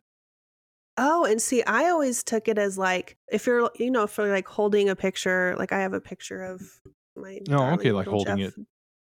Oh, 0.98 1.26
and 1.26 1.40
see, 1.40 1.62
I 1.64 1.90
always 1.90 2.24
took 2.24 2.48
it 2.48 2.58
as 2.58 2.78
like 2.78 3.18
if 3.32 3.46
you're, 3.46 3.70
you 3.76 3.92
know, 3.92 4.04
if 4.04 4.18
you're 4.18 4.32
like 4.32 4.48
holding 4.48 4.90
a 4.90 4.96
picture, 4.96 5.56
like 5.58 5.72
I 5.72 5.80
have 5.82 5.94
a 5.94 6.02
picture 6.02 6.44
of 6.44 6.62
my. 7.16 7.40
Oh, 7.42 7.52
darling 7.52 7.80
okay, 7.80 7.92
like 7.92 8.08
holding 8.08 8.38
Jeff, 8.38 8.54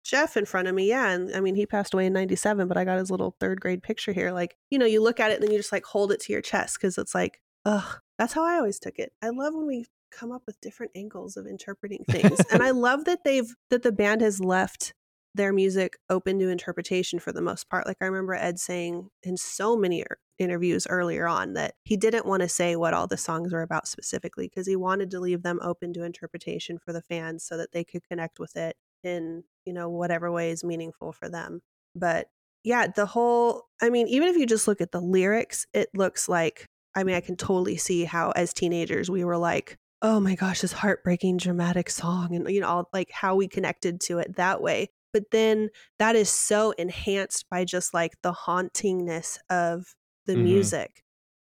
Jeff 0.05 0.37
in 0.37 0.45
front 0.45 0.69
of 0.69 0.75
me, 0.75 0.87
yeah, 0.87 1.09
and 1.09 1.35
I 1.35 1.41
mean 1.41 1.55
he 1.55 1.65
passed 1.65 1.93
away 1.93 2.05
in 2.05 2.13
'97, 2.13 2.69
but 2.69 2.77
I 2.77 2.85
got 2.85 2.97
his 2.97 3.11
little 3.11 3.35
third 3.41 3.59
grade 3.59 3.83
picture 3.83 4.13
here. 4.13 4.31
Like, 4.31 4.55
you 4.69 4.79
know, 4.79 4.85
you 4.85 5.03
look 5.03 5.19
at 5.19 5.31
it 5.31 5.35
and 5.35 5.43
then 5.43 5.51
you 5.51 5.59
just 5.59 5.73
like 5.73 5.83
hold 5.83 6.13
it 6.13 6.21
to 6.21 6.33
your 6.33 6.41
chest 6.41 6.77
because 6.79 6.97
it's 6.97 7.13
like, 7.13 7.41
ugh, 7.65 7.99
that's 8.17 8.33
how 8.33 8.45
I 8.45 8.55
always 8.55 8.79
took 8.79 8.97
it. 8.97 9.11
I 9.21 9.29
love 9.29 9.53
when 9.53 9.67
we 9.67 9.85
come 10.11 10.31
up 10.31 10.43
with 10.45 10.61
different 10.61 10.93
angles 10.95 11.35
of 11.35 11.45
interpreting 11.45 12.05
things, 12.09 12.39
and 12.53 12.63
I 12.63 12.71
love 12.71 13.03
that 13.03 13.25
they've 13.25 13.53
that 13.69 13.83
the 13.83 13.91
band 13.91 14.21
has 14.21 14.39
left 14.39 14.93
their 15.33 15.53
music 15.53 15.97
open 16.09 16.39
to 16.39 16.49
interpretation 16.49 17.19
for 17.19 17.31
the 17.31 17.41
most 17.41 17.69
part. 17.69 17.87
Like 17.87 17.97
I 18.01 18.05
remember 18.05 18.33
Ed 18.33 18.59
saying 18.59 19.09
in 19.23 19.37
so 19.37 19.77
many 19.77 20.03
er- 20.03 20.17
interviews 20.37 20.87
earlier 20.87 21.27
on 21.27 21.53
that 21.53 21.75
he 21.83 21.95
didn't 21.95 22.25
want 22.25 22.41
to 22.41 22.49
say 22.49 22.75
what 22.75 22.93
all 22.93 23.07
the 23.07 23.17
songs 23.17 23.53
were 23.53 23.61
about 23.61 23.87
specifically 23.87 24.47
because 24.47 24.67
he 24.67 24.75
wanted 24.75 25.11
to 25.11 25.19
leave 25.19 25.43
them 25.43 25.59
open 25.61 25.93
to 25.93 26.03
interpretation 26.03 26.77
for 26.77 26.91
the 26.91 27.01
fans 27.01 27.43
so 27.43 27.57
that 27.57 27.71
they 27.71 27.83
could 27.83 28.03
connect 28.07 28.39
with 28.39 28.55
it 28.55 28.75
in, 29.03 29.43
you 29.65 29.73
know, 29.73 29.89
whatever 29.89 30.31
way 30.31 30.51
is 30.51 30.63
meaningful 30.63 31.11
for 31.11 31.29
them. 31.29 31.61
But 31.95 32.27
yeah, 32.63 32.87
the 32.87 33.05
whole 33.05 33.63
I 33.81 33.89
mean, 33.89 34.07
even 34.07 34.27
if 34.27 34.35
you 34.35 34.45
just 34.45 34.67
look 34.67 34.81
at 34.81 34.91
the 34.91 35.01
lyrics, 35.01 35.65
it 35.73 35.89
looks 35.93 36.27
like 36.27 36.65
I 36.93 37.03
mean, 37.03 37.15
I 37.15 37.21
can 37.21 37.37
totally 37.37 37.77
see 37.77 38.03
how 38.03 38.31
as 38.31 38.53
teenagers 38.53 39.09
we 39.09 39.23
were 39.23 39.37
like, 39.37 39.77
oh 40.01 40.19
my 40.19 40.35
gosh, 40.35 40.61
this 40.61 40.73
heartbreaking 40.73 41.37
dramatic 41.37 41.89
song 41.89 42.35
and 42.35 42.49
you 42.49 42.59
know, 42.59 42.67
all, 42.67 42.89
like 42.91 43.11
how 43.11 43.35
we 43.35 43.47
connected 43.47 44.01
to 44.01 44.19
it 44.19 44.35
that 44.35 44.61
way. 44.61 44.89
But 45.13 45.31
then 45.31 45.69
that 45.99 46.15
is 46.15 46.29
so 46.29 46.71
enhanced 46.71 47.49
by 47.49 47.65
just 47.65 47.93
like 47.93 48.13
the 48.23 48.33
hauntingness 48.33 49.37
of 49.49 49.95
the 50.25 50.35
Mhm. 50.35 50.37
music, 50.37 51.03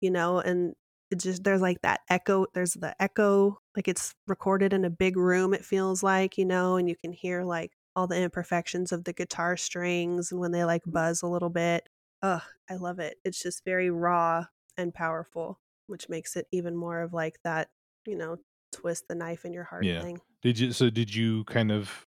you 0.00 0.10
know, 0.10 0.38
and 0.38 0.74
it 1.10 1.20
just 1.20 1.44
there's 1.44 1.60
like 1.60 1.82
that 1.82 2.00
echo, 2.10 2.46
there's 2.54 2.74
the 2.74 2.94
echo, 3.02 3.58
like 3.76 3.88
it's 3.88 4.14
recorded 4.26 4.72
in 4.72 4.84
a 4.84 4.90
big 4.90 5.16
room, 5.16 5.52
it 5.54 5.64
feels 5.64 6.02
like, 6.02 6.38
you 6.38 6.44
know, 6.46 6.76
and 6.76 6.88
you 6.88 6.96
can 6.96 7.12
hear 7.12 7.44
like 7.44 7.72
all 7.94 8.06
the 8.06 8.16
imperfections 8.20 8.92
of 8.92 9.04
the 9.04 9.12
guitar 9.12 9.56
strings 9.56 10.32
and 10.32 10.40
when 10.40 10.52
they 10.52 10.64
like 10.64 10.82
buzz 10.86 11.22
a 11.22 11.26
little 11.28 11.50
bit. 11.50 11.88
Ugh, 12.22 12.42
I 12.70 12.76
love 12.76 12.98
it. 12.98 13.18
It's 13.24 13.42
just 13.42 13.64
very 13.64 13.90
raw 13.90 14.46
and 14.76 14.94
powerful, 14.94 15.60
which 15.86 16.08
makes 16.08 16.36
it 16.36 16.46
even 16.52 16.76
more 16.76 17.02
of 17.02 17.12
like 17.12 17.38
that, 17.44 17.68
you 18.06 18.16
know, 18.16 18.38
twist 18.72 19.04
the 19.08 19.14
knife 19.14 19.44
in 19.44 19.52
your 19.52 19.64
heart 19.64 19.88
Yeah. 19.88 20.00
thing. 20.00 20.20
did 20.42 20.58
you 20.58 20.72
so 20.72 20.90
did 20.90 21.14
you 21.14 21.44
kind 21.44 21.70
of 21.72 22.06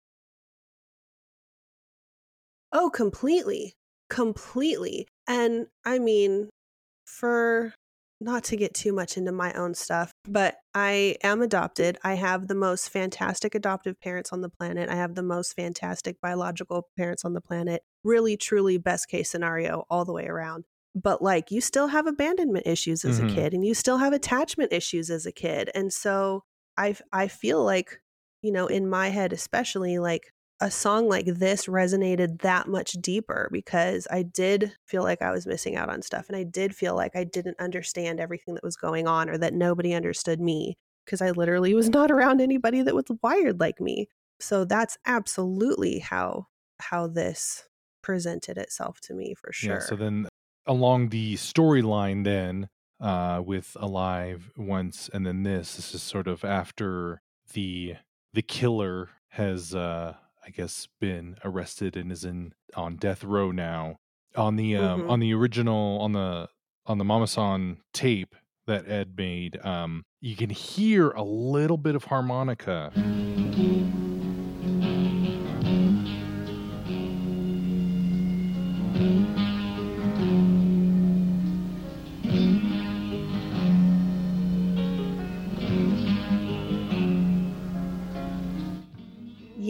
Oh, 2.74 2.90
completely. 2.90 3.74
Completely. 4.10 5.08
And 5.28 5.68
I 5.84 5.98
mean, 5.98 6.50
for 7.06 7.74
not 8.20 8.44
to 8.44 8.56
get 8.56 8.74
too 8.74 8.92
much 8.92 9.16
into 9.18 9.32
my 9.32 9.52
own 9.54 9.74
stuff, 9.74 10.12
but 10.24 10.56
I 10.74 11.16
am 11.22 11.42
adopted. 11.42 11.98
I 12.04 12.14
have 12.14 12.48
the 12.48 12.54
most 12.56 12.90
fantastic 12.90 13.54
adoptive 13.54 14.00
parents 14.00 14.32
on 14.32 14.40
the 14.42 14.50
planet. 14.50 14.88
I 14.90 14.96
have 14.96 15.14
the 15.14 15.22
most 15.22 15.54
fantastic 15.54 16.20
biological 16.22 16.88
parents 16.96 17.24
on 17.24 17.34
the 17.34 17.42
planet. 17.42 17.82
Really, 18.04 18.36
truly, 18.36 18.78
best 18.78 19.08
case 19.08 19.30
scenario 19.30 19.84
all 19.90 20.04
the 20.06 20.14
way 20.14 20.26
around. 20.26 20.64
But 20.94 21.22
like, 21.22 21.50
you 21.52 21.60
still 21.60 21.88
have 21.88 22.06
abandonment 22.08 22.66
issues 22.66 23.04
as 23.04 23.18
Mhm. 23.18 23.20
a 23.20 23.24
kid, 23.24 23.54
and 23.54 23.64
you 23.66 23.74
still 23.74 23.98
have 23.98 24.12
attachment 24.12 24.72
issues 24.72 25.10
as 25.10 25.26
a 25.26 25.32
kid. 25.32 25.70
And 25.74 25.92
so 25.92 26.44
I, 26.78 26.96
I 27.12 27.28
feel 27.28 27.64
like, 27.64 28.00
you 28.42 28.52
know, 28.52 28.66
in 28.68 28.88
my 28.88 29.08
head, 29.10 29.32
especially, 29.32 29.98
like 29.98 30.32
a 30.64 30.70
song 30.70 31.10
like 31.10 31.26
this 31.26 31.66
resonated 31.66 32.40
that 32.40 32.66
much 32.66 32.92
deeper 32.92 33.50
because 33.52 34.08
I 34.10 34.22
did 34.22 34.72
feel 34.86 35.02
like 35.02 35.20
I 35.20 35.30
was 35.30 35.46
missing 35.46 35.76
out 35.76 35.90
on 35.90 36.00
stuff 36.00 36.26
and 36.28 36.36
I 36.38 36.42
did 36.42 36.74
feel 36.74 36.96
like 36.96 37.14
I 37.14 37.24
didn't 37.24 37.60
understand 37.60 38.18
everything 38.18 38.54
that 38.54 38.64
was 38.64 38.74
going 38.74 39.06
on 39.06 39.28
or 39.28 39.36
that 39.36 39.52
nobody 39.52 39.92
understood 39.92 40.40
me 40.40 40.78
because 41.04 41.20
I 41.20 41.32
literally 41.32 41.74
was 41.74 41.90
not 41.90 42.10
around 42.10 42.40
anybody 42.40 42.80
that 42.80 42.94
was 42.94 43.04
wired 43.22 43.60
like 43.60 43.78
me. 43.78 44.08
So 44.40 44.64
that's 44.64 44.96
absolutely 45.04 45.98
how 45.98 46.46
how 46.80 47.08
this 47.08 47.64
presented 48.02 48.56
itself 48.56 49.00
to 49.02 49.12
me 49.12 49.34
for 49.34 49.52
sure. 49.52 49.74
Yeah. 49.74 49.80
So 49.80 49.96
then 49.96 50.28
along 50.66 51.10
the 51.10 51.34
storyline, 51.34 52.24
then 52.24 52.70
uh, 53.00 53.42
with 53.44 53.76
Alive 53.78 54.50
once, 54.56 55.10
and 55.12 55.26
then 55.26 55.42
this. 55.42 55.76
This 55.76 55.94
is 55.94 56.02
sort 56.02 56.26
of 56.26 56.42
after 56.42 57.20
the 57.52 57.96
the 58.32 58.42
killer 58.42 59.10
has, 59.28 59.74
uh, 59.74 60.14
I 60.46 60.50
guess, 60.50 60.88
been 61.00 61.36
arrested 61.44 61.96
and 61.96 62.12
is 62.12 62.24
in 62.24 62.52
on 62.76 62.96
death 62.96 63.24
row 63.24 63.50
now. 63.50 63.96
On 64.36 64.56
the 64.56 64.76
um, 64.76 65.02
Mhm. 65.02 65.10
on 65.10 65.20
the 65.20 65.32
original 65.32 65.98
on 66.00 66.12
the 66.12 66.48
on 66.86 66.98
the 66.98 67.04
Mama 67.04 67.26
San 67.26 67.78
tape 67.92 68.34
that 68.66 68.88
Ed 68.88 69.14
made, 69.16 69.64
um, 69.64 70.04
you 70.20 70.36
can 70.36 70.50
hear 70.50 71.10
a 71.10 71.22
little 71.22 71.78
bit 71.78 71.94
of 71.94 72.04
harmonica. 72.04 72.92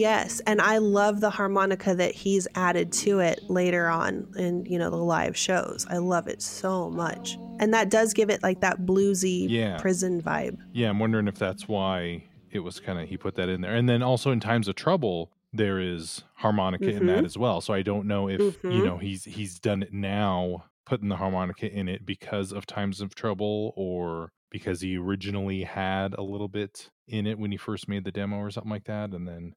Yes, 0.05 0.39
and 0.45 0.61
I 0.61 0.77
love 0.77 1.19
the 1.19 1.31
harmonica 1.31 1.95
that 1.95 2.13
he's 2.13 2.47
added 2.53 2.91
to 3.03 3.19
it 3.21 3.39
later 3.49 3.87
on 3.87 4.27
in, 4.37 4.63
you 4.65 4.77
know, 4.77 4.91
the 4.91 4.97
live 4.97 5.35
shows. 5.35 5.87
I 5.89 5.97
love 5.97 6.27
it 6.27 6.43
so 6.43 6.91
much. 6.91 7.39
And 7.59 7.73
that 7.73 7.89
does 7.89 8.13
give 8.13 8.29
it 8.29 8.43
like 8.43 8.61
that 8.61 8.81
bluesy 8.81 9.47
Yeah. 9.49 9.77
prison 9.77 10.21
vibe. 10.21 10.57
Yeah, 10.73 10.89
I'm 10.89 10.99
wondering 10.99 11.27
if 11.27 11.39
that's 11.39 11.67
why 11.67 12.23
it 12.51 12.59
was 12.59 12.79
kind 12.79 12.99
of 12.99 13.09
he 13.09 13.17
put 13.17 13.33
that 13.35 13.49
in 13.49 13.61
there. 13.61 13.73
And 13.73 13.89
then 13.89 14.03
also 14.03 14.29
in 14.29 14.39
times 14.39 14.67
of 14.67 14.75
trouble, 14.75 15.31
there 15.51 15.79
is 15.79 16.21
harmonica 16.35 16.91
in 16.91 17.07
that 17.07 17.23
Mhm. 17.23 17.25
as 17.25 17.35
well. 17.35 17.59
So 17.59 17.73
I 17.73 17.81
don't 17.81 18.05
know 18.05 18.29
if 18.29 18.39
you 18.63 18.81
Mhm. 18.81 18.83
know 18.83 18.97
he's 18.99 19.23
he's 19.23 19.59
done 19.59 19.81
it 19.81 19.91
now, 19.91 20.65
putting 20.85 21.09
the 21.09 21.15
harmonica 21.17 21.67
in 21.71 21.89
it 21.89 22.05
because 22.05 22.51
of 22.51 22.67
times 22.67 23.01
of 23.01 23.15
trouble, 23.15 23.73
or 23.75 24.33
because 24.51 24.81
he 24.81 24.97
originally 24.97 25.63
had 25.63 26.13
a 26.13 26.21
little 26.21 26.47
bit 26.47 26.91
in 27.07 27.25
it 27.25 27.39
when 27.39 27.49
he 27.51 27.57
first 27.57 27.87
made 27.87 28.03
the 28.03 28.11
demo 28.11 28.37
or 28.37 28.51
something 28.51 28.69
like 28.69 28.83
that, 28.85 29.09
and 29.11 29.27
then 29.27 29.53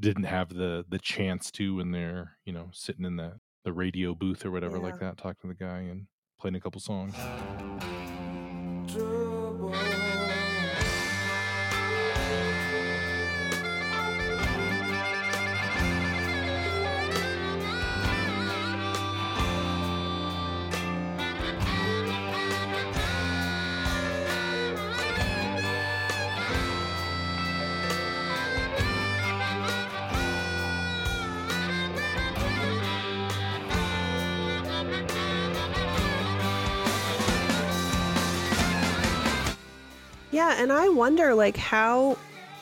didn't 0.00 0.24
have 0.24 0.54
the 0.54 0.84
the 0.88 0.98
chance 0.98 1.50
to 1.52 1.76
when 1.76 1.92
they're 1.92 2.36
you 2.44 2.52
know 2.52 2.70
sitting 2.72 3.04
in 3.04 3.16
the 3.16 3.40
the 3.64 3.72
radio 3.72 4.14
booth 4.14 4.44
or 4.44 4.50
whatever 4.50 4.78
like 4.78 4.98
that, 5.00 5.18
talking 5.18 5.50
to 5.50 5.56
the 5.56 5.64
guy 5.64 5.80
and 5.80 6.06
playing 6.40 6.54
a 6.54 6.60
couple 6.60 6.80
songs. 6.80 7.14
Yeah, 40.30 40.54
and 40.58 40.72
I 40.72 40.88
wonder 40.88 41.34
like 41.34 41.56
how 41.56 42.16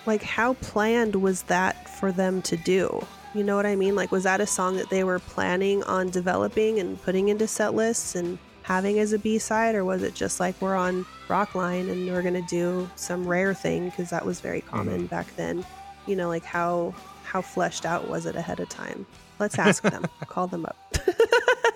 like 0.07 0.23
how 0.23 0.55
planned 0.55 1.17
was 1.17 1.43
that 1.43 1.89
for 1.99 2.13
them 2.13 2.41
to 2.43 2.57
do? 2.57 3.05
You 3.35 3.45
know 3.45 3.57
what 3.57 3.67
I 3.67 3.77
mean? 3.77 3.95
Like 3.95 4.11
was 4.11 4.25
that 4.25 4.41
a 4.41 4.47
song 4.47 4.77
that 4.77 4.89
they 4.91 5.05
were 5.05 5.19
planning 5.19 5.83
on 5.85 6.11
developing 6.11 6.79
and 6.79 7.01
putting 7.03 7.29
into 7.29 7.47
set 7.47 7.75
lists 7.75 8.15
and 8.15 8.39
having 8.63 8.99
as 8.99 9.13
a 9.13 9.19
B-side 9.19 9.75
or 9.75 9.85
was 9.85 10.03
it 10.03 10.15
just 10.15 10.41
like 10.41 10.61
we're 10.61 10.77
on 10.77 11.07
Rockline 11.27 11.91
and 11.91 12.11
we're 12.11 12.23
going 12.23 12.35
to 12.35 12.49
do 12.49 12.89
some 12.97 13.27
rare 13.27 13.55
thing 13.55 13.91
because 13.91 14.11
that 14.11 14.25
was 14.25 14.41
very 14.41 14.61
common 14.61 15.01
mm-hmm. 15.01 15.07
back 15.07 15.35
then. 15.37 15.65
You 16.07 16.17
know, 16.17 16.29
like 16.29 16.45
how 16.45 16.95
how 17.25 17.43
fleshed 17.43 17.85
out 17.85 18.09
was 18.09 18.25
it 18.25 18.35
ahead 18.35 18.61
of 18.61 18.69
time? 18.71 19.07
Let's 19.39 19.59
ask 19.59 19.83
them. 19.83 20.07
Call 20.27 20.47
them 20.47 20.65
up. 20.67 20.97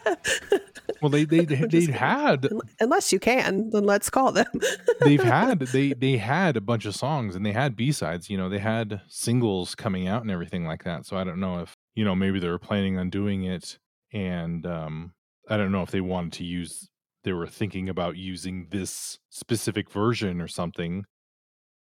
Well, 1.02 1.10
they 1.10 1.24
they 1.24 1.44
they 1.44 1.86
had 1.86 2.48
Unless 2.80 3.12
you 3.12 3.18
can, 3.18 3.70
then 3.70 3.84
let's 3.84 4.08
call 4.08 4.32
them. 4.32 4.46
they've 5.00 5.22
had 5.22 5.58
they 5.58 5.92
they 5.92 6.16
had 6.16 6.56
a 6.56 6.60
bunch 6.60 6.86
of 6.86 6.94
songs 6.94 7.36
and 7.36 7.44
they 7.44 7.52
had 7.52 7.76
b-sides 7.76 8.30
you 8.30 8.38
know 8.38 8.48
they 8.48 8.58
had 8.58 9.00
singles 9.08 9.74
coming 9.74 10.06
out 10.08 10.22
and 10.22 10.30
everything 10.30 10.64
like 10.64 10.84
that 10.84 11.04
so 11.04 11.16
i 11.16 11.24
don't 11.24 11.40
know 11.40 11.58
if 11.58 11.76
you 11.94 12.04
know 12.04 12.14
maybe 12.14 12.38
they 12.38 12.48
were 12.48 12.58
planning 12.58 12.98
on 12.98 13.10
doing 13.10 13.44
it 13.44 13.78
and 14.12 14.66
um 14.66 15.12
I 15.48 15.56
don't 15.56 15.72
know 15.72 15.82
if 15.82 15.90
they 15.90 16.00
wanted 16.00 16.32
to 16.34 16.44
use 16.44 16.88
they 17.24 17.32
were 17.32 17.46
thinking 17.46 17.88
about 17.88 18.16
using 18.16 18.66
this 18.70 19.18
specific 19.30 19.90
version 19.90 20.40
or 20.40 20.48
something. 20.48 21.04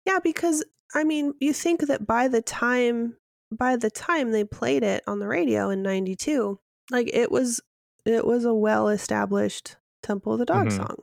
Yeah, 0.06 0.20
because 0.24 0.66
I 0.96 1.04
mean, 1.04 1.34
you 1.40 1.54
think 1.54 1.82
that 1.82 2.08
by 2.08 2.28
the 2.28 2.42
time 2.42 3.18
by 3.52 3.76
the 3.76 3.92
time 3.92 4.32
they 4.32 4.44
played 4.44 4.84
it 4.84 5.04
on 5.08 5.20
the 5.20 5.28
radio 5.28 5.70
in 5.70 5.82
92, 5.82 6.60
like 6.92 7.10
it 7.14 7.32
was 7.32 7.62
it 8.06 8.26
was 8.26 8.46
a 8.46 8.54
well-established 8.54 9.78
Temple 10.04 10.34
of 10.34 10.40
the 10.40 10.46
Dog 10.46 10.72
Mhm. 10.72 10.72
song. 10.72 10.98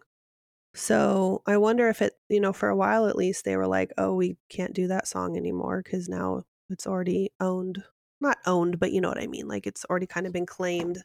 So, 0.74 1.42
I 1.46 1.56
wonder 1.58 1.88
if 1.88 2.02
it, 2.02 2.18
you 2.28 2.40
know, 2.40 2.52
for 2.52 2.68
a 2.70 2.76
while 2.76 3.06
at 3.06 3.16
least 3.16 3.44
they 3.44 3.56
were 3.56 3.66
like, 3.68 3.92
"Oh, 3.98 4.14
we 4.14 4.38
can't 4.50 4.74
do 4.74 4.88
that 4.88 5.08
song 5.08 5.36
anymore 5.36 5.82
cuz 5.82 6.08
now 6.08 6.44
it's 6.70 6.86
already 6.86 7.32
owned." 7.40 7.84
Not 8.20 8.38
owned, 8.46 8.78
but 8.80 8.92
you 8.92 9.00
know 9.02 9.08
what 9.10 9.20
I 9.22 9.26
mean. 9.28 9.48
Like 9.48 9.66
it's 9.66 9.84
already 9.86 10.06
kind 10.06 10.26
of 10.26 10.32
been 10.34 10.46
claimed 10.46 11.04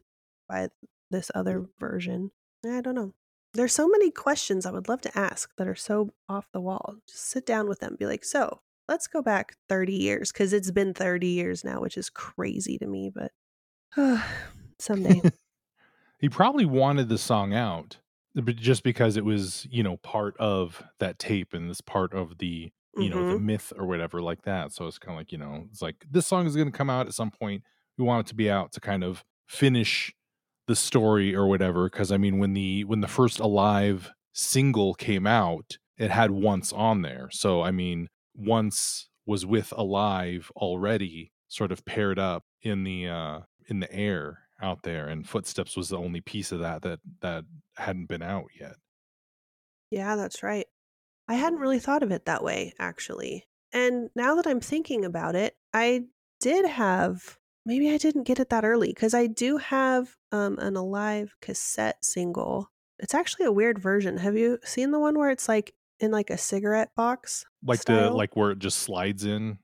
by 0.49 0.69
this 1.12 1.32
other 1.36 1.67
version. 1.80 2.32
I 2.65 2.82
don't 2.82 2.95
know. 2.95 3.13
There's 3.54 3.73
so 3.73 3.88
many 3.89 4.12
questions 4.12 4.65
I 4.65 4.71
would 4.71 4.88
love 4.89 5.01
to 5.01 5.17
ask 5.17 5.56
that 5.58 5.67
are 5.67 5.75
so 5.75 6.12
off 6.30 6.47
the 6.54 6.62
wall. 6.62 6.97
Just 7.08 7.25
sit 7.25 7.45
down 7.45 7.67
with 7.69 7.80
them, 7.80 7.95
be 7.99 8.06
like, 8.06 8.23
"So, 8.25 8.62
let's 8.89 9.08
go 9.08 9.21
back 9.21 9.58
30 9.69 9.95
years 9.95 10.32
cuz 10.32 10.54
it's 10.54 10.71
been 10.71 10.93
30 10.93 11.27
years 11.30 11.63
now, 11.63 11.82
which 11.82 11.97
is 11.97 12.10
crazy 12.10 12.77
to 12.80 12.88
me, 12.88 13.10
but 13.10 13.32
someday." 14.80 15.23
He 16.21 16.29
probably 16.29 16.65
wanted 16.65 17.10
the 17.10 17.17
song 17.17 17.53
out, 17.53 17.99
but 18.36 18.55
just 18.55 18.84
because 18.84 19.17
it 19.17 19.25
was, 19.25 19.67
you 19.71 19.84
know, 19.84 19.97
part 19.97 20.38
of 20.38 20.84
that 20.99 21.19
tape 21.19 21.53
and 21.53 21.69
this 21.69 21.81
part 21.81 22.13
of 22.13 22.38
the, 22.38 22.71
you 22.97 23.10
know, 23.10 23.23
the 23.23 23.36
Mhm. 23.36 23.39
myth 23.39 23.73
or 23.75 23.88
whatever 23.88 24.21
like 24.21 24.43
that. 24.43 24.71
So 24.71 24.88
it's 24.88 24.99
kind 24.99 25.15
of 25.15 25.19
like, 25.19 25.31
you 25.31 25.39
know, 25.39 25.67
it's 25.71 25.81
like 25.81 26.05
this 26.10 26.27
song 26.27 26.45
is 26.47 26.55
going 26.55 26.71
to 26.71 26.77
come 26.77 26.89
out 26.89 27.07
at 27.07 27.13
some 27.15 27.31
point. 27.31 27.63
We 27.97 28.05
want 28.05 28.27
it 28.27 28.29
to 28.29 28.36
be 28.36 28.49
out 28.51 28.71
to 28.73 28.79
kind 28.81 29.03
of 29.03 29.25
finish 29.47 30.13
the 30.67 30.75
story 30.75 31.36
or 31.36 31.47
whatever. 31.47 31.89
Cause 31.89 32.12
I 32.12 32.17
mean, 32.17 32.39
when 32.39 32.53
the, 32.53 32.84
when 32.86 33.01
the 33.01 33.07
first 33.07 33.39
Alive 33.39 34.12
single 34.34 34.93
came 34.95 35.27
out, 35.27 35.77
it 35.97 36.12
had 36.12 36.31
once 36.31 36.71
on 36.73 37.03
there. 37.03 37.29
So, 37.31 37.62
I 37.63 37.71
mean, 37.71 38.10
once 38.36 39.10
was 39.25 39.45
with 39.45 39.73
Alive 39.75 40.51
already 40.57 41.34
sort 41.47 41.71
of 41.71 41.86
paired 41.86 42.19
up 42.19 42.45
in 42.62 42.84
the, 42.86 43.07
uh, 43.10 43.41
in 43.67 43.81
the 43.81 43.91
air 43.93 44.47
out 44.62 44.84
there 44.84 45.08
and 45.08 45.28
footsteps 45.28 45.76
was 45.76 45.89
the 45.89 45.97
only 45.97 46.21
piece 46.21 46.52
of 46.52 46.60
that 46.60 46.82
that 46.82 47.00
that 47.21 47.43
hadn't 47.78 48.08
been 48.08 48.21
out 48.21 48.45
yet 48.60 48.76
Yeah, 49.91 50.15
that's 50.15 50.43
right. 50.43 50.67
I 51.28 51.36
hadn't 51.36 51.60
really 51.60 51.80
thought 51.80 52.04
of 52.04 52.12
it 52.12 52.26
that 52.26 52.43
way, 52.43 52.74
actually. 52.80 53.45
And 53.74 54.10
now 54.15 54.36
that 54.36 54.47
I'm 54.47 54.60
thinking 54.60 55.06
about 55.06 55.36
it, 55.36 55.56
I 55.74 56.06
did 56.39 56.65
have 56.65 57.38
maybe 57.65 57.89
I 57.89 57.97
didn't 57.97 58.24
get 58.24 58.39
it 58.39 58.50
that 58.50 58.65
early 58.65 58.89
because 58.89 59.13
I 59.13 59.28
do 59.28 59.58
have 59.58 60.15
um, 60.32 60.58
an 60.60 60.76
alive 60.76 61.36
cassette 61.41 62.04
single. 62.04 62.69
It's 63.00 63.13
actually 63.13 63.45
a 63.45 63.52
weird 63.52 63.80
version. 63.80 64.17
Have 64.17 64.36
you 64.36 64.60
seen 64.63 64.91
the 64.91 65.00
one 65.00 65.17
where 65.17 65.30
it's 65.30 65.47
like 65.47 65.74
in 66.00 66.12
like 66.12 66.30
a 66.30 66.38
cigarette 66.38 66.89
box? 66.95 67.45
like 67.63 67.86
the 67.86 68.10
like 68.10 68.36
where 68.36 68.52
it 68.52 68.60
just 68.60 68.80
slides 68.80 69.24
in 69.24 69.60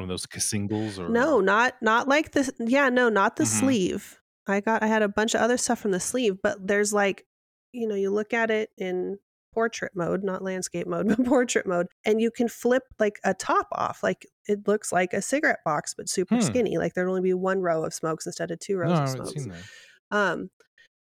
one 0.00 0.10
of 0.10 0.20
those 0.20 0.26
singles 0.44 0.98
or 0.98 1.08
No, 1.08 1.40
not 1.40 1.80
not 1.82 2.08
like 2.08 2.32
this. 2.32 2.50
Yeah, 2.58 2.88
no, 2.88 3.08
not 3.08 3.36
the 3.36 3.44
Mhm. 3.44 3.46
sleeve. 3.46 4.20
I 4.46 4.60
got 4.60 4.82
I 4.82 4.86
had 4.86 5.02
a 5.02 5.08
bunch 5.08 5.34
of 5.34 5.40
other 5.40 5.56
stuff 5.56 5.80
from 5.80 5.90
the 5.92 6.00
sleeve, 6.00 6.38
but 6.42 6.66
there's 6.66 6.92
like, 6.92 7.26
you 7.72 7.86
know, 7.88 7.94
you 7.94 8.10
look 8.10 8.32
at 8.32 8.50
it 8.50 8.70
in 8.78 9.18
portrait 9.52 9.92
mode, 9.96 10.22
not 10.22 10.42
landscape 10.42 10.86
mode, 10.86 11.08
but 11.16 11.24
portrait 11.24 11.66
mode, 11.66 11.86
and 12.04 12.20
you 12.20 12.30
can 12.30 12.48
flip 12.48 12.84
like 12.98 13.18
a 13.24 13.34
top 13.34 13.68
off. 13.72 14.02
Like 14.02 14.26
it 14.46 14.66
looks 14.68 14.92
like 14.92 15.12
a 15.12 15.22
cigarette 15.22 15.60
box, 15.64 15.94
but 15.96 16.08
super 16.08 16.38
Hmm. 16.38 16.40
skinny. 16.40 16.78
Like 16.78 16.94
there'd 16.94 17.08
only 17.08 17.22
be 17.22 17.34
one 17.34 17.60
row 17.60 17.84
of 17.84 17.94
smokes 17.94 18.26
instead 18.26 18.50
of 18.50 18.58
two 18.60 18.76
rows 18.76 18.98
no 18.98 19.02
of 19.02 19.08
smokes. 19.08 19.32
seen 19.34 19.48
that 19.48 19.64
Um, 20.10 20.50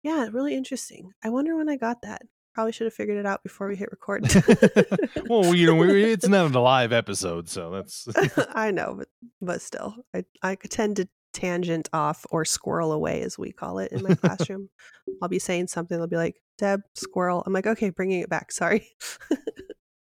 yeah, 0.03 0.27
really 0.31 0.55
interesting. 0.55 1.11
I 1.23 1.29
wonder 1.29 1.55
when 1.57 1.69
I 1.69 1.77
got 1.77 2.01
that. 2.03 2.23
Probably 2.55 2.71
should 2.71 2.85
have 2.85 2.93
figured 2.93 3.17
it 3.17 3.25
out 3.25 3.43
before 3.43 3.67
we 3.67 3.75
hit 3.75 3.91
record. 3.91 4.23
well 5.29 5.53
you 5.53 5.67
know 5.67 5.75
we, 5.75 6.05
it's 6.05 6.27
not 6.27 6.55
a 6.55 6.59
live 6.59 6.93
episode 6.93 7.49
so 7.49 7.69
that's 7.69 8.07
I 8.53 8.71
know, 8.71 8.95
but 8.97 9.07
but 9.41 9.61
still, 9.61 9.95
I 10.13 10.25
I 10.41 10.55
tend 10.55 10.97
to 10.97 11.07
tangent 11.33 11.89
off 11.93 12.25
or 12.31 12.45
squirrel 12.45 12.91
away, 12.91 13.21
as 13.21 13.37
we 13.37 13.51
call 13.51 13.79
it 13.79 13.91
in 13.91 14.01
my 14.01 14.15
classroom. 14.15 14.69
I'll 15.21 15.29
be 15.29 15.39
saying 15.39 15.67
something, 15.67 15.97
they'll 15.97 16.07
be 16.07 16.15
like, 16.15 16.35
"Deb, 16.57 16.81
squirrel." 16.95 17.43
I'm 17.45 17.53
like, 17.53 17.67
"Okay, 17.67 17.89
bringing 17.89 18.21
it 18.21 18.29
back. 18.29 18.51
Sorry." 18.51 18.87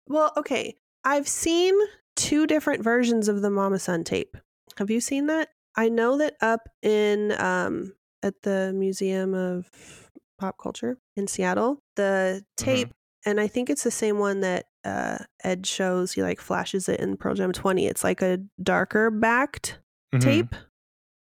well, 0.07 0.33
okay, 0.37 0.77
I've 1.05 1.29
seen 1.29 1.75
two 2.17 2.47
different 2.47 2.83
versions 2.83 3.29
of 3.29 3.43
the 3.43 3.51
Mama 3.51 3.79
Son 3.79 4.05
tape. 4.05 4.37
Have 4.79 4.91
you 4.91 5.01
seen 5.01 5.27
that? 5.27 5.51
I 5.77 5.89
know 5.89 6.19
that 6.19 6.35
up 6.41 6.69
in 6.83 7.33
um 7.39 7.93
at 8.23 8.43
the 8.43 8.73
Museum 8.75 9.35
of 9.35 9.71
Pop 10.39 10.57
Culture 10.61 10.99
in 11.17 11.27
Seattle, 11.27 11.83
the 11.99 12.45
tape 12.57 12.95
and 13.27 13.39
I 13.41 13.47
think 13.49 13.69
it's 13.69 13.83
the 13.85 13.91
same 13.91 14.19
one 14.19 14.41
that 14.41 14.67
uh, 14.85 15.19
Ed 15.45 15.67
shows. 15.67 16.13
He 16.13 16.23
like 16.23 16.41
flashes 16.41 16.89
it 16.89 17.01
in 17.01 17.17
Pearl 17.19 17.35
Jam 17.35 17.53
20. 17.53 17.87
It's 17.87 18.03
like 18.05 18.23
a 18.23 18.39
darker 18.63 19.11
backed 19.11 19.81
Mhm. 20.15 20.21
tape 20.21 20.55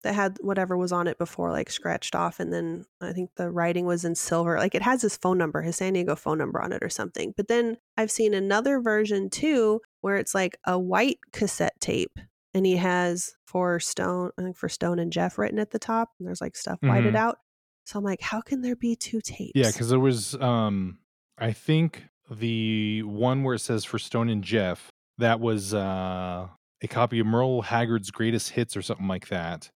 that 0.03 0.13
had 0.15 0.37
whatever 0.41 0.75
was 0.75 0.91
on 0.91 1.07
it 1.07 1.17
before, 1.17 1.51
like 1.51 1.69
scratched 1.71 2.13
off. 2.15 2.39
And 2.39 2.51
then 2.51 2.85
I 3.01 3.13
think 3.13 3.29
the 3.37 3.49
writing 3.49 3.85
was 3.85 4.03
in 4.03 4.13
silver. 4.15 4.57
Like 4.57 4.75
it 4.75 4.81
has 4.81 5.01
his 5.01 5.15
phone 5.15 5.37
number, 5.37 5.61
his 5.61 5.77
San 5.77 5.93
Diego 5.93 6.15
phone 6.15 6.37
number 6.37 6.61
on 6.61 6.71
it 6.73 6.83
or 6.83 6.89
something. 6.89 7.33
But 7.37 7.47
then 7.47 7.77
I've 7.97 8.11
seen 8.11 8.33
another 8.33 8.79
version 8.81 9.29
too, 9.29 9.79
where 10.01 10.17
it's 10.17 10.35
like 10.35 10.57
a 10.65 10.77
white 10.77 11.19
cassette 11.31 11.79
tape. 11.79 12.17
And 12.53 12.65
he 12.65 12.77
has 12.77 13.35
for 13.45 13.79
Stone, 13.79 14.31
I 14.37 14.41
think 14.43 14.57
for 14.57 14.69
Stone 14.69 14.99
and 14.99 15.11
Jeff 15.13 15.37
written 15.37 15.59
at 15.59 15.71
the 15.71 15.79
top. 15.79 16.09
And 16.19 16.27
there's 16.27 16.41
like 16.41 16.55
stuff 16.55 16.79
whited 16.81 17.13
Mhm. 17.13 17.17
out. 17.17 17.37
So 17.85 17.99
I'm 17.99 18.03
like, 18.05 18.21
how 18.21 18.41
can 18.41 18.61
there 18.61 18.75
be 18.75 18.95
two 18.95 19.21
tapes? 19.21 19.51
yeah 19.55 19.71
because 19.71 19.89
there 19.89 19.99
was 19.99 20.35
um 20.35 20.97
i 21.37 21.51
think 21.51 22.03
the 22.31 23.03
one 23.03 23.43
where 23.43 23.55
it 23.55 23.59
says 23.59 23.85
for 23.85 23.99
stone 23.99 24.29
and 24.29 24.43
jeff 24.43 24.89
that 25.17 25.39
was 25.39 25.73
uh 25.73 26.47
a 26.81 26.87
copy 26.87 27.19
of 27.19 27.27
merle 27.27 27.61
haggard's 27.61 28.09
greatest 28.11 28.49
hits 28.51 28.75
or 28.75 28.81
something 28.81 29.07
like 29.07 29.27
that 29.27 29.69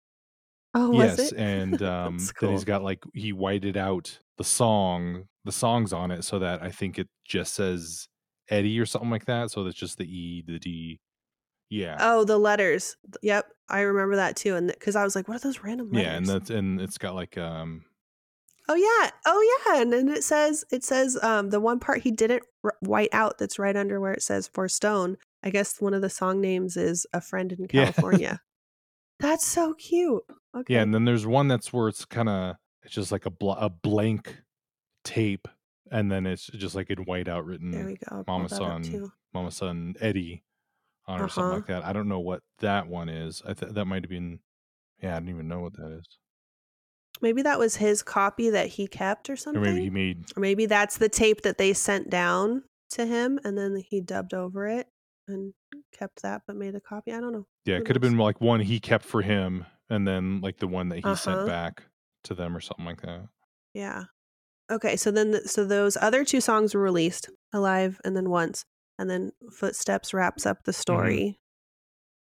oh, 0.73 0.89
was 0.91 1.17
yes 1.19 1.31
it? 1.31 1.37
and 1.37 1.81
um 1.83 2.17
That's 2.17 2.31
then 2.39 2.51
he's 2.51 2.63
cool. 2.63 2.65
got 2.65 2.83
like 2.83 3.03
he 3.13 3.33
whited 3.33 3.75
out 3.77 4.19
the 4.37 4.43
song 4.43 5.25
the 5.45 5.51
songs 5.51 5.91
on 5.93 6.11
it 6.11 6.23
so 6.23 6.39
that 6.39 6.61
i 6.63 6.69
think 6.71 6.97
it 6.99 7.07
just 7.25 7.53
says 7.55 8.07
eddie 8.49 8.79
or 8.79 8.85
something 8.85 9.09
like 9.09 9.25
that 9.25 9.51
so 9.51 9.63
that's 9.63 9.75
just 9.75 9.97
the 9.97 10.05
e 10.05 10.43
the 10.47 10.59
d 10.59 10.99
yeah 11.69 11.97
Oh, 11.99 12.23
the 12.23 12.37
letters. 12.37 12.95
Yep, 13.21 13.45
I 13.67 13.81
remember 13.81 14.15
that 14.15 14.37
too. 14.37 14.55
And 14.55 14.67
because 14.69 14.95
I 14.95 15.03
was 15.03 15.17
like, 15.17 15.27
what 15.27 15.35
are 15.35 15.39
those 15.39 15.59
random 15.59 15.91
letters? 15.91 16.07
yeah 16.07 16.15
and 16.15 16.25
that's 16.25 16.49
and 16.49 16.79
it's 16.79 16.97
got 16.97 17.13
like 17.13 17.37
um 17.37 17.83
oh 18.69 18.75
yeah, 18.75 19.10
oh 19.25 19.60
yeah, 19.67 19.82
and 19.82 19.91
then 19.93 20.10
it 20.10 20.23
says 20.23 20.63
it 20.71 20.84
says 20.84 21.17
um 21.23 21.49
the 21.49 21.60
one 21.60 21.80
part 21.80 22.01
he 22.01 22.12
didn't 22.12 22.43
r- 22.63 22.75
white 22.82 23.10
out 23.13 23.38
that's 23.38 23.58
right 23.60 23.75
under 23.75 23.99
where 23.99 24.13
it 24.13 24.21
says 24.23 24.49
for 24.53 24.67
Stone. 24.67 25.17
I 25.43 25.49
guess 25.49 25.80
one 25.80 25.93
of 25.93 26.01
the 26.01 26.10
song 26.10 26.41
names 26.41 26.75
is 26.77 27.06
a 27.13 27.21
friend 27.21 27.51
in 27.53 27.67
Yeah. 27.71 27.91
California. 27.91 28.41
that's 29.19 29.45
so 29.45 29.73
cute. 29.75 30.23
Okay. 30.56 30.73
yeah 30.75 30.82
and 30.82 30.93
then 30.93 31.06
there's 31.06 31.25
one 31.27 31.47
that's 31.47 31.71
where 31.71 31.88
it's 31.88 32.06
kind 32.06 32.30
of 32.30 32.56
it's 32.84 32.93
just 32.93 33.12
like 33.12 33.25
a 33.25 33.30
bl- 33.30 33.51
a 33.51 33.69
blank 33.69 34.36
tape 35.03 35.47
and 35.91 36.12
then 36.12 36.25
it's 36.25 36.47
just 36.47 36.75
like 36.75 36.89
in 36.89 36.99
white 36.99 37.27
out 37.27 37.45
written 37.45 37.71
there 37.71 37.86
we 37.86 37.97
go. 38.10 38.23
Mama 38.27 38.49
son 38.49 39.12
mama 39.34 39.51
son 39.51 39.95
eddie 40.01 40.43
on 41.06 41.19
it 41.19 41.23
or 41.23 41.30
something 41.30 41.43
Uh-huh. 41.49 41.56
like 41.58 41.67
that 41.67 41.86
i 41.86 41.93
don't 41.93 42.08
know 42.10 42.19
what 42.19 42.41
that 42.60 42.88
one 42.88 43.08
is 43.08 43.41
i 43.47 43.53
th- 43.53 43.71
that 43.73 43.86
might 43.86 44.03
have 44.03 44.10
been 44.10 44.39
yeah 45.01 45.15
i 45.15 45.19
don't 45.19 45.30
even 45.30 45.47
know 45.47 45.60
what 45.60 45.73
that 45.77 45.91
is 45.91 46.06
Maybe 47.21 47.41
that 47.43 47.60
was 47.60 47.75
his 47.77 48.03
copy 48.03 48.49
that 48.51 48.67
he 48.67 48.88
kept 48.88 49.30
or 49.30 49.36
something. 49.36 49.62
or 49.62 49.65
maybe 49.65 49.84
he 49.84 49.89
made 49.89 50.25
Or 50.36 50.39
maybe 50.41 50.65
that's 50.65 50.97
the 50.97 51.10
tape 51.10 51.41
that 51.41 51.58
they 51.58 51.73
sent 51.73 52.10
down 52.10 52.63
to 52.91 53.06
him 53.06 53.39
and 53.43 53.58
then 53.58 53.82
he 53.89 54.01
dubbed 54.01 54.34
over 54.34 54.67
it 54.67 54.88
and 55.27 55.53
kept 55.97 56.21
that 56.21 56.43
but 56.47 56.56
made 56.56 56.75
a 56.75 56.80
copy. 56.82 57.12
I 57.12 57.19
don't 57.19 57.34
know. 57.34 57.45
yeah 57.65 57.75
Who 57.75 57.82
it 57.82 57.86
could 57.86 57.95
have 57.95 58.01
been 58.01 58.17
like 58.17 58.39
one 58.39 58.60
he 58.62 58.80
kept 58.80 59.03
for 59.06 59.21
him 59.21 59.65
and 59.89 60.08
then 60.08 60.41
like 60.41 60.58
the 60.60 60.67
one 60.67 60.89
that 60.89 60.97
he 60.97 61.03
Uh-huh. 61.03 61.15
sent 61.15 61.47
back 61.47 61.84
to 62.25 62.34
them 62.34 62.56
or 62.56 62.60
something 62.62 62.86
like 62.86 63.01
that 63.01 63.27
Yeah. 63.73 64.06
Okay, 64.69 64.95
so 64.97 65.12
then 65.12 65.32
th- 65.32 65.45
so 65.45 65.63
those 65.65 65.95
other 66.01 66.25
two 66.25 66.41
songs 66.41 66.75
were 66.75 66.82
released, 66.82 67.30
Alive 67.53 68.01
and 68.03 68.15
then 68.17 68.30
Once, 68.30 68.65
and 68.99 69.10
then 69.10 69.32
Footsteps 69.51 70.13
wraps 70.13 70.45
up 70.45 70.63
the 70.65 70.73
story. 70.73 71.39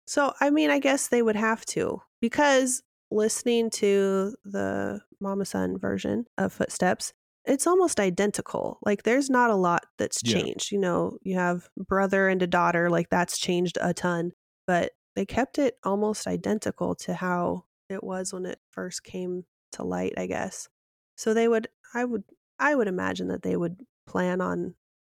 So 0.08 0.34
I 0.40 0.50
mean, 0.50 0.70
I 0.70 0.80
guess 0.80 1.08
they 1.08 1.22
would 1.22 1.36
have 1.36 1.66
to 1.68 2.02
because 2.22 2.82
listening 3.12 3.70
to 3.72 4.36
the 4.44 5.02
Mama 5.20 5.46
Son 5.46 5.78
version 5.78 6.26
of 6.38 6.54
Footsteps, 6.54 7.14
it's 7.46 7.68
almost 7.68 8.00
identical. 8.00 8.80
Like 8.84 9.04
there's 9.04 9.30
not 9.30 9.50
a 9.50 9.56
lot 9.56 9.86
that's 9.98 10.22
Yeah. 10.24 10.42
changed. 10.42 10.72
You 10.72 10.80
know, 10.80 11.18
you 11.24 11.36
have 11.36 11.70
brother 11.78 12.28
and 12.30 12.42
a 12.42 12.48
daughter, 12.48 12.90
like 12.90 13.10
that's 13.10 13.38
changed 13.38 13.78
a 13.82 13.94
ton, 13.94 14.32
but 14.68 14.92
they 15.16 15.26
kept 15.26 15.58
it 15.58 15.78
almost 15.84 16.28
identical 16.28 16.96
to 16.96 17.14
how 17.14 17.66
it 17.90 18.04
was 18.04 18.32
when 18.34 18.46
it 18.46 18.60
first 18.70 19.04
came 19.04 19.46
to 19.74 19.84
light, 19.84 20.14
I 20.18 20.28
guess. 20.28 20.70
So 21.18 21.34
they 21.34 21.48
would 21.48 21.68
I 21.94 22.06
would 22.06 22.24
I 22.60 22.76
would 22.76 22.88
imagine 22.88 23.30
that 23.30 23.42
they 23.42 23.56
would 23.58 23.82
plan 24.08 24.42
on 24.42 24.76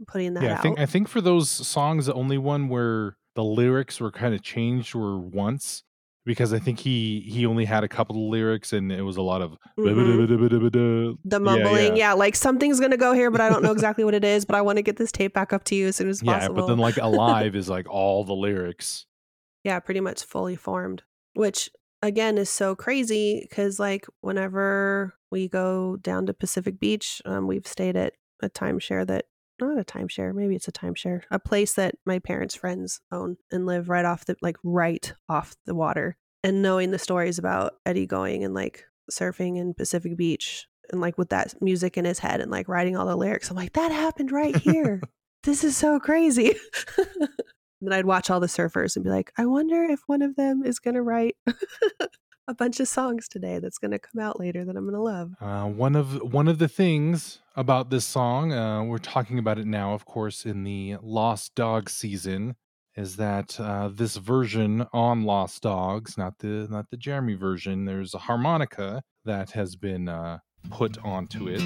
putting 0.08 0.34
that 0.36 0.44
yeah 0.44 0.52
out. 0.52 0.60
i 0.60 0.62
think 0.62 0.80
i 0.80 0.86
think 0.86 1.08
for 1.08 1.22
those 1.22 1.50
songs 1.50 2.06
the 2.08 2.14
only 2.14 2.38
one 2.38 2.70
where 2.70 3.18
the 3.36 3.44
lyrics 3.44 4.00
were 4.00 4.12
kind 4.12 4.34
of 4.34 4.42
changed 4.42 4.96
were 4.96 5.18
once 5.20 5.84
because 6.26 6.54
I 6.54 6.60
think 6.60 6.80
he 6.80 7.22
he 7.28 7.46
only 7.46 7.66
had 7.66 7.84
a 7.84 7.88
couple 7.88 8.16
of 8.16 8.30
lyrics 8.32 8.74
and 8.74 8.92
it 8.92 9.02
was 9.02 9.18
a 9.18 9.22
lot 9.22 9.42
of 9.42 9.58
Mhm. 9.80 11.18
the 11.24 11.40
mumbling, 11.40 11.96
yeah. 11.98 12.14
like 12.14 12.36
something's 12.36 12.80
gonna 12.80 12.98
go 12.98 13.14
here, 13.14 13.32
but 13.32 13.42
I 13.42 13.50
don't 13.50 13.64
know 13.64 13.72
exactly 13.78 14.04
what 14.04 14.14
it 14.14 14.24
is. 14.24 14.46
But 14.46 14.56
I 14.56 14.62
want 14.62 14.78
to 14.78 14.82
get 14.84 14.98
this 14.98 15.12
tape 15.12 15.34
back 15.34 15.54
up 15.54 15.64
to 15.66 15.76
you 15.76 15.88
as 15.88 15.96
soon 15.96 16.10
as 16.10 16.22
yeah, 16.22 16.34
possible. 16.34 16.56
Yeah, 16.56 16.62
but 16.62 16.68
then 16.68 16.78
like 16.78 16.98
alive 17.02 17.56
is 17.56 17.70
like 17.70 17.90
all 17.90 18.24
the 18.24 18.34
lyrics. 18.36 19.06
yeah, 19.64 19.80
pretty 19.80 20.00
much 20.00 20.24
fully 20.24 20.56
formed, 20.56 21.04
which 21.34 21.70
again 22.02 22.38
is 22.38 22.50
so 22.50 22.76
crazy 22.76 23.46
because 23.48 23.80
like 23.80 24.08
whenever 24.22 25.14
we 25.32 25.48
go 25.48 25.98
down 25.98 26.26
to 26.26 26.34
Pacific 26.34 26.80
Beach, 26.80 27.22
um, 27.26 27.48
we've 27.48 27.68
stayed 27.68 27.96
at 27.96 28.14
a 28.44 28.50
timeshare 28.50 29.06
that 29.08 29.26
not 29.62 29.80
a 29.80 29.84
timeshare, 29.84 30.34
maybe 30.34 30.56
it's 30.56 30.68
a 30.68 30.72
timeshare, 30.72 31.22
a 31.32 31.40
place 31.40 31.74
that 31.74 31.96
my 32.06 32.20
parents' 32.20 32.56
friends 32.56 33.02
own 33.12 33.38
and 33.52 33.66
live 33.66 33.90
right 33.90 34.06
off 34.06 34.26
the 34.26 34.36
like 34.42 34.58
right 34.64 35.14
off 35.30 35.56
the 35.66 35.76
water. 35.76 36.18
And 36.44 36.62
knowing 36.62 36.92
the 36.92 37.00
stories 37.00 37.38
about 37.38 37.74
Eddie 37.86 38.08
going 38.08 38.44
and 38.44 38.54
like 38.54 38.86
surfing 39.12 39.58
in 39.58 39.74
Pacific 39.74 40.18
Beach 40.18 40.68
and 40.92 41.00
like 41.00 41.18
with 41.18 41.30
that 41.30 41.54
music 41.62 41.98
in 41.98 42.06
his 42.06 42.20
head 42.20 42.42
and 42.42 42.50
like 42.50 42.68
writing 42.68 42.98
all 42.98 43.06
the 43.06 43.16
lyrics, 43.16 43.50
I'm 43.50 43.58
like, 43.58 43.74
that 43.74 43.92
happened 43.92 44.32
right 44.32 44.56
here. 44.56 45.02
this 45.44 45.64
is 45.64 45.78
so 45.78 46.00
crazy. 46.00 46.56
then 47.82 47.94
I'd 47.94 48.06
watch 48.06 48.30
all 48.30 48.40
the 48.40 48.48
surfers 48.48 48.96
and 48.96 49.04
be 49.04 49.12
like, 49.12 49.32
I 49.38 49.46
wonder 49.46 49.84
if 49.84 50.02
one 50.08 50.22
of 50.22 50.36
them 50.36 50.64
is 50.66 50.80
going 50.80 50.96
to 50.96 51.02
write 51.02 51.36
a 52.48 52.54
bunch 52.54 52.80
of 52.80 52.88
songs 52.88 53.28
today 53.28 53.60
that's 53.60 53.78
going 53.78 53.92
to 53.92 54.00
come 54.00 54.22
out 54.22 54.40
later 54.40 54.66
that 54.66 54.76
I'm 54.76 54.84
going 54.84 54.96
to 54.96 55.02
love. 55.02 55.34
Uh, 55.40 55.68
one 55.68 55.96
of 55.96 56.22
one 56.34 56.48
of 56.48 56.58
the 56.60 56.68
things 56.68 57.40
about 57.56 57.90
this 57.90 58.06
song, 58.06 58.52
uh, 58.52 58.84
we're 58.84 58.98
talking 58.98 59.40
about 59.40 59.58
it 59.58 59.68
now, 59.68 59.94
of 59.94 60.06
course, 60.06 60.46
in 60.46 60.64
the 60.64 60.98
Lost 61.02 61.56
Dog 61.56 61.90
season, 61.90 62.56
is 62.96 63.16
that 63.18 63.60
uh, 63.60 63.90
this 63.92 64.18
version 64.18 64.86
on 64.94 65.24
Lost 65.24 65.64
Dogs, 65.64 66.18
not 66.18 66.40
the 66.40 66.68
not 66.70 66.90
the 66.90 66.98
Jeremy 66.98 67.36
version, 67.36 67.86
there's 67.86 68.14
a 68.14 68.20
harmonica 68.20 69.04
that 69.26 69.52
has 69.52 69.76
been 69.76 70.10
uh, 70.10 70.40
put 70.70 70.98
onto 71.04 71.48
it. 71.48 71.62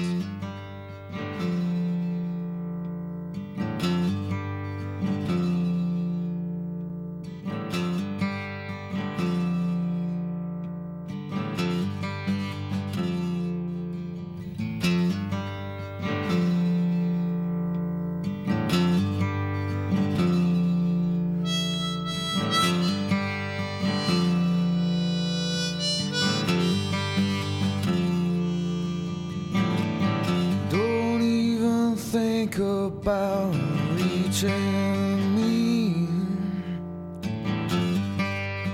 About 33.06 33.54
reaching 33.94 35.36
me. 35.36 36.08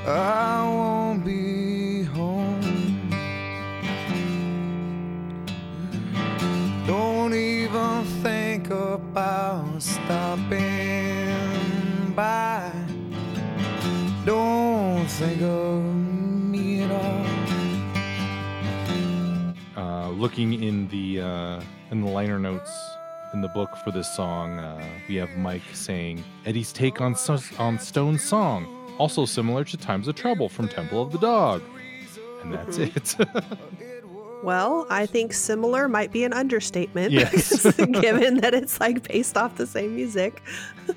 I 0.07 0.65
won't 0.65 1.23
be 1.23 2.05
home. 2.05 3.11
Don't 6.87 7.35
even 7.35 8.05
think 8.23 8.71
about 8.71 9.83
stopping 9.83 10.55
by. 12.17 12.73
Don't 14.25 15.07
think 15.09 15.43
of 15.43 15.85
me 15.85 16.85
at 16.85 16.91
all. 16.91 17.27
Uh, 19.77 20.09
looking 20.09 20.63
in 20.63 20.89
the 20.89 21.21
uh, 21.21 21.61
in 21.91 22.01
the 22.01 22.09
liner 22.09 22.39
notes 22.39 22.92
in 23.35 23.41
the 23.41 23.49
book 23.49 23.77
for 23.85 23.91
this 23.91 24.15
song, 24.15 24.59
uh, 24.59 24.83
we 25.09 25.15
have 25.17 25.31
Mike 25.37 25.63
saying 25.73 26.23
Eddie's 26.45 26.73
take 26.73 27.01
on 27.01 27.15
so- 27.15 27.39
on 27.59 27.79
Stone's 27.79 28.23
song, 28.23 28.67
also 28.99 29.25
similar 29.25 29.65
to 29.65 29.77
Times 29.77 30.09
of 30.09 30.15
Trouble 30.15 30.49
from 30.49 30.69
Temple 30.69 31.03
of 31.03 31.13
the 31.13 31.19
Dog, 31.19 31.63
and 32.43 32.53
that's 32.53 32.79
it. 32.79 33.17
Well, 34.43 34.89
I 34.91 35.07
think 35.07 35.33
similar 35.35 35.87
might 35.89 36.11
be 36.11 36.25
an 36.25 36.33
understatement. 36.33 37.13
Yes. 37.23 37.63
given 37.77 38.39
that 38.39 38.55
it's 38.55 38.81
like 38.81 39.07
based 39.07 39.37
off 39.37 39.55
the 39.55 39.69
same 39.69 39.95
music. 39.95 40.43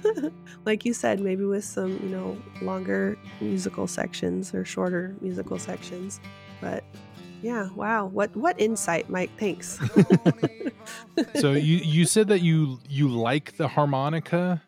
like 0.66 0.84
you 0.84 0.96
said, 0.96 1.20
maybe 1.20 1.44
with 1.46 1.64
some, 1.64 1.92
you 2.02 2.10
know, 2.10 2.36
longer 2.64 3.20
musical 3.40 3.86
sections 3.86 4.52
or 4.56 4.66
shorter 4.66 5.16
musical 5.22 5.60
sections. 5.60 6.20
But 6.60 6.84
yeah, 7.42 7.70
wow. 7.76 8.06
What 8.08 8.36
what 8.36 8.60
insight, 8.60 9.10
Mike. 9.10 9.32
Thanks. 9.40 9.80
so 11.36 11.52
you 11.52 11.78
you 11.78 12.06
said 12.06 12.28
that 12.30 12.42
you 12.42 12.80
you 12.90 13.08
like 13.10 13.58
the 13.58 13.68
harmonica, 13.68 14.62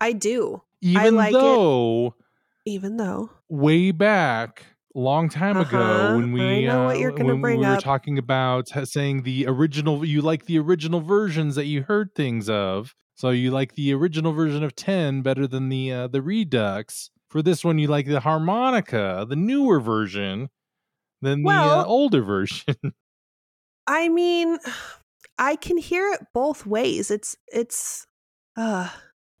I 0.00 0.12
do, 0.12 0.62
even 0.82 1.14
like 1.16 1.34
it. 1.34 2.12
even 2.66 2.96
though 2.96 3.30
way 3.48 3.90
back 3.92 4.66
long 4.94 5.28
time 5.28 5.56
ago 5.56 5.78
Uh-huh. 5.78 6.16
when 6.16 6.32
we 6.32 6.42
I 6.42 6.60
know 6.62 6.84
what 6.86 6.96
uh, 6.96 7.24
when 7.24 7.40
bring 7.40 7.60
we 7.60 7.66
were 7.66 7.74
up. 7.74 7.82
talking 7.82 8.18
about 8.18 8.68
saying 8.88 9.22
the 9.22 9.46
original 9.46 10.04
you 10.04 10.22
like 10.22 10.46
the 10.46 10.58
original 10.58 11.00
versions 11.00 11.54
that 11.54 11.66
you 11.66 11.82
heard 11.82 12.14
things 12.14 12.48
of 12.48 12.94
so 13.14 13.30
you 13.30 13.50
like 13.50 13.74
the 13.74 13.92
original 13.92 14.32
version 14.32 14.64
of 14.64 14.74
10 14.74 15.22
better 15.22 15.46
than 15.46 15.68
the 15.68 15.92
uh, 15.92 16.06
the 16.08 16.22
redux 16.22 17.10
for 17.28 17.42
this 17.42 17.62
one 17.62 17.78
you 17.78 17.86
like 17.88 18.06
the 18.06 18.20
harmonica 18.20 19.26
the 19.28 19.36
newer 19.36 19.80
version 19.80 20.48
than 21.26 21.42
the 21.42 21.48
uh, 21.50 21.52
Well- 21.52 21.84
older 21.86 22.22
version. 22.22 22.74
I 23.86 24.08
mean, 24.08 24.58
I 25.38 25.56
can 25.56 25.76
hear 25.78 26.10
it 26.12 26.20
both 26.34 26.66
ways. 26.66 27.10
It's 27.10 27.36
it's 27.52 28.06
uh 28.56 28.88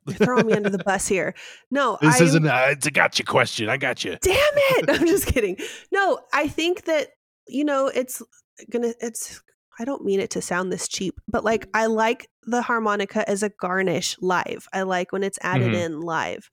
you're 0.06 0.16
throwing 0.16 0.46
me 0.46 0.52
under 0.52 0.70
the 0.70 0.78
bus 0.84 1.08
here. 1.08 1.34
No, 1.70 1.98
this 2.00 2.20
I 2.20 2.24
isn't 2.24 2.46
a, 2.46 2.70
it's 2.70 2.86
a 2.86 2.90
gotcha 2.92 3.24
question. 3.24 3.68
I 3.68 3.76
got 3.76 4.04
you 4.04 4.16
damn 4.20 4.36
it! 4.36 4.90
I'm 5.00 5.06
just 5.06 5.26
kidding. 5.26 5.56
No 5.90 6.20
i 6.32 6.46
think 6.48 6.84
that 6.84 7.08
you 7.48 7.64
know 7.64 7.86
it's 7.88 8.22
gonna 8.70 8.92
it's 9.00 9.40
i 9.80 9.84
don't 9.84 10.04
mean 10.04 10.20
it 10.20 10.30
to 10.30 10.40
sound 10.42 10.72
this 10.72 10.88
cheap 10.88 11.14
but 11.28 11.44
like 11.44 11.68
i 11.74 11.86
like 11.86 12.28
the 12.44 12.62
harmonica 12.62 13.28
as 13.28 13.42
a 13.42 13.48
garnish 13.60 14.16
live. 14.20 14.66
I 14.72 14.82
like 14.82 15.12
when 15.12 15.22
it's 15.24 15.38
added 15.42 15.72
Mhm. 15.72 15.84
in 15.86 16.00
live. 16.00 16.50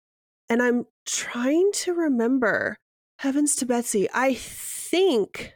And 0.49 0.61
i'm 0.63 0.85
trying 1.05 1.71
to 1.73 1.93
remember 1.93 2.77
heavens 3.19 3.55
to 3.57 3.65
betsy 3.65 4.07
i 4.13 4.33
think 4.93 5.53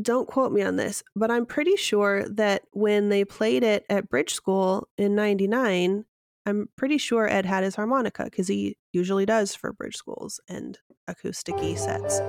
don't 0.00 0.26
quote 0.28 0.50
me 0.50 0.62
on 0.62 0.76
this 0.76 1.02
but 1.14 1.30
i'm 1.30 1.44
pretty 1.44 1.76
sure 1.76 2.26
that 2.30 2.62
when 2.72 3.10
they 3.10 3.22
played 3.22 3.62
it 3.62 3.84
at 3.90 4.08
bridge 4.08 4.32
school 4.32 4.88
in 4.96 5.14
99 5.14 6.06
i'm 6.46 6.68
pretty 6.74 6.96
sure 6.96 7.28
ed 7.28 7.44
had 7.44 7.64
his 7.64 7.74
harmonica 7.74 8.24
because 8.24 8.48
he 8.48 8.78
usually 8.94 9.26
does 9.26 9.54
for 9.54 9.74
bridge 9.74 9.96
schools 9.96 10.40
and 10.48 10.78
acousticy 11.08 11.76
sets. 11.76 12.20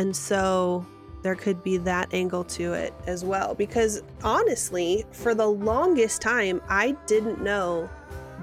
And 0.00 0.16
so 0.16 0.84
there 1.22 1.34
could 1.34 1.62
be 1.62 1.76
that 1.76 2.08
angle 2.14 2.44
to 2.44 2.72
it 2.72 2.94
as 3.06 3.22
well. 3.22 3.54
Because 3.54 4.02
honestly, 4.24 5.04
for 5.12 5.34
the 5.34 5.46
longest 5.46 6.22
time, 6.22 6.62
I 6.70 6.92
didn't 7.06 7.42
know 7.42 7.88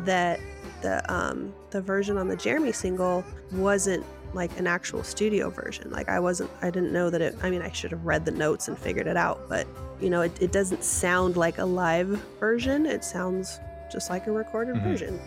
that 0.05 0.39
the 0.83 1.01
um 1.11 1.51
the 1.71 1.81
version 1.81 2.15
on 2.17 2.27
the 2.27 2.35
Jeremy 2.35 2.71
single 2.71 3.23
wasn't 3.51 4.05
like 4.35 4.51
an 4.59 4.67
actual 4.67 5.01
studio 5.03 5.49
version. 5.49 5.89
Like 5.89 6.09
I 6.09 6.19
wasn't 6.19 6.51
I 6.61 6.69
didn't 6.69 6.93
know 6.93 7.09
that 7.09 7.21
it 7.21 7.35
I 7.41 7.49
mean 7.49 7.63
I 7.63 7.71
should 7.71 7.89
have 7.89 8.05
read 8.05 8.23
the 8.25 8.31
notes 8.45 8.67
and 8.67 8.77
figured 8.77 9.07
it 9.07 9.17
out, 9.17 9.49
but 9.49 9.65
you 9.99 10.11
know, 10.11 10.21
it, 10.21 10.39
it 10.39 10.51
doesn't 10.51 10.83
sound 10.83 11.35
like 11.37 11.57
a 11.57 11.65
live 11.65 12.09
version. 12.39 12.85
It 12.85 13.03
sounds 13.03 13.59
just 13.91 14.11
like 14.11 14.27
a 14.27 14.31
recorded 14.31 14.75
Mhm. 14.75 14.83
version. 14.83 15.19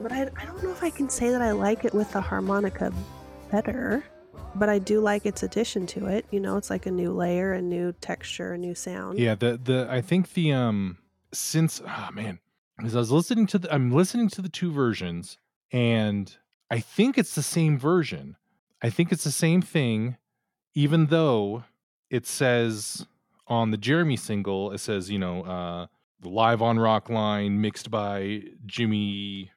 but 0.00 0.12
I, 0.12 0.28
I 0.40 0.44
don't 0.44 0.62
know 0.62 0.70
if 0.70 0.84
I 0.84 0.90
can 0.90 1.08
say 1.08 1.30
that 1.30 1.42
I 1.42 1.50
like 1.50 1.84
it 1.84 1.92
with 1.92 2.12
the 2.12 2.20
harmonica 2.20 2.92
better. 3.50 4.04
But 4.58 4.68
I 4.68 4.78
do 4.78 5.00
like 5.00 5.26
its 5.26 5.42
addition 5.42 5.86
to 5.88 6.06
it. 6.06 6.24
You 6.30 6.40
know, 6.40 6.56
it's 6.56 6.70
like 6.70 6.86
a 6.86 6.90
new 6.90 7.12
layer, 7.12 7.52
a 7.52 7.62
new 7.62 7.92
texture, 8.00 8.54
a 8.54 8.58
new 8.58 8.74
sound. 8.74 9.18
Yeah, 9.18 9.34
the 9.34 9.60
the 9.62 9.86
I 9.90 10.00
think 10.00 10.32
the 10.32 10.52
um 10.52 10.98
since 11.32 11.82
oh 11.86 12.08
man, 12.12 12.38
as 12.82 12.96
I 12.96 12.98
was 12.98 13.10
listening 13.10 13.46
to 13.48 13.58
the 13.58 13.72
I'm 13.72 13.90
listening 13.92 14.28
to 14.30 14.42
the 14.42 14.48
two 14.48 14.72
versions 14.72 15.38
and 15.72 16.34
I 16.70 16.80
think 16.80 17.18
it's 17.18 17.34
the 17.34 17.42
same 17.42 17.78
version. 17.78 18.36
I 18.82 18.90
think 18.90 19.12
it's 19.12 19.24
the 19.24 19.30
same 19.30 19.62
thing, 19.62 20.16
even 20.74 21.06
though 21.06 21.64
it 22.10 22.26
says 22.26 23.06
on 23.46 23.70
the 23.70 23.76
Jeremy 23.76 24.16
single, 24.16 24.72
it 24.72 24.78
says, 24.78 25.10
you 25.10 25.18
know, 25.18 25.42
uh 25.42 25.86
live 26.22 26.62
on 26.62 26.76
Rockline 26.78 27.58
mixed 27.58 27.90
by 27.90 28.42
Jimmy 28.64 29.50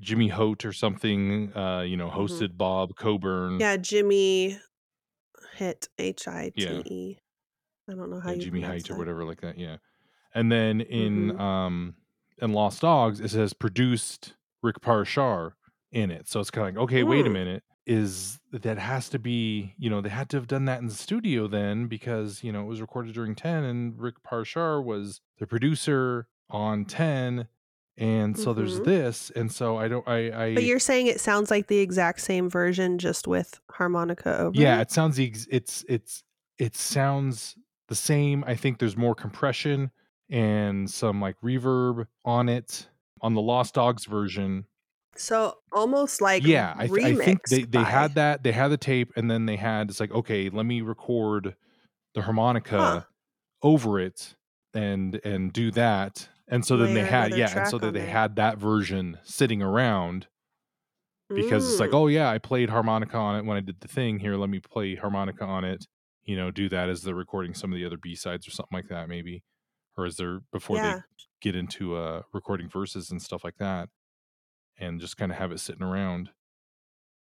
Jimmy 0.00 0.28
Hote 0.28 0.64
or 0.64 0.72
something, 0.72 1.54
uh, 1.56 1.80
you 1.82 1.96
know, 1.96 2.08
Mhm. 2.08 2.16
hosted 2.18 2.56
Bob 2.56 2.96
Coburn. 2.96 3.60
Yeah, 3.60 3.76
Jimmy 3.76 4.58
hit 5.56 5.88
H 5.98 6.28
I 6.28 6.50
T 6.56 6.82
E. 6.86 7.18
I 7.88 7.94
don't 7.94 8.10
know 8.10 8.20
how 8.20 8.30
yeah, 8.30 8.36
you 8.36 8.40
Jimmy 8.44 8.60
Hite 8.62 8.90
or 8.90 8.96
whatever 8.96 9.24
like 9.24 9.40
that. 9.42 9.58
Yeah, 9.58 9.78
and 10.34 10.52
then 10.52 10.80
in 10.80 11.30
Mhm. 11.30 11.40
um 11.40 11.96
in 12.40 12.52
Lost 12.52 12.82
Dogs 12.82 13.20
it 13.20 13.30
says 13.30 13.52
produced 13.52 14.36
Rick 14.62 14.80
Parashar 14.80 15.52
in 15.92 16.10
it. 16.10 16.28
So 16.28 16.40
it's 16.40 16.50
kind 16.50 16.68
of 16.68 16.74
like 16.76 16.82
okay, 16.84 17.02
wait 17.02 17.26
a 17.26 17.30
Mm. 17.30 17.32
minute, 17.32 17.64
is 17.86 18.40
that 18.52 18.78
has 18.78 19.08
to 19.10 19.18
be 19.18 19.74
you 19.78 19.90
know 19.90 20.00
they 20.00 20.08
had 20.10 20.28
to 20.30 20.36
have 20.38 20.46
done 20.48 20.64
that 20.66 20.80
in 20.80 20.88
the 20.88 20.94
studio 20.94 21.48
then 21.48 21.88
because 21.88 22.44
you 22.44 22.52
know 22.52 22.62
it 22.62 22.66
was 22.68 22.80
recorded 22.80 23.14
during 23.14 23.34
ten 23.34 23.64
and 23.64 23.98
Rick 24.00 24.16
Parashar 24.24 24.82
was 24.84 25.20
the 25.38 25.46
producer 25.46 26.28
on 26.50 26.84
ten. 26.84 27.48
And 27.98 28.38
so 28.38 28.54
there's 28.54 28.80
Mhm. 28.80 28.84
this, 28.84 29.30
and 29.30 29.52
so 29.52 29.76
I 29.76 29.86
don't, 29.88 30.06
I, 30.08 30.46
I, 30.46 30.54
But 30.54 30.64
you're 30.64 30.78
saying 30.78 31.08
it 31.08 31.20
sounds 31.20 31.50
like 31.50 31.66
the 31.66 31.78
exact 31.78 32.20
same 32.22 32.48
version, 32.48 32.98
just 32.98 33.28
with 33.28 33.60
harmonica 33.70 34.38
over 34.38 34.58
yeah 34.60 34.80
it? 34.80 34.90
sounds 34.90 35.16
the 35.16 35.46
it's 35.50 35.84
it's 35.88 36.24
it 36.58 36.74
sounds 36.76 37.56
the 37.88 37.94
same 37.94 38.44
i 38.46 38.54
think 38.54 38.78
there's 38.78 38.96
more 38.96 39.14
compression 39.14 39.90
and 40.30 40.90
some 40.90 41.20
like 41.20 41.36
reverb 41.42 42.06
on 42.24 42.48
it 42.48 42.88
on 43.20 43.34
the 43.34 43.40
lost 43.40 43.74
dogs 43.74 44.04
version 44.04 44.66
So 45.14 45.58
almost 45.72 46.20
like 46.20 46.46
yeah 46.46 46.74
I, 46.78 46.86
th- 46.88 46.98
I 47.02 47.14
think 47.14 47.40
they 47.48 47.64
remixed 47.64 47.70
they 47.70 47.84
by- 47.84 47.84
had 47.84 48.14
that 48.16 48.42
they 48.42 48.52
had 48.52 48.68
the 48.68 48.76
tape 48.78 49.12
and 49.16 49.30
then 49.30 49.46
they 49.46 49.56
had 49.56 49.90
it's 49.90 50.00
like 50.00 50.10
okay 50.12 50.48
let 50.50 50.66
me 50.66 50.80
record 50.80 51.56
the 52.14 52.22
harmonica 52.22 52.76
Huh. 52.78 53.04
over 53.62 54.00
it 54.00 54.36
and 54.74 55.20
and 55.24 55.52
do 55.52 55.70
that 55.72 56.28
and 56.48 56.64
so 56.64 56.76
then 56.76 56.94
they 56.94 57.04
had 57.04 57.36
yeah 57.36 57.58
and 57.58 57.68
so 57.68 57.78
then 57.78 57.92
they 57.94 58.00
there. 58.00 58.08
had 58.10 58.36
that 58.36 58.58
version 58.58 59.18
sitting 59.24 59.62
around 59.62 60.26
because 61.28 61.70
it's 61.70 61.80
like, 61.80 61.90
Mm. 61.90 61.94
oh 61.94 62.06
yeah, 62.08 62.28
I 62.30 62.36
played 62.38 62.68
harmonica 62.68 63.16
on 63.16 63.36
it 63.36 63.44
when 63.46 63.56
I 63.56 63.60
did 63.60 63.80
the 63.80 63.88
thing. 63.88 64.18
Here, 64.18 64.36
let 64.36 64.50
me 64.50 64.60
play 64.60 64.96
harmonica 64.96 65.44
on 65.44 65.64
it. 65.64 65.86
You 66.24 66.36
know, 66.36 66.50
do 66.50 66.68
that 66.68 66.88
as 66.90 67.02
they're 67.02 67.14
recording 67.14 67.54
some 67.54 67.72
of 67.72 67.78
the 67.78 67.86
other 67.86 67.96
B 67.96 68.14
sides 68.14 68.46
or 68.46 68.50
something 68.50 68.76
like 68.76 68.88
that, 68.88 69.08
maybe, 69.08 69.42
or 69.96 70.04
as 70.04 70.16
they're 70.16 70.40
before 70.52 70.76
Yeah. 70.76 70.96
they 70.96 71.00
get 71.40 71.56
into 71.56 71.96
uh 71.96 72.22
recording 72.34 72.68
verses 72.68 73.10
and 73.10 73.22
stuff 73.22 73.44
like 73.44 73.56
that, 73.58 73.88
and 74.78 75.00
just 75.00 75.16
kind 75.16 75.32
of 75.32 75.38
have 75.38 75.52
it 75.52 75.58
sitting 75.60 75.82
around. 75.82 76.30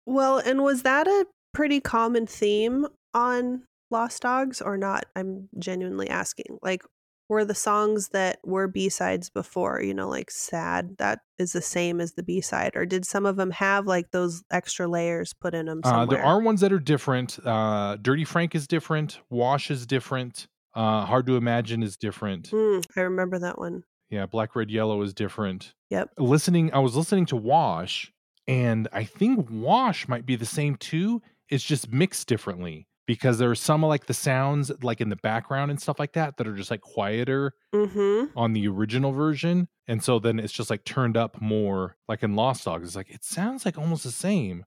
Well, 0.05 0.37
and 0.37 0.61
was 0.63 0.83
that 0.83 1.07
a 1.07 1.25
pretty 1.53 1.79
common 1.79 2.27
theme 2.27 2.85
on 3.13 3.63
Lost 3.89 4.21
Dogs 4.21 4.61
or 4.61 4.77
not? 4.77 5.05
I'm 5.15 5.49
genuinely 5.57 6.09
asking. 6.09 6.59
Like, 6.61 6.83
were 7.27 7.45
the 7.45 7.55
songs 7.55 8.09
that 8.09 8.39
were 8.43 8.67
B 8.67 8.89
sides 8.89 9.29
before, 9.29 9.81
you 9.81 9.93
know, 9.93 10.07
like 10.07 10.29
Sad, 10.29 10.97
that 10.97 11.19
is 11.39 11.53
the 11.53 11.61
same 11.61 11.99
as 11.99 12.13
the 12.13 12.23
B 12.23 12.41
side? 12.41 12.73
Or 12.75 12.85
did 12.85 13.05
some 13.05 13.25
of 13.25 13.35
them 13.35 13.51
have 13.51 13.87
like 13.87 14.11
those 14.11 14.43
extra 14.51 14.87
layers 14.87 15.33
put 15.33 15.53
in 15.53 15.65
them 15.65 15.81
somewhere? 15.83 16.03
Uh, 16.03 16.05
there 16.05 16.23
are 16.23 16.41
ones 16.41 16.61
that 16.61 16.71
are 16.71 16.79
different. 16.79 17.39
Uh, 17.45 17.97
Dirty 18.01 18.25
Frank 18.25 18.55
is 18.55 18.67
different. 18.67 19.19
Wash 19.29 19.71
is 19.71 19.85
different. 19.85 20.47
Uh, 20.73 21.05
Hard 21.05 21.25
to 21.27 21.37
Imagine 21.37 21.83
is 21.83 21.97
different. 21.97 22.51
Mm, 22.51 22.85
I 22.95 23.01
remember 23.01 23.39
that 23.39 23.57
one. 23.57 23.83
Yeah, 24.09 24.25
Black 24.25 24.55
Red 24.55 24.69
Yellow 24.69 25.01
is 25.01 25.13
different. 25.13 25.73
Yep. 25.89 26.11
Listening, 26.17 26.71
I 26.73 26.79
was 26.79 26.95
listening 26.95 27.25
to 27.27 27.35
Wash, 27.35 28.11
and 28.47 28.87
I 28.93 29.03
think 29.03 29.47
Wash 29.49 30.07
might 30.07 30.25
be 30.25 30.35
the 30.35 30.45
same 30.45 30.75
too. 30.75 31.21
It's 31.49 31.63
just 31.63 31.91
mixed 31.91 32.27
differently 32.27 32.87
because 33.07 33.37
there 33.37 33.49
are 33.51 33.55
some 33.55 33.83
of 33.83 33.89
like 33.89 34.05
the 34.07 34.13
sounds 34.13 34.71
like 34.81 34.99
in 35.01 35.09
the 35.09 35.15
background 35.17 35.69
and 35.71 35.79
stuff 35.81 35.99
like 35.99 36.13
that 36.13 36.37
that 36.37 36.47
are 36.47 36.55
just 36.55 36.71
like 36.71 36.81
quieter 36.81 37.53
Mm-hmm. 37.73 38.37
on 38.37 38.53
the 38.53 38.67
original 38.67 39.11
version, 39.11 39.67
and 39.87 40.01
so 40.03 40.17
then 40.19 40.39
it's 40.39 40.53
just 40.53 40.69
like 40.69 40.85
turned 40.85 41.17
up 41.17 41.41
more. 41.41 41.97
Like 42.07 42.23
in 42.23 42.35
Lost 42.35 42.63
Dogs, 42.65 42.87
it's 42.87 42.95
like 42.95 43.09
it 43.09 43.23
sounds 43.25 43.65
like 43.65 43.77
almost 43.77 44.03
the 44.03 44.11
same 44.11 44.65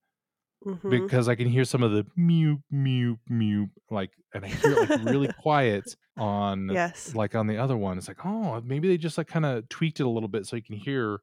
Mm-hmm. 0.66 0.90
because 0.90 1.28
I 1.28 1.36
can 1.36 1.46
hear 1.48 1.64
some 1.64 1.84
of 1.84 1.92
the 1.92 2.04
mew 2.16 2.62
mew 2.70 3.18
mew 3.28 3.68
like, 3.90 4.10
and 4.34 4.44
I 4.44 4.48
hear 4.48 4.72
it 4.72 4.90
like 4.90 5.04
really 5.04 5.28
quiet 5.40 5.94
on 6.16 6.68
yes. 6.68 7.14
like 7.14 7.36
on 7.36 7.46
the 7.46 7.58
other 7.58 7.76
one. 7.76 7.96
It's 7.96 8.08
like 8.08 8.26
oh 8.26 8.60
maybe 8.64 8.88
they 8.88 8.98
just 8.98 9.16
like 9.18 9.28
kind 9.28 9.46
of 9.46 9.68
tweaked 9.68 10.00
it 10.00 10.06
a 10.06 10.08
little 10.08 10.28
bit 10.28 10.46
so 10.46 10.56
you 10.56 10.62
can 10.62 10.74
hear 10.76 11.20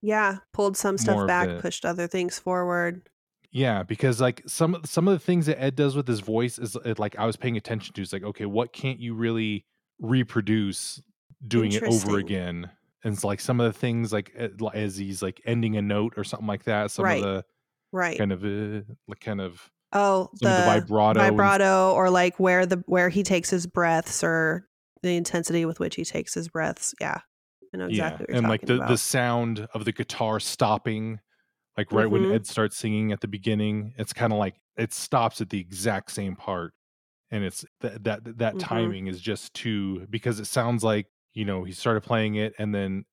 Yeah. 0.00 0.38
Pulled 0.52 0.76
some 0.76 0.96
stuff 0.96 1.26
back, 1.26 1.58
pushed 1.60 1.84
other 1.84 2.06
things 2.06 2.38
forward. 2.38 3.02
Yeah, 3.52 3.82
because 3.82 4.20
like 4.20 4.42
some 4.46 4.74
of 4.74 4.86
some 4.86 5.06
of 5.06 5.12
the 5.12 5.18
things 5.24 5.46
that 5.46 5.60
Ed 5.62 5.76
does 5.76 5.94
with 5.94 6.08
his 6.08 6.20
voice 6.20 6.58
is 6.58 6.76
it, 6.84 6.98
like 6.98 7.18
I 7.18 7.26
was 7.26 7.36
paying 7.36 7.56
attention 7.58 7.94
to. 7.94 8.02
It's 8.02 8.12
like 8.12 8.24
okay, 8.24 8.46
what 8.46 8.72
can't 8.72 8.98
you 8.98 9.14
really 9.14 9.66
reproduce 10.00 11.02
doing 11.46 11.72
it 11.72 11.82
over 11.82 12.18
again? 12.18 12.70
And 13.04 13.14
it's 13.14 13.24
like 13.24 13.40
some 13.40 13.60
of 13.60 13.72
the 13.72 13.78
things 13.78 14.12
like 14.12 14.32
eh, 14.36 14.48
as 14.74 14.96
he's 14.96 15.22
like 15.22 15.40
ending 15.44 15.76
a 15.76 15.82
note 15.82 16.14
or 16.16 16.24
something 16.24 16.46
like 16.46 16.64
that. 16.64 16.90
Some 16.90 17.04
Right. 17.04 17.18
of 17.18 17.22
the 17.24 17.44
Right. 17.92 18.16
kind 18.16 18.32
of 18.32 18.44
uh, 18.44 18.82
like 19.08 19.20
kind 19.20 19.40
of 19.40 19.70
oh, 19.92 20.30
of 20.32 20.38
the 20.38 20.48
vibrato. 20.48 21.20
and- 21.20 21.30
vibrato 21.36 21.92
or 21.92 22.08
like 22.10 22.38
where 22.40 22.64
the 22.64 22.82
where 22.86 23.08
he 23.10 23.22
takes 23.22 23.50
his 23.50 23.66
breaths 23.66 24.22
or 24.24 24.66
the 25.02 25.16
intensity 25.16 25.64
with 25.66 25.78
which 25.80 25.96
he 25.96 26.04
takes 26.04 26.32
his 26.34 26.48
breaths. 26.48 26.94
Yeah. 27.00 27.18
I 27.74 27.78
know 27.78 27.86
exactly 27.86 28.24
what 28.24 28.28
you're 28.28 28.38
and 28.38 28.48
like 28.48 28.60
the 28.66 28.76
about. 28.76 28.88
the 28.88 28.98
sound 28.98 29.66
of 29.74 29.84
the 29.84 29.92
guitar 29.92 30.38
stopping 30.40 31.20
like 31.76 31.92
right 31.92 32.10
when 32.10 32.24
Mhm. 32.24 32.34
ed 32.34 32.46
starts 32.46 32.76
singing 32.76 33.12
at 33.12 33.20
the 33.20 33.28
beginning 33.28 33.94
it's 33.98 34.12
kind 34.12 34.32
of 34.32 34.38
like 34.38 34.56
it 34.76 34.92
stops 34.92 35.40
at 35.40 35.50
the 35.50 35.60
exact 35.60 36.10
same 36.10 36.36
part 36.36 36.74
and 37.30 37.44
it's 37.44 37.64
that 37.80 38.04
that 38.04 38.38
that 38.38 38.54
Mhm. 38.56 38.60
timing 38.60 39.06
is 39.06 39.20
just 39.20 39.54
too 39.54 40.06
because 40.10 40.40
it 40.40 40.46
sounds 40.46 40.84
like 40.84 41.08
you 41.34 41.44
know 41.44 41.64
he 41.64 41.72
started 41.72 42.02
playing 42.02 42.34
it 42.36 42.54
and 42.58 42.74
then 42.74 43.04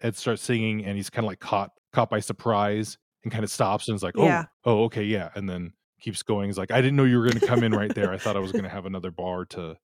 ed 0.00 0.16
starts 0.16 0.42
singing 0.42 0.84
and 0.84 0.96
he's 0.96 1.10
kind 1.10 1.24
of 1.24 1.28
like 1.28 1.40
caught 1.40 1.70
caught 1.92 2.10
by 2.10 2.20
surprise 2.20 2.98
and 3.24 3.32
kind 3.32 3.44
of 3.44 3.50
stops 3.50 3.88
and 3.88 3.96
is 3.96 4.02
like 4.02 4.16
oh 4.18 4.24
Yeah. 4.26 4.46
oh 4.64 4.84
okay 4.84 5.04
yeah 5.04 5.30
and 5.34 5.48
then 5.48 5.72
keeps 6.00 6.22
going 6.22 6.48
he's 6.48 6.58
like 6.58 6.70
i 6.72 6.80
didn't 6.82 6.96
know 6.96 7.04
you 7.04 7.18
were 7.18 7.24
going 7.24 7.40
to 7.40 7.46
come 7.46 7.62
in 7.62 7.72
right 7.74 7.94
there 7.94 8.12
i 8.12 8.18
thought 8.18 8.36
i 8.36 8.40
was 8.40 8.52
going 8.52 8.64
to 8.70 8.70
have 8.70 8.86
another 8.86 9.10
bar 9.10 9.44
to 9.46 9.76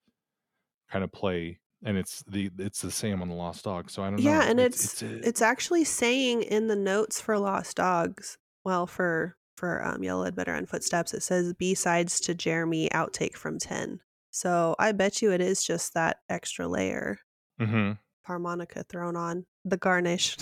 kind 0.91 1.05
of 1.05 1.13
play 1.13 1.61
and 1.85 1.97
it's 1.97 2.23
the 2.25 2.51
it's 2.59 2.83
the 2.83 2.91
same 2.91 3.23
on 3.23 3.29
the 3.29 3.35
lost 3.35 3.65
dog 3.65 3.91
so 3.91 4.03
i 4.03 4.07
don't 4.07 4.23
know 4.23 4.31
yeah, 4.31 4.43
and 4.43 4.61
it's 4.61 5.03
a- 5.03 5.27
it's, 5.27 5.43
actually 5.43 5.85
saying 5.85 6.43
in 6.43 6.67
the 6.67 6.77
notes 6.77 7.21
for 7.21 7.39
Lost 7.39 7.77
Dogs, 7.77 8.39
well, 8.65 8.87
for 8.87 9.37
for 9.57 9.85
um, 9.85 10.03
Yellow 10.03 10.23
Ledbetter 10.23 10.55
and 10.55 10.69
Footsteps, 10.69 11.13
it 11.13 11.23
says 11.23 11.53
B 11.55 11.75
sides 11.75 12.21
to 12.21 12.35
Jeremy 12.35 12.89
outtake 12.91 13.37
from 13.37 13.59
ten. 13.59 14.01
So 14.31 14.75
I 14.79 14.93
bet 14.93 15.21
you 15.23 15.33
it 15.33 15.41
is 15.41 15.65
just 15.65 15.95
that 15.95 16.19
extra 16.29 16.67
layer 16.67 17.19
mm-hmm. 17.61 17.93
harmonica 18.23 18.85
thrown 18.85 19.17
on 19.17 19.45
the 19.65 19.77
garnish. 19.77 20.37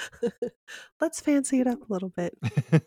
Let's 1.00 1.20
fancy 1.20 1.60
it 1.60 1.66
up 1.66 1.80
a 1.80 1.92
little 1.92 2.10
bit. 2.10 2.36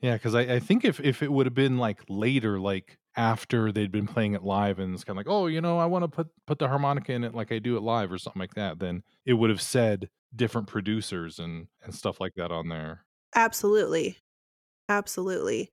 yeah, 0.00 0.14
because 0.14 0.34
I, 0.34 0.42
I 0.42 0.58
think 0.60 0.84
if 0.84 1.00
if 1.00 1.22
it 1.22 1.32
would 1.32 1.46
have 1.46 1.54
been 1.54 1.78
like 1.78 2.02
later, 2.08 2.60
like 2.60 2.98
after 3.16 3.72
they'd 3.72 3.92
been 3.92 4.06
playing 4.06 4.34
it 4.34 4.42
live, 4.44 4.78
and 4.78 4.94
it's 4.94 5.04
kind 5.04 5.18
of 5.18 5.26
like, 5.26 5.32
oh, 5.32 5.46
you 5.46 5.60
know, 5.60 5.78
I 5.78 5.86
want 5.86 6.04
to 6.04 6.08
put 6.08 6.28
put 6.46 6.58
the 6.58 6.68
harmonica 6.68 7.12
in 7.12 7.24
it 7.24 7.34
like 7.34 7.52
I 7.52 7.58
do 7.58 7.76
it 7.76 7.82
live 7.82 8.12
or 8.12 8.18
something 8.18 8.40
like 8.40 8.54
that, 8.54 8.78
then 8.78 9.02
it 9.26 9.34
would 9.34 9.50
have 9.50 9.62
said 9.62 10.10
different 10.34 10.68
producers 10.68 11.38
and 11.38 11.68
and 11.82 11.94
stuff 11.94 12.20
like 12.20 12.34
that 12.36 12.52
on 12.52 12.68
there. 12.68 13.06
Absolutely, 13.34 14.18
absolutely, 14.88 15.72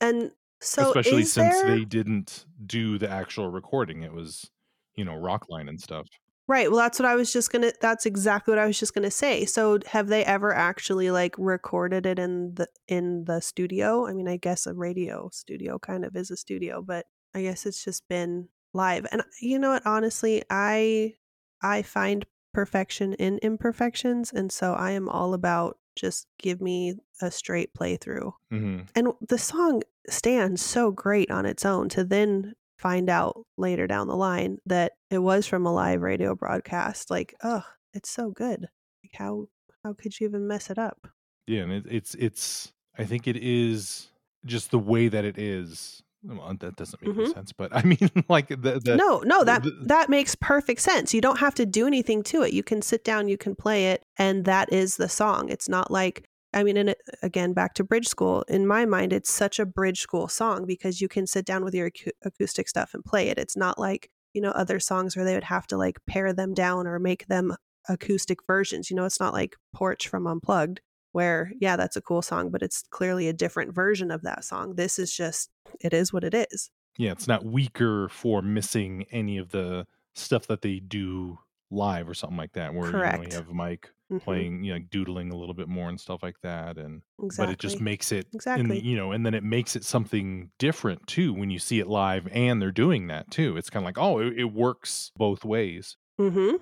and 0.00 0.32
so 0.60 0.94
Especially 0.94 1.24
since 1.24 1.62
there- 1.62 1.66
they 1.66 1.84
didn't 1.84 2.46
do 2.66 2.98
the 2.98 3.08
actual 3.08 3.50
recording, 3.50 4.02
it 4.02 4.12
was 4.12 4.50
you 4.96 5.04
know 5.04 5.12
Rockline 5.14 5.68
and 5.68 5.80
stuff. 5.80 6.06
Right. 6.50 6.68
Well, 6.68 6.80
that's 6.80 6.98
what 6.98 7.06
I 7.06 7.14
was 7.14 7.32
just 7.32 7.52
gonna. 7.52 7.70
That's 7.80 8.06
exactly 8.06 8.50
what 8.50 8.58
I 8.58 8.66
was 8.66 8.76
just 8.76 8.92
gonna 8.92 9.08
say. 9.08 9.44
So, 9.44 9.78
have 9.86 10.08
they 10.08 10.24
ever 10.24 10.52
actually 10.52 11.12
like 11.12 11.36
recorded 11.38 12.06
it 12.06 12.18
in 12.18 12.54
the 12.56 12.66
in 12.88 13.24
the 13.26 13.38
studio? 13.40 14.08
I 14.08 14.14
mean, 14.14 14.26
I 14.26 14.36
guess 14.36 14.66
a 14.66 14.74
radio 14.74 15.28
studio 15.32 15.78
kind 15.78 16.04
of 16.04 16.16
is 16.16 16.28
a 16.32 16.36
studio, 16.36 16.82
but 16.82 17.06
I 17.36 17.42
guess 17.42 17.66
it's 17.66 17.84
just 17.84 18.08
been 18.08 18.48
live. 18.72 19.06
And 19.12 19.22
you 19.40 19.60
know 19.60 19.70
what? 19.70 19.86
Honestly, 19.86 20.42
I 20.50 21.14
I 21.62 21.82
find 21.82 22.26
perfection 22.52 23.12
in 23.14 23.38
imperfections, 23.44 24.32
and 24.32 24.50
so 24.50 24.72
I 24.72 24.90
am 24.90 25.08
all 25.08 25.34
about 25.34 25.78
just 25.94 26.26
give 26.40 26.60
me 26.60 26.96
a 27.22 27.30
straight 27.30 27.72
playthrough. 27.74 28.32
hmm 28.50 28.80
And 28.96 29.12
the 29.28 29.38
song 29.38 29.82
stands 30.08 30.62
so 30.62 30.90
great 30.90 31.30
on 31.30 31.46
its 31.46 31.64
own 31.64 31.88
to 31.90 32.02
then 32.02 32.54
find 32.80 33.08
out 33.10 33.44
later 33.58 33.86
down 33.86 34.08
the 34.08 34.16
line 34.16 34.58
that 34.66 34.92
it 35.10 35.18
was 35.18 35.46
from 35.46 35.66
a 35.66 35.72
live 35.72 36.00
radio 36.02 36.34
broadcast. 36.34 37.10
Like, 37.10 37.34
oh, 37.42 37.62
it's 37.94 38.10
so 38.10 38.30
good. 38.30 38.60
Like 39.04 39.12
how 39.14 39.46
how 39.84 39.92
could 39.94 40.18
you 40.18 40.26
even 40.28 40.46
mess 40.46 40.70
it 40.70 40.78
up? 40.78 41.06
Yeah, 41.46 41.62
and 41.62 41.72
it, 41.72 41.84
it's 41.90 42.14
it's. 42.14 42.72
I 42.98 43.04
think 43.04 43.26
it 43.26 43.36
is 43.36 44.08
just 44.46 44.70
the 44.70 44.78
way 44.78 45.08
that 45.08 45.24
it 45.24 45.38
is. 45.38 46.02
Well, 46.22 46.54
that 46.60 46.76
doesn't 46.76 47.00
make 47.00 47.16
any 47.16 47.28
Mhm. 47.28 47.32
sense, 47.34 47.50
but 47.52 47.74
I 47.74 47.82
mean, 47.92 48.10
like 48.28 48.48
the 48.48 48.78
the 48.84 48.94
no, 48.96 49.20
no, 49.24 49.42
that 49.44 49.62
the- 49.62 49.70
that 49.86 50.10
makes 50.10 50.34
perfect 50.34 50.80
sense. 50.82 51.14
You 51.14 51.20
don't 51.22 51.38
have 51.38 51.54
to 51.54 51.64
do 51.64 51.86
anything 51.86 52.22
to 52.24 52.42
it. 52.42 52.52
You 52.52 52.62
can 52.62 52.82
sit 52.82 53.04
down, 53.04 53.28
you 53.28 53.38
can 53.38 53.54
play 53.56 53.86
it, 53.92 54.02
and 54.18 54.44
that 54.44 54.70
is 54.72 54.96
the 54.96 55.08
song. 55.08 55.48
It's 55.48 55.68
not 55.68 55.90
like 55.90 56.24
I 56.52 56.64
mean, 56.64 56.76
and 56.76 56.90
uh, 56.90 56.94
again, 57.22 57.52
back 57.52 57.74
to 57.74 57.84
bridge 57.84 58.08
school. 58.08 58.42
In 58.48 58.66
my 58.66 58.84
mind, 58.86 59.12
it's 59.12 59.32
such 59.32 59.58
a 59.58 59.66
bridge 59.66 60.00
school 60.00 60.28
song 60.28 60.66
because 60.66 61.00
you 61.00 61.08
can 61.08 61.26
sit 61.26 61.44
down 61.44 61.64
with 61.64 61.74
your 61.74 61.90
acou- 61.90 62.12
acoustic 62.22 62.68
stuff 62.68 62.94
and 62.94 63.04
play 63.04 63.28
it. 63.28 63.38
It's 63.38 63.56
not 63.56 63.78
like 63.78 64.10
you 64.32 64.40
know 64.40 64.50
other 64.50 64.80
songs 64.80 65.16
where 65.16 65.24
they 65.24 65.34
would 65.34 65.44
have 65.44 65.66
to 65.68 65.76
like 65.76 65.98
pare 66.06 66.32
them 66.32 66.54
down 66.54 66.86
or 66.86 66.98
make 66.98 67.26
them 67.26 67.54
acoustic 67.88 68.38
versions. 68.46 68.90
You 68.90 68.96
know, 68.96 69.04
it's 69.04 69.20
not 69.20 69.32
like 69.32 69.56
Porch 69.74 70.08
from 70.08 70.26
Unplugged 70.26 70.80
where 71.12 71.52
yeah, 71.60 71.76
that's 71.76 71.96
a 71.96 72.02
cool 72.02 72.22
song, 72.22 72.50
but 72.50 72.62
it's 72.62 72.84
clearly 72.90 73.28
a 73.28 73.32
different 73.32 73.74
version 73.74 74.10
of 74.10 74.22
that 74.22 74.44
song. 74.44 74.74
This 74.76 74.98
is 74.98 75.14
just 75.14 75.50
it 75.80 75.92
is 75.92 76.12
what 76.12 76.24
it 76.24 76.34
is. 76.34 76.70
yeah, 76.96 77.12
it's 77.12 77.28
not 77.28 77.44
weaker 77.44 78.08
for 78.08 78.42
missing 78.42 79.06
any 79.10 79.38
of 79.38 79.50
the 79.50 79.86
stuff 80.14 80.46
that 80.48 80.62
they 80.62 80.80
do 80.80 81.38
live 81.70 82.08
or 82.08 82.14
something 82.14 82.36
like 82.36 82.52
that, 82.52 82.74
where 82.74 82.86
you, 82.86 82.92
know, 82.92 82.98
Correct. 82.98 83.32
you 83.32 83.38
have 83.38 83.48
Mike 83.48 83.90
Mhm. 84.10 84.20
playing, 84.22 84.64
you 84.64 84.72
know, 84.72 84.80
doodling 84.90 85.30
a 85.32 85.36
little 85.36 85.54
bit 85.54 85.68
more 85.68 85.88
and 85.88 86.00
stuff 86.00 86.22
like 86.22 86.40
that, 86.42 86.78
and 86.78 87.02
exactly. 87.22 87.46
but 87.46 87.52
it 87.52 87.58
just 87.60 87.80
makes 87.80 88.10
it, 88.12 88.26
in, 88.26 88.30
Exactly. 88.34 88.80
you 88.80 88.96
know, 88.96 89.12
and 89.12 89.24
then 89.24 89.34
it 89.34 89.44
makes 89.44 89.76
it 89.76 89.84
something 89.84 90.50
different 90.58 91.06
too 91.06 91.32
when 91.32 91.50
you 91.50 91.58
see 91.58 91.78
it 91.78 91.86
live, 91.86 92.26
and 92.32 92.60
they're 92.60 92.72
doing 92.72 93.06
that 93.06 93.30
too. 93.30 93.56
It's 93.56 93.70
kind 93.70 93.84
of 93.84 93.86
like, 93.86 93.98
oh, 93.98 94.18
it, 94.18 94.38
it 94.38 94.44
works 94.52 95.12
both 95.16 95.44
ways. 95.44 95.96
Mm-hmm. 96.20 96.56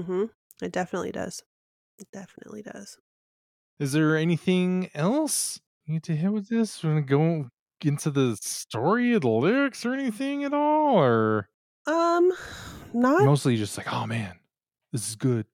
Mm-hmm. 0.00 0.24
It 0.64 0.72
definitely 0.72 1.12
does. 1.12 1.42
It 1.98 2.08
definitely 2.12 2.62
does. 2.62 2.96
Is 3.78 3.92
there 3.92 4.16
anything 4.16 4.90
else 4.94 5.60
you 5.84 5.94
need 5.94 6.04
to 6.04 6.16
hit 6.16 6.32
with 6.32 6.48
this? 6.48 6.82
Want 6.82 6.96
to 6.96 7.02
go 7.02 7.48
into 7.82 8.10
the 8.10 8.36
story 8.40 9.12
of 9.12 9.20
the 9.22 9.28
lyrics 9.28 9.84
or 9.84 9.92
anything 9.92 10.42
at 10.44 10.54
all, 10.54 10.96
or 10.98 11.48
Um, 11.86 12.32
not. 12.94 13.24
mostly 13.24 13.56
just 13.56 13.76
like, 13.76 13.92
oh 13.92 14.06
man, 14.06 14.38
this 14.94 15.08
is 15.08 15.16
good. 15.16 15.44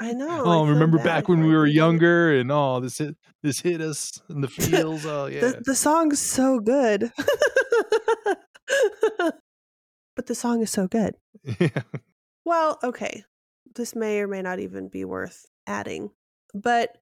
I 0.00 0.12
know. 0.12 0.42
Oh, 0.44 0.64
feel 0.64 0.68
remember 0.68 0.98
back 0.98 1.28
when 1.28 1.42
we 1.42 1.52
were 1.52 1.66
younger, 1.66 2.32
and 2.32 2.52
oh, 2.52 2.78
this 2.78 2.98
hit 2.98 3.16
this 3.42 3.58
hit 3.58 3.80
us 3.80 4.22
in 4.30 4.40
the 4.40 4.46
feels. 4.48 5.04
oh 5.04 5.26
yeah, 5.26 5.40
The 5.40 5.62
the 5.66 5.74
song's 5.74 6.20
so 6.20 6.60
good. 6.60 7.10
but 10.14 10.26
the 10.26 10.34
song 10.36 10.62
is 10.62 10.70
so 10.70 10.86
good. 10.86 11.16
yeah. 11.58 11.82
Well, 12.44 12.78
okay. 12.84 13.24
This 13.74 13.96
may 13.96 14.20
or 14.20 14.28
may 14.28 14.42
not 14.42 14.60
even 14.60 14.88
be 14.88 15.04
worth 15.04 15.46
adding. 15.66 16.10
But 16.54 16.98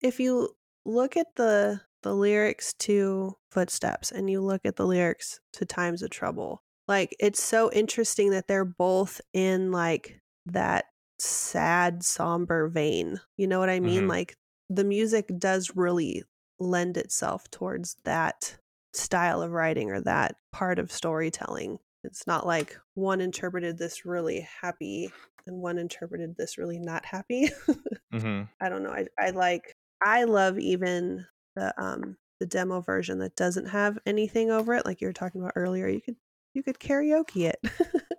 if 0.00 0.20
you 0.20 0.50
look 0.84 1.16
at 1.16 1.34
the 1.34 1.80
the 2.04 2.14
lyrics 2.14 2.72
to 2.74 3.36
Footsteps 3.50 4.12
and 4.12 4.30
you 4.30 4.40
look 4.40 4.60
at 4.64 4.76
the 4.76 4.86
lyrics 4.86 5.40
to 5.54 5.64
Times 5.64 6.02
of 6.02 6.10
Trouble, 6.10 6.62
like 6.86 7.16
it's 7.18 7.42
so 7.42 7.68
interesting 7.72 8.30
that 8.30 8.46
they're 8.46 8.64
both 8.64 9.20
in 9.32 9.72
like 9.72 10.20
that 10.46 10.84
sad 11.18 12.02
somber 12.04 12.68
vein. 12.68 13.20
You 13.36 13.46
know 13.46 13.58
what 13.58 13.70
I 13.70 13.80
mean? 13.80 14.06
Mhm. 14.06 14.08
Like 14.08 14.36
the 14.68 14.84
music 14.84 15.30
does 15.38 15.76
really 15.76 16.24
lend 16.58 16.96
itself 16.96 17.50
towards 17.50 17.96
that 18.04 18.58
style 18.92 19.42
of 19.42 19.52
writing 19.52 19.90
or 19.90 20.00
that 20.02 20.36
part 20.52 20.78
of 20.78 20.90
storytelling. 20.92 21.78
It's 22.04 22.26
not 22.26 22.46
like 22.46 22.78
one 22.94 23.20
interpreted 23.20 23.78
this 23.78 24.04
really 24.04 24.40
happy 24.40 25.12
and 25.46 25.58
one 25.60 25.78
interpreted 25.78 26.36
this 26.36 26.58
really 26.58 26.78
not 26.78 27.04
happy. 27.04 27.50
hmm 28.12 28.48
I 28.60 28.68
don't 28.68 28.82
know. 28.82 28.90
I 28.90 29.06
I 29.18 29.30
like 29.30 29.76
I 30.02 30.24
love 30.24 30.58
even 30.58 31.26
the 31.54 31.74
um 31.82 32.18
the 32.40 32.46
demo 32.46 32.80
version 32.80 33.18
that 33.20 33.36
doesn't 33.36 33.66
have 33.66 33.98
anything 34.06 34.50
over 34.50 34.74
it 34.74 34.84
like 34.86 35.00
you 35.00 35.08
were 35.08 35.12
talking 35.12 35.40
about 35.40 35.52
earlier. 35.56 35.88
You 35.88 36.00
could 36.00 36.16
you 36.56 36.62
could 36.64 36.78
karaoke 36.80 37.52
it. 37.52 37.60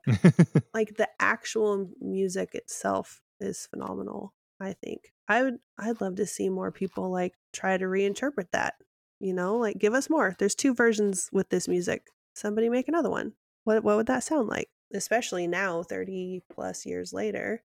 like 0.73 0.95
the 0.95 1.09
actual 1.19 1.89
music 1.99 2.55
itself 2.55 3.21
is 3.41 3.67
phenomenal, 3.69 4.33
I 4.59 4.73
think. 4.73 5.11
I 5.27 5.43
would 5.43 5.57
I'd 5.77 5.99
love 5.99 6.15
to 6.15 6.25
see 6.25 6.47
more 6.49 6.71
people 6.71 7.11
like 7.11 7.33
try 7.51 7.77
to 7.77 7.85
reinterpret 7.85 8.51
that. 8.51 8.75
You 9.19 9.33
know, 9.33 9.57
like 9.57 9.77
give 9.79 9.93
us 9.93 10.09
more. 10.09 10.35
There's 10.39 10.55
two 10.55 10.73
versions 10.73 11.29
with 11.33 11.49
this 11.49 11.67
music. 11.67 12.07
Somebody 12.35 12.69
make 12.69 12.87
another 12.87 13.09
one. 13.09 13.33
What 13.65 13.83
what 13.83 13.97
would 13.97 14.07
that 14.07 14.23
sound 14.23 14.47
like? 14.47 14.69
Especially 14.93 15.47
now 15.47 15.83
30 15.83 16.43
plus 16.53 16.85
years 16.85 17.11
later. 17.11 17.61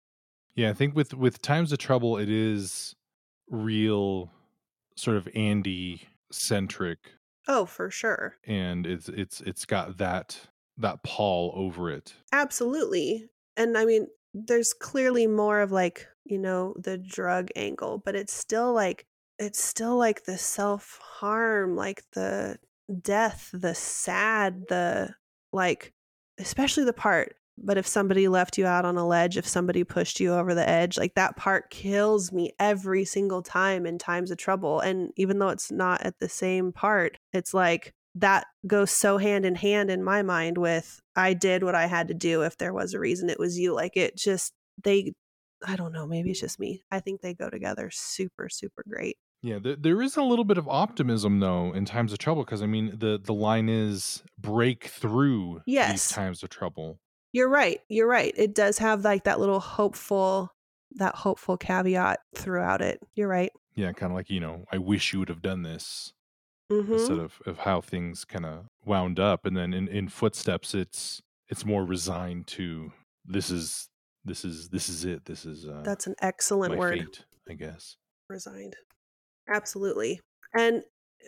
yeah, 0.55 0.69
I 0.71 0.73
think 0.73 0.95
with 0.95 1.13
with 1.13 1.41
times 1.41 1.71
of 1.71 1.77
trouble, 1.77 2.17
it 2.17 2.29
is 2.29 2.95
real, 3.49 4.31
sort 4.95 5.17
of 5.17 5.27
Andy 5.35 6.03
centric, 6.31 6.97
Oh, 7.47 7.65
for 7.65 7.91
sure. 7.91 8.37
and 8.45 8.87
it's 8.87 9.09
it's 9.09 9.41
it's 9.41 9.65
got 9.65 9.97
that 9.97 10.47
that 10.81 11.03
pall 11.03 11.53
over 11.55 11.89
it. 11.89 12.13
Absolutely. 12.31 13.27
And 13.57 13.77
I 13.77 13.85
mean, 13.85 14.07
there's 14.33 14.73
clearly 14.73 15.27
more 15.27 15.61
of 15.61 15.71
like, 15.71 16.07
you 16.25 16.37
know, 16.37 16.73
the 16.77 16.97
drug 16.97 17.49
angle, 17.55 18.01
but 18.03 18.15
it's 18.15 18.33
still 18.33 18.73
like, 18.73 19.05
it's 19.39 19.63
still 19.63 19.97
like 19.97 20.23
the 20.23 20.37
self 20.37 20.99
harm, 21.01 21.75
like 21.75 22.03
the 22.13 22.57
death, 23.01 23.49
the 23.53 23.75
sad, 23.75 24.63
the 24.69 25.15
like, 25.51 25.93
especially 26.39 26.83
the 26.83 26.93
part. 26.93 27.35
But 27.57 27.77
if 27.77 27.85
somebody 27.85 28.27
left 28.27 28.57
you 28.57 28.65
out 28.65 28.85
on 28.85 28.97
a 28.97 29.05
ledge, 29.05 29.37
if 29.37 29.47
somebody 29.47 29.83
pushed 29.83 30.19
you 30.19 30.33
over 30.33 30.55
the 30.55 30.67
edge, 30.67 30.97
like 30.97 31.13
that 31.15 31.35
part 31.37 31.69
kills 31.69 32.31
me 32.31 32.53
every 32.57 33.05
single 33.05 33.43
time 33.43 33.85
in 33.85 33.97
times 33.97 34.31
of 34.31 34.37
trouble. 34.37 34.79
And 34.79 35.11
even 35.15 35.37
though 35.37 35.49
it's 35.49 35.71
not 35.71 36.01
at 36.01 36.19
the 36.19 36.29
same 36.29 36.71
part, 36.71 37.17
it's 37.33 37.53
like 37.53 37.93
that 38.15 38.45
goes 38.67 38.91
so 38.91 39.17
hand 39.17 39.45
in 39.45 39.55
hand 39.55 39.89
in 39.89 40.03
my 40.03 40.21
mind 40.21 40.57
with 40.57 40.99
I 41.15 41.33
did 41.33 41.63
what 41.63 41.75
I 41.75 41.85
had 41.87 42.07
to 42.09 42.13
do. 42.13 42.41
If 42.43 42.57
there 42.57 42.73
was 42.73 42.93
a 42.93 42.99
reason, 42.99 43.29
it 43.29 43.39
was 43.39 43.57
you. 43.57 43.73
Like 43.73 43.95
it 43.95 44.17
just, 44.17 44.53
they, 44.83 45.13
I 45.65 45.75
don't 45.75 45.93
know, 45.93 46.05
maybe 46.07 46.31
it's 46.31 46.39
just 46.41 46.59
me. 46.59 46.83
I 46.91 46.99
think 46.99 47.21
they 47.21 47.33
go 47.33 47.49
together 47.49 47.89
super, 47.91 48.49
super 48.49 48.83
great. 48.89 49.17
Yeah, 49.43 49.59
there, 49.59 49.75
there 49.75 50.01
is 50.01 50.17
a 50.17 50.23
little 50.23 50.45
bit 50.45 50.57
of 50.57 50.67
optimism 50.67 51.39
though 51.39 51.71
in 51.73 51.85
times 51.85 52.11
of 52.13 52.19
trouble 52.19 52.43
because 52.43 52.61
I 52.61 52.67
mean 52.67 52.95
the 52.99 53.19
the 53.21 53.33
line 53.33 53.69
is 53.69 54.21
break 54.37 54.85
through 54.85 55.61
Yes. 55.65 55.91
these 55.91 56.09
times 56.09 56.43
of 56.43 56.49
trouble. 56.49 56.99
You're 57.33 57.49
right. 57.49 57.79
You're 57.87 58.07
right. 58.07 58.33
It 58.37 58.53
does 58.53 58.77
have 58.77 59.03
like 59.03 59.23
that 59.23 59.39
little 59.39 59.59
hopeful, 59.61 60.53
that 60.97 61.15
hopeful 61.15 61.57
caveat 61.57 62.19
throughout 62.35 62.81
it. 62.81 62.99
You're 63.15 63.29
right. 63.29 63.51
Yeah, 63.73 63.93
kind 63.93 64.11
of 64.11 64.15
like 64.17 64.29
you 64.29 64.41
know, 64.41 64.65
I 64.71 64.77
wish 64.77 65.13
you 65.13 65.19
would 65.19 65.29
have 65.29 65.41
done 65.41 65.63
this 65.63 66.13
hmm 66.71 66.93
instead 66.93 67.17
of 67.17 67.41
of 67.45 67.59
how 67.59 67.81
things 67.81 68.25
kind 68.25 68.45
of 68.45 68.65
wound 68.85 69.19
up, 69.19 69.45
and 69.45 69.55
then 69.55 69.73
in 69.73 69.87
in 69.87 70.07
footsteps, 70.07 70.73
it's 70.73 71.21
it's 71.49 71.65
more 71.65 71.83
resigned 71.83 72.47
to 72.47 72.91
this 73.25 73.49
is 73.51 73.89
this 74.25 74.45
is 74.45 74.69
this 74.69 74.87
is 74.89 75.05
it. 75.05 75.25
This 75.25 75.45
is 75.45 75.65
uh, 75.65 75.81
That's 75.83 76.07
an 76.07 76.15
excellent 76.21 76.77
word. 76.77 76.97
fate, 76.97 77.25
I 77.49 77.53
guess. 77.53 77.97
resigned 78.29 78.75
absolutely 79.49 80.21
and 80.53 80.83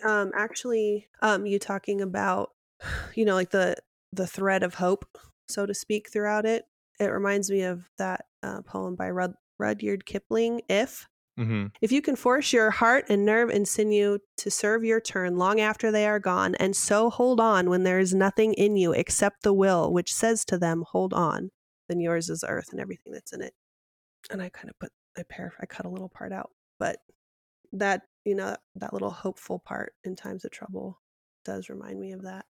um 0.06 0.32
actually 0.36 1.08
um 1.22 1.46
you 1.46 1.60
talking 1.60 2.00
about 2.02 2.52
you 3.16 3.26
know 3.26 3.34
like 3.34 3.50
the 3.50 3.76
the 4.12 4.28
thread 4.28 4.64
of 4.64 4.76
hope 4.76 5.18
so 5.50 5.66
to 5.66 5.74
speak 5.74 6.10
throughout 6.12 6.46
it 6.46 6.66
it 7.00 7.08
reminds 7.08 7.50
me 7.50 7.64
of 7.64 7.89
that 7.98 8.26
uh, 8.44 8.62
poem 8.62 8.96
by 8.96 9.10
Rud- 9.10 9.34
rudyard 9.60 10.06
kipling 10.06 10.62
if 10.70 11.08
hmm 11.38 11.65
if 11.81 11.91
you 11.91 12.01
can 12.01 12.15
force 12.15 12.53
your 12.53 12.69
heart 12.69 13.05
and 13.09 13.25
nerve 13.25 13.49
and 13.49 13.67
sinew 13.67 14.19
to 14.38 14.51
serve 14.51 14.84
your 14.84 15.01
turn 15.01 15.38
long 15.38 15.59
after 15.59 15.91
they 15.91 16.05
are 16.05 16.19
gone 16.19 16.53
and 16.55 16.75
so 16.75 17.09
hold 17.09 17.39
on 17.39 17.69
when 17.69 17.84
there 17.84 17.99
is 17.99 18.13
nothing 18.13 18.53
in 18.53 18.75
you 18.75 18.93
except 18.93 19.41
the 19.43 19.53
will 19.53 19.91
which 19.91 20.13
says 20.13 20.45
to 20.45 20.57
them 20.57 20.84
hold 20.91 21.13
on 21.13 21.49
then 21.89 21.99
yours 21.99 22.29
is 22.29 22.43
earth 22.47 22.69
and 22.71 22.79
everything 22.79 23.13
that's 23.13 23.34
in 23.34 23.41
it. 23.41 23.53
And 24.31 24.41
i 24.41 24.49
kind 24.49 24.69
of 24.69 24.79
put 24.79 24.91
i 25.17 25.23
paraphr 25.23 25.57
i 25.61 25.65
cut 25.65 25.86
a 25.86 25.89
little 25.89 26.09
part 26.09 26.31
out. 26.31 26.51
But 26.79 26.97
that 27.73 28.03
you 28.25 28.36
know 28.36 28.55
that 28.75 28.93
little 28.93 29.11
hopeful 29.11 29.59
part 29.59 29.93
in 30.03 30.15
times 30.15 30.45
of 30.45 30.51
trouble 30.51 31.01
does 31.45 31.69
remind 31.69 31.99
me 31.99 32.13
of 32.13 32.23
that. 32.23 32.45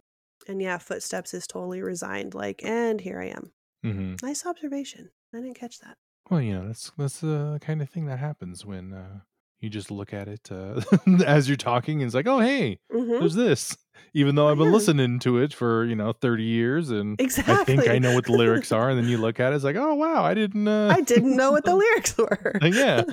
And 0.47 0.61
yeah 0.61 0.77
footsteps 0.77 1.33
is 1.33 1.47
totally 1.47 1.81
resigned 1.81 2.33
like 2.33 2.63
and 2.63 2.99
here 2.99 3.21
i 3.21 3.27
am. 3.27 3.51
Mm-hmm. 3.85 4.25
nice 4.25 4.45
observation. 4.45 5.09
I 5.33 5.37
didn't 5.37 5.59
catch 5.59 5.79
that 5.79 5.97
Well, 6.29 6.41
you 6.41 6.53
know, 6.53 6.67
that's 6.67 6.91
that's 6.97 7.19
the 7.21 7.59
kind 7.61 7.81
of 7.81 7.89
thing 7.89 8.05
that 8.05 8.19
happens 8.19 8.65
when 8.65 8.93
uh, 8.93 9.19
you 9.59 9.69
just 9.69 9.89
look 9.91 10.13
at 10.13 10.27
it 10.27 10.49
uh, 10.51 10.81
as 11.25 11.47
you're 11.49 11.57
talking, 11.57 12.01
and 12.01 12.07
it's 12.07 12.15
like, 12.15 12.27
oh, 12.27 12.39
hey, 12.39 12.79
hmm 12.91 13.17
there's 13.19 13.35
this. 13.35 13.75
Even 14.13 14.35
though 14.35 14.47
I've 14.47 14.57
been 14.57 14.67
Yeah. 14.67 14.73
listening 14.73 15.19
to 15.19 15.39
it 15.39 15.53
for 15.53 15.85
you 15.85 15.95
know 15.95 16.13
30 16.13 16.43
years, 16.43 16.89
and 16.89 17.19
exactly 17.19 17.53
I 17.53 17.63
think 17.65 17.87
I 17.87 17.99
know 17.99 18.11
what 18.13 18.25
the 18.25 18.31
lyrics 18.43 18.71
are, 18.71 18.89
and 18.89 18.97
then 18.97 19.07
you 19.07 19.17
look 19.17 19.39
at 19.39 19.51
it, 19.51 19.55
it's 19.55 19.65
like, 19.65 19.75
oh 19.75 19.95
wow, 19.95 20.23
I 20.23 20.33
didn't. 20.33 20.67
Uh, 20.67 20.93
I 20.95 21.01
didn't 21.01 21.35
know 21.35 21.51
what 21.51 21.65
the 21.65 21.75
lyrics 21.75 22.17
were. 22.17 22.53
yeah, 22.61 23.03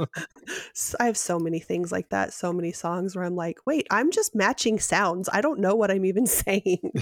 S- 0.74 0.94
I 1.00 1.06
have 1.06 1.16
so 1.16 1.38
many 1.38 1.58
things 1.58 1.90
like 1.90 2.10
that, 2.10 2.32
so 2.32 2.52
many 2.52 2.70
songs 2.70 3.16
where 3.16 3.24
I'm 3.24 3.34
like, 3.34 3.58
wait, 3.66 3.86
I'm 3.90 4.10
just 4.10 4.34
matching 4.34 4.78
sounds. 4.78 5.28
I 5.32 5.40
don't 5.40 5.58
know 5.60 5.74
what 5.74 5.90
I'm 5.90 6.04
even 6.04 6.26
saying. 6.26 6.92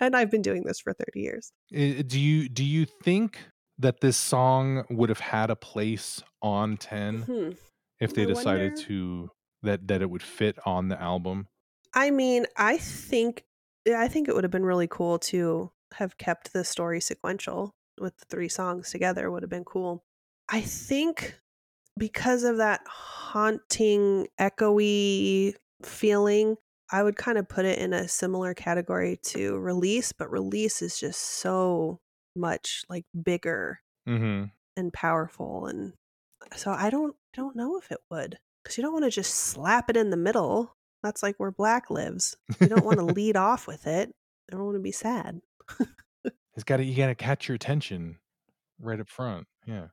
and 0.00 0.16
I've 0.16 0.30
been 0.30 0.42
doing 0.42 0.64
this 0.64 0.80
for 0.80 0.92
30 0.92 1.20
years. 1.20 1.52
Do 1.70 2.20
you 2.20 2.48
do 2.48 2.64
you 2.64 2.84
think 2.84 3.38
that 3.78 4.00
this 4.00 4.16
song 4.16 4.84
would 4.90 5.08
have 5.08 5.20
had 5.20 5.50
a 5.50 5.56
place 5.56 6.22
on 6.42 6.76
10 6.76 7.22
Hmm. 7.22 7.50
if 8.00 8.14
they 8.14 8.22
I 8.22 8.26
decided 8.26 8.72
wonder- 8.72 8.82
to 8.82 9.30
that 9.62 9.88
that 9.88 10.02
it 10.02 10.10
would 10.10 10.22
fit 10.22 10.58
on 10.66 10.88
the 10.88 11.00
album. 11.00 11.48
I 11.94 12.10
mean, 12.10 12.46
I 12.56 12.76
think 12.78 13.44
I 13.88 14.08
think 14.08 14.28
it 14.28 14.34
would 14.34 14.44
have 14.44 14.50
been 14.50 14.64
really 14.66 14.88
cool 14.88 15.18
to 15.20 15.70
have 15.94 16.18
kept 16.18 16.52
the 16.52 16.64
story 16.64 17.00
sequential 17.00 17.70
with 18.00 18.16
the 18.18 18.24
three 18.26 18.48
songs 18.48 18.90
together 18.90 19.30
would 19.30 19.42
have 19.42 19.50
been 19.50 19.64
cool. 19.64 20.04
I 20.48 20.60
think 20.60 21.38
because 21.96 22.42
of 22.44 22.56
that 22.58 22.80
haunting, 22.86 24.26
echoey 24.40 25.54
feeling, 25.82 26.56
I 26.90 27.02
would 27.02 27.16
kind 27.16 27.38
of 27.38 27.48
put 27.48 27.64
it 27.64 27.78
in 27.78 27.92
a 27.92 28.08
similar 28.08 28.54
category 28.54 29.18
to 29.24 29.58
release, 29.58 30.12
but 30.12 30.30
release 30.30 30.82
is 30.82 30.98
just 30.98 31.20
so 31.20 32.00
much 32.36 32.84
like 32.88 33.04
bigger 33.22 33.80
Mm-hmm. 34.08 34.44
and 34.76 34.92
powerful 34.92 35.66
and 35.66 35.92
so 36.54 36.70
I 36.70 36.90
don't 36.90 37.16
I 37.34 37.36
don't 37.40 37.56
know 37.56 37.76
if 37.78 37.90
it 37.90 37.98
would 38.10 38.38
cuz 38.64 38.76
you 38.78 38.82
don't 38.84 38.92
want 38.92 39.04
to 39.04 39.10
just 39.10 39.34
slap 39.34 39.90
it 39.90 39.96
in 39.96 40.10
the 40.10 40.16
middle. 40.16 40.76
That's 41.02 41.22
like 41.22 41.36
where 41.38 41.50
black 41.50 41.90
lives. 41.90 42.36
You 42.60 42.68
don't 42.68 42.84
want 42.84 42.98
to 42.98 43.04
lead 43.18 43.36
off 43.36 43.66
with 43.66 43.86
it. 43.86 44.14
I 44.50 44.56
don't 44.56 44.64
want 44.64 44.76
to 44.76 44.80
be 44.82 44.92
sad. 44.92 45.40
It's 46.54 46.64
got 46.64 46.76
to 46.78 46.84
you 46.84 46.96
got 46.96 47.08
to 47.08 47.14
catch 47.14 47.48
your 47.48 47.54
attention 47.56 48.18
right 48.80 48.98
up 49.00 49.08
front. 49.08 49.46
Yeah. 49.66 49.88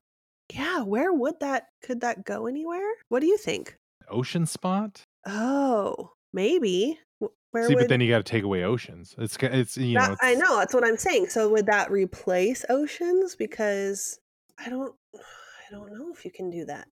Yeah, 0.53 0.81
where 0.83 1.11
would 1.11 1.39
that 1.39 1.67
could 1.81 2.01
that 2.01 2.23
go 2.23 2.45
anywhere? 2.47 2.87
What 3.09 3.19
do 3.21 3.27
you 3.27 3.37
think? 3.37 3.77
Ocean 4.09 4.45
spot. 4.45 5.03
Oh, 5.25 6.11
maybe. 6.33 6.99
Wh- 7.53 7.55
Where 7.55 7.67
See, 7.67 7.75
would 7.75 7.81
but 7.81 7.89
then 7.89 8.01
you 8.01 8.09
got 8.09 8.25
to 8.25 8.31
take 8.31 8.43
away 8.43 8.63
oceans. 8.63 9.15
It's 9.17 9.37
it's 9.39 9.77
you 9.77 9.95
know. 9.95 10.01
that, 10.07 10.17
I 10.21 10.33
know 10.35 10.57
that's 10.57 10.73
what 10.73 10.85
I'm 10.85 10.97
saying. 10.97 11.29
So 11.29 11.49
would 11.49 11.67
that 11.67 11.91
replace 11.91 12.65
oceans? 12.69 13.35
Because 13.35 14.19
I 14.59 14.69
don't 14.69 14.93
I 15.15 15.71
don't 15.71 15.91
know 15.93 16.11
if 16.13 16.25
you 16.25 16.31
can 16.31 16.49
do 16.49 16.65
that. 16.65 16.87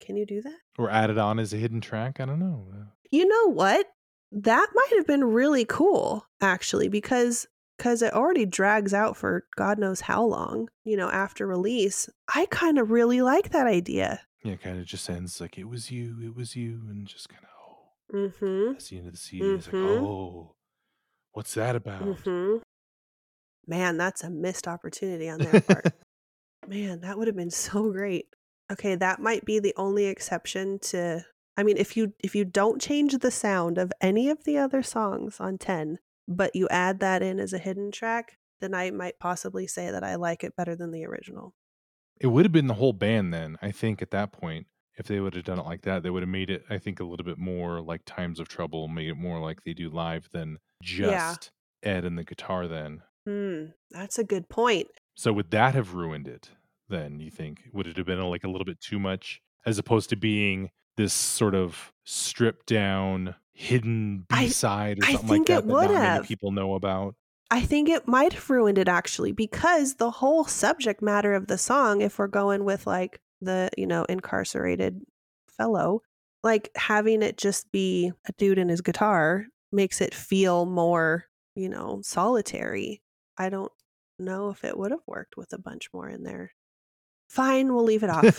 Can 0.00 0.16
you 0.16 0.26
do 0.26 0.42
that? 0.42 0.58
Or 0.78 0.90
added 0.90 1.18
on 1.18 1.38
as 1.38 1.52
a 1.52 1.56
hidden 1.56 1.80
track. 1.80 2.20
I 2.20 2.26
don't 2.26 2.38
know. 2.40 2.66
Uh, 2.72 2.84
You 3.10 3.26
know 3.26 3.52
what? 3.52 3.86
That 4.32 4.68
might 4.74 4.96
have 4.96 5.06
been 5.06 5.24
really 5.24 5.64
cool 5.64 6.26
actually 6.40 6.88
because 6.88 7.46
because 7.78 8.02
it 8.02 8.12
already 8.12 8.46
drags 8.46 8.94
out 8.94 9.16
for 9.16 9.46
God 9.56 9.78
knows 9.78 10.02
how 10.02 10.22
long, 10.24 10.68
you 10.84 10.96
know, 10.96 11.10
after 11.10 11.46
release. 11.46 12.08
I 12.32 12.46
kind 12.50 12.78
of 12.78 12.90
really 12.90 13.20
like 13.22 13.50
that 13.50 13.66
idea. 13.66 14.20
Yeah, 14.44 14.56
kind 14.56 14.78
of 14.78 14.84
just 14.86 15.08
ends 15.08 15.40
like 15.40 15.58
it 15.58 15.68
was 15.68 15.90
you, 15.90 16.18
it 16.22 16.36
was 16.36 16.54
you, 16.54 16.82
and 16.88 17.06
just 17.06 17.28
kind 17.30 17.42
of 17.42 17.48
Mm-hmm. 18.12 18.72
that's 18.72 18.88
the 18.88 18.98
end 18.98 19.06
of 19.06 19.12
the 19.12 19.18
CD. 19.18 19.44
It's 19.54 19.66
like 19.66 19.74
Mhm. 19.76 20.02
oh, 20.02 20.54
what's 21.32 21.54
that 21.54 21.74
about? 21.76 22.02
Mm-hmm. 22.02 22.58
Man, 23.66 23.96
that's 23.96 24.22
a 24.22 24.30
missed 24.30 24.68
opportunity 24.68 25.28
on 25.28 25.38
their 25.40 25.60
part. 25.62 25.86
Man, 26.68 27.00
that 27.00 27.18
would 27.18 27.26
have 27.26 27.36
been 27.36 27.50
so 27.50 27.90
great. 27.90 28.26
Okay, 28.70 28.94
that 28.94 29.20
might 29.20 29.44
be 29.44 29.58
the 29.58 29.74
only 29.76 30.06
exception 30.06 30.78
to 30.80 31.24
I 31.56 31.62
mean, 31.62 31.76
if 31.76 31.96
you 31.96 32.12
if 32.18 32.34
you 32.34 32.44
don't 32.44 32.80
change 32.80 33.16
the 33.18 33.30
sound 33.30 33.78
of 33.78 33.92
any 34.00 34.28
of 34.28 34.42
the 34.44 34.58
other 34.58 34.82
songs 34.82 35.38
on 35.40 35.56
10, 35.58 35.98
but 36.26 36.54
you 36.56 36.68
add 36.68 37.00
that 37.00 37.22
in 37.22 37.38
as 37.38 37.52
a 37.52 37.58
hidden 37.58 37.90
track, 37.92 38.38
then 38.60 38.74
I 38.74 38.90
might 38.90 39.18
possibly 39.20 39.66
say 39.66 39.90
that 39.90 40.02
I 40.02 40.16
like 40.16 40.42
it 40.42 40.56
better 40.56 40.74
than 40.74 40.90
the 40.90 41.04
original. 41.06 41.54
It 42.20 42.28
would 42.28 42.44
have 42.44 42.52
been 42.52 42.66
the 42.66 42.74
whole 42.74 42.92
band 42.92 43.32
then. 43.32 43.56
I 43.62 43.70
think 43.70 44.02
at 44.02 44.10
that 44.10 44.32
point, 44.32 44.66
if 44.96 45.06
they 45.06 45.20
would 45.20 45.34
have 45.34 45.44
done 45.44 45.58
it 45.58 45.66
like 45.66 45.82
that, 45.82 46.02
they 46.02 46.10
would 46.10 46.22
have 46.22 46.28
made 46.28 46.50
it. 46.50 46.64
I 46.70 46.78
think 46.78 47.00
a 47.00 47.04
little 47.04 47.24
bit 47.24 47.38
more 47.38 47.80
like 47.80 48.02
Times 48.06 48.38
of 48.40 48.48
Trouble, 48.48 48.88
made 48.88 49.08
it 49.08 49.16
more 49.16 49.40
like 49.40 49.62
they 49.64 49.74
do 49.74 49.90
live 49.90 50.28
than 50.32 50.58
just 50.82 51.50
Ed 51.82 52.04
and 52.04 52.18
the 52.18 52.24
guitar. 52.24 52.66
Then, 52.68 53.02
Hmm, 53.26 53.66
that's 53.90 54.18
a 54.18 54.24
good 54.24 54.48
point. 54.48 54.88
so 55.14 55.32
would 55.32 55.50
that 55.50 55.74
have 55.74 55.94
ruined 55.94 56.28
it? 56.28 56.50
Then 56.88 57.18
you 57.20 57.30
think 57.30 57.62
would 57.72 57.86
it 57.86 57.96
have 57.96 58.06
been 58.06 58.20
like 58.22 58.44
a 58.44 58.48
little 58.50 58.64
bit 58.66 58.80
too 58.80 58.98
much, 58.98 59.40
as 59.66 59.78
opposed 59.78 60.10
to 60.10 60.16
being 60.16 60.70
this 60.96 61.12
sort 61.14 61.54
of 61.54 61.92
stripped 62.04 62.66
down 62.66 63.34
hidden 63.52 64.26
B 64.28 64.48
side 64.48 64.98
or 65.00 65.06
I 65.06 65.12
something 65.14 65.28
think 65.28 65.48
like 65.48 65.58
it 65.58 65.62
that 65.62 65.66
that 65.68 65.72
would 65.74 65.90
not 65.90 66.02
have. 66.02 66.14
many 66.22 66.26
people 66.28 66.52
know 66.52 66.74
about? 66.74 67.14
I 67.50 67.60
think 67.62 67.88
it 67.88 68.06
might 68.08 68.32
have 68.32 68.50
ruined 68.50 68.78
it 68.78 68.88
actually 68.88 69.32
because 69.32 69.94
the 69.94 70.10
whole 70.10 70.44
subject 70.44 71.00
matter 71.02 71.34
of 71.34 71.46
the 71.46 71.58
song, 71.58 72.00
if 72.00 72.18
we're 72.18 72.26
going 72.26 72.64
with 72.64 72.86
like 72.86 73.20
the, 73.44 73.70
you 73.76 73.86
know, 73.86 74.04
incarcerated 74.04 75.00
fellow, 75.56 76.02
like 76.42 76.70
having 76.76 77.22
it 77.22 77.36
just 77.36 77.70
be 77.72 78.12
a 78.28 78.32
dude 78.32 78.58
and 78.58 78.70
his 78.70 78.80
guitar 78.80 79.46
makes 79.72 80.00
it 80.00 80.14
feel 80.14 80.66
more, 80.66 81.24
you 81.54 81.68
know, 81.68 82.00
solitary. 82.02 83.02
I 83.38 83.50
don't 83.50 83.72
know 84.18 84.50
if 84.50 84.64
it 84.64 84.78
would 84.78 84.90
have 84.90 85.02
worked 85.06 85.36
with 85.36 85.52
a 85.52 85.58
bunch 85.58 85.88
more 85.92 86.08
in 86.08 86.22
there. 86.22 86.52
Fine, 87.28 87.72
we'll 87.72 87.84
leave 87.84 88.02
it 88.02 88.10
off. 88.10 88.38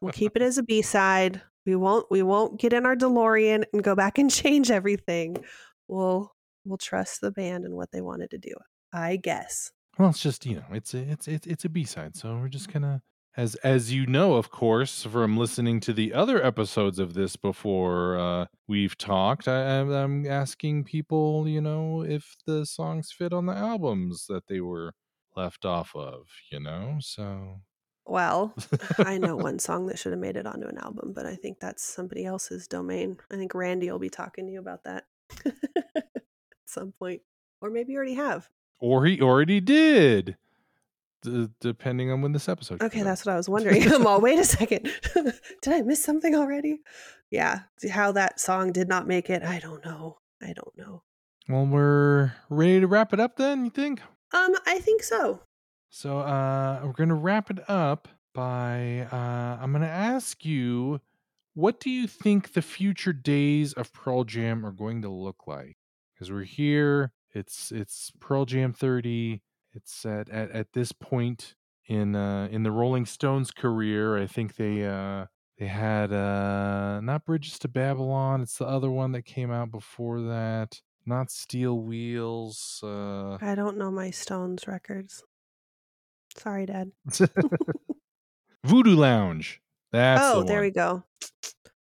we'll 0.00 0.12
keep 0.12 0.36
it 0.36 0.42
as 0.42 0.58
a 0.58 0.62
B-side. 0.62 1.40
We 1.64 1.76
won't 1.76 2.06
we 2.10 2.22
won't 2.22 2.58
get 2.58 2.72
in 2.72 2.86
our 2.86 2.96
DeLorean 2.96 3.64
and 3.72 3.84
go 3.84 3.94
back 3.94 4.18
and 4.18 4.30
change 4.30 4.70
everything. 4.70 5.44
We'll 5.86 6.32
we'll 6.64 6.78
trust 6.78 7.20
the 7.20 7.30
band 7.30 7.64
and 7.64 7.74
what 7.74 7.92
they 7.92 8.00
wanted 8.00 8.30
to 8.30 8.38
do. 8.38 8.54
I 8.92 9.16
guess. 9.16 9.70
Well, 9.98 10.10
it's 10.10 10.20
just 10.20 10.44
you 10.46 10.56
know, 10.56 10.64
it's 10.72 10.94
a 10.94 10.98
it's 10.98 11.28
it's 11.28 11.46
it's 11.46 11.64
a 11.64 11.68
B 11.68 11.84
side, 11.84 12.16
so 12.16 12.36
we're 12.36 12.48
just 12.48 12.72
gonna 12.72 13.02
as 13.36 13.54
as 13.56 13.92
you 13.92 14.06
know, 14.06 14.34
of 14.34 14.50
course, 14.50 15.04
from 15.04 15.36
listening 15.36 15.80
to 15.80 15.92
the 15.92 16.12
other 16.12 16.44
episodes 16.44 16.98
of 16.98 17.14
this 17.14 17.36
before 17.36 18.18
uh, 18.18 18.46
we've 18.68 18.96
talked. 18.98 19.48
I, 19.48 19.80
I'm 19.80 19.90
I'm 19.90 20.26
asking 20.26 20.84
people, 20.84 21.48
you 21.48 21.60
know, 21.60 22.02
if 22.02 22.36
the 22.46 22.66
songs 22.66 23.12
fit 23.12 23.32
on 23.32 23.46
the 23.46 23.54
albums 23.54 24.26
that 24.28 24.46
they 24.48 24.60
were 24.60 24.94
left 25.36 25.64
off 25.64 25.94
of, 25.96 26.26
you 26.50 26.60
know. 26.60 26.98
So 27.00 27.60
Well, 28.04 28.54
I 28.98 29.18
know 29.18 29.36
one 29.48 29.58
song 29.58 29.86
that 29.86 29.98
should 29.98 30.12
have 30.12 30.20
made 30.20 30.36
it 30.36 30.46
onto 30.46 30.66
an 30.66 30.78
album, 30.78 31.12
but 31.14 31.26
I 31.26 31.36
think 31.36 31.58
that's 31.60 31.82
somebody 31.82 32.24
else's 32.24 32.66
domain. 32.68 33.18
I 33.30 33.36
think 33.36 33.54
Randy 33.54 33.90
will 33.90 33.98
be 33.98 34.10
talking 34.10 34.46
to 34.46 34.52
you 34.52 34.60
about 34.60 34.84
that 34.84 35.04
at 35.46 36.04
some 36.66 36.92
point. 36.92 37.22
Or 37.60 37.70
maybe 37.70 37.92
you 37.92 37.96
already 37.98 38.14
have. 38.14 38.48
or 38.80 39.06
he 39.06 39.20
already 39.20 39.60
did, 39.60 40.36
d- 41.22 41.48
depending 41.60 42.10
on 42.10 42.20
when 42.20 42.32
this 42.32 42.48
episode. 42.48 42.82
Okay, 42.82 42.88
comes 42.98 43.00
out. 43.02 43.04
that's 43.04 43.26
what 43.26 43.32
I 43.32 43.36
was 43.36 43.48
wondering. 43.48 43.82
I'm 43.92 44.06
all, 44.06 44.20
wait 44.20 44.38
a 44.38 44.44
second. 44.44 44.90
did 45.62 45.72
I 45.72 45.82
miss 45.82 46.02
something 46.02 46.34
already? 46.34 46.80
Yeah. 47.30 47.60
How 47.90 48.12
that 48.12 48.38
song 48.40 48.72
did 48.72 48.88
not 48.88 49.06
make 49.06 49.30
it, 49.30 49.42
I 49.42 49.58
don't 49.58 49.84
know. 49.84 50.18
I 50.42 50.52
don't 50.52 50.76
know. 50.76 51.02
well. 51.48 51.66
We're 51.66 52.32
ready 52.50 52.80
to 52.80 52.86
wrap 52.86 53.12
it 53.12 53.20
up. 53.20 53.36
Then 53.36 53.64
you 53.64 53.70
think? 53.70 54.00
Um, 54.32 54.54
I 54.66 54.78
think 54.78 55.02
so. 55.02 55.40
So 55.90 56.18
uh, 56.20 56.80
we're 56.84 56.92
gonna 56.92 57.14
wrap 57.14 57.50
it 57.50 57.58
up 57.68 58.08
by 58.34 59.06
uh, 59.12 59.62
I'm 59.62 59.72
gonna 59.72 59.86
ask 59.86 60.44
you, 60.44 61.00
what 61.54 61.80
do 61.80 61.90
you 61.90 62.06
think 62.06 62.54
the 62.54 62.62
future 62.62 63.12
days 63.12 63.72
of 63.74 63.92
Pearl 63.92 64.24
Jam 64.24 64.64
are 64.64 64.72
going 64.72 65.02
to 65.02 65.10
look 65.10 65.46
like? 65.46 65.76
Because 66.14 66.32
we're 66.32 66.44
here, 66.44 67.12
it's 67.34 67.70
it's 67.70 68.10
Pearl 68.20 68.46
Jam 68.46 68.72
30. 68.72 69.42
It's 69.74 70.04
at 70.04 70.28
at, 70.30 70.50
at 70.50 70.72
this 70.72 70.92
point 70.92 71.54
in 71.86 72.14
uh, 72.14 72.48
in 72.50 72.62
the 72.62 72.70
Rolling 72.70 73.06
Stones 73.06 73.50
career. 73.50 74.18
I 74.18 74.26
think 74.26 74.56
they 74.56 74.86
uh, 74.86 75.26
they 75.58 75.66
had 75.66 76.12
uh, 76.12 77.00
not 77.00 77.24
Bridges 77.24 77.58
to 77.60 77.68
Babylon. 77.68 78.42
It's 78.42 78.58
the 78.58 78.66
other 78.66 78.90
one 78.90 79.12
that 79.12 79.22
came 79.22 79.50
out 79.50 79.70
before 79.70 80.20
that. 80.22 80.80
Not 81.04 81.30
Steel 81.30 81.80
Wheels. 81.80 82.80
Uh, 82.82 83.38
I 83.40 83.54
don't 83.54 83.76
know 83.76 83.90
my 83.90 84.10
Stones 84.10 84.66
records. 84.68 85.24
Sorry, 86.36 86.66
Dad. 86.66 86.92
Voodoo 88.64 88.96
Lounge. 88.96 89.60
That's 89.90 90.22
oh, 90.22 90.40
the 90.40 90.46
there 90.46 90.60
we 90.62 90.70
go. 90.70 91.04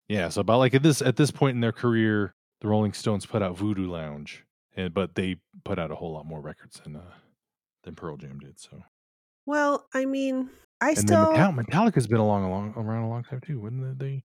Yeah, 0.09 0.29
so 0.29 0.43
about 0.43 0.59
like 0.59 0.75
at 0.75 0.83
this 0.83 1.03
at 1.03 1.17
this 1.17 1.31
point 1.31 1.55
in 1.55 1.61
their 1.61 1.73
career, 1.73 2.35
the 2.61 2.69
Rolling 2.69 2.93
Stones 2.93 3.27
put 3.27 3.43
out 3.43 3.57
Voodoo 3.57 3.91
Lounge, 3.91 4.45
and 4.77 4.95
but 4.95 5.17
they 5.17 5.37
put 5.65 5.79
out 5.79 5.91
a 5.91 5.97
whole 5.97 6.13
lot 6.13 6.27
more 6.27 6.41
records 6.41 6.81
than 6.85 6.97
uh, 6.97 7.03
than 7.87 7.95
Pearl 7.95 8.19
Jam 8.19 8.39
did. 8.39 8.59
So 8.61 8.83
Well, 9.47 9.87
I 9.95 10.05
mean, 10.05 10.51
I 10.83 10.91
and 10.91 10.99
still. 10.99 11.33
Metallica's 11.33 12.07
been 12.07 12.21
along, 12.21 12.45
along 12.45 12.75
around 12.77 13.05
a 13.05 13.09
long 13.09 13.25
time 13.25 13.41
too. 13.41 13.59
When 13.61 13.81
did 13.81 13.99
they 13.99 14.25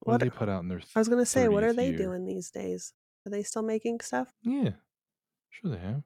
what, 0.00 0.14
What- 0.14 0.20
did 0.20 0.32
they 0.32 0.36
put 0.36 0.48
out 0.48 0.62
in 0.62 0.68
their? 0.68 0.80
I 0.96 0.98
was 0.98 1.08
gonna 1.08 1.24
say, 1.24 1.46
what 1.48 1.62
are 1.62 1.72
they 1.72 1.90
year? 1.90 1.98
doing 1.98 2.26
these 2.26 2.50
days? 2.50 2.92
Are 3.24 3.30
they 3.30 3.42
still 3.44 3.62
making 3.62 4.00
stuff? 4.00 4.32
Yeah, 4.42 4.70
sure 5.50 5.70
they 5.70 5.78
have. 5.78 6.02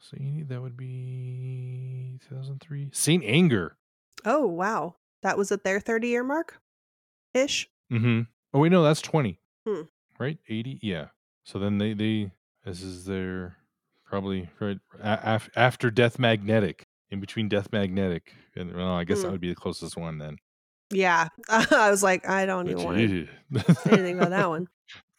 So 0.00 0.16
you 0.18 0.32
need 0.32 0.48
that 0.48 0.60
would 0.60 0.76
be 0.76 2.18
2003. 2.28 2.88
Saint 2.92 3.22
Anger. 3.24 3.76
Oh 4.24 4.46
wow, 4.46 4.96
that 5.22 5.36
was 5.38 5.50
at 5.52 5.64
their 5.64 5.80
thirty-year 5.80 6.24
mark, 6.24 6.60
ish. 7.34 7.68
Mm-hmm. 7.92 8.22
Oh 8.54 8.58
wait, 8.60 8.70
no, 8.72 8.82
that's 8.82 9.00
twenty. 9.02 9.38
Hmm. 9.66 9.82
Right, 10.18 10.38
eighty. 10.48 10.78
Yeah. 10.82 11.08
So 11.44 11.58
then 11.58 11.78
they 11.78 11.94
they 11.94 12.30
this 12.64 12.82
is 12.82 13.04
their 13.06 13.56
probably 14.12 14.46
right 14.60 14.78
af- 15.00 15.48
after 15.56 15.90
Death 15.90 16.18
Magnetic, 16.18 16.84
in 17.10 17.18
between 17.18 17.48
Death 17.48 17.72
Magnetic, 17.72 18.34
and 18.54 18.74
well, 18.76 18.88
I 18.92 19.04
guess 19.04 19.22
that 19.22 19.28
Hmm. 19.28 19.32
would 19.32 19.40
be 19.40 19.48
the 19.48 19.54
closest 19.54 19.96
one 19.96 20.18
then. 20.18 20.36
Yeah, 20.90 21.28
I 21.48 21.90
was 21.90 22.02
like, 22.02 22.28
I 22.28 22.44
don't 22.44 22.68
even 22.68 22.82
want 22.84 22.98
to 22.98 23.26
say 23.74 23.92
anything 23.92 24.18
about 24.18 24.30
that 24.30 24.48
one. 24.50 24.68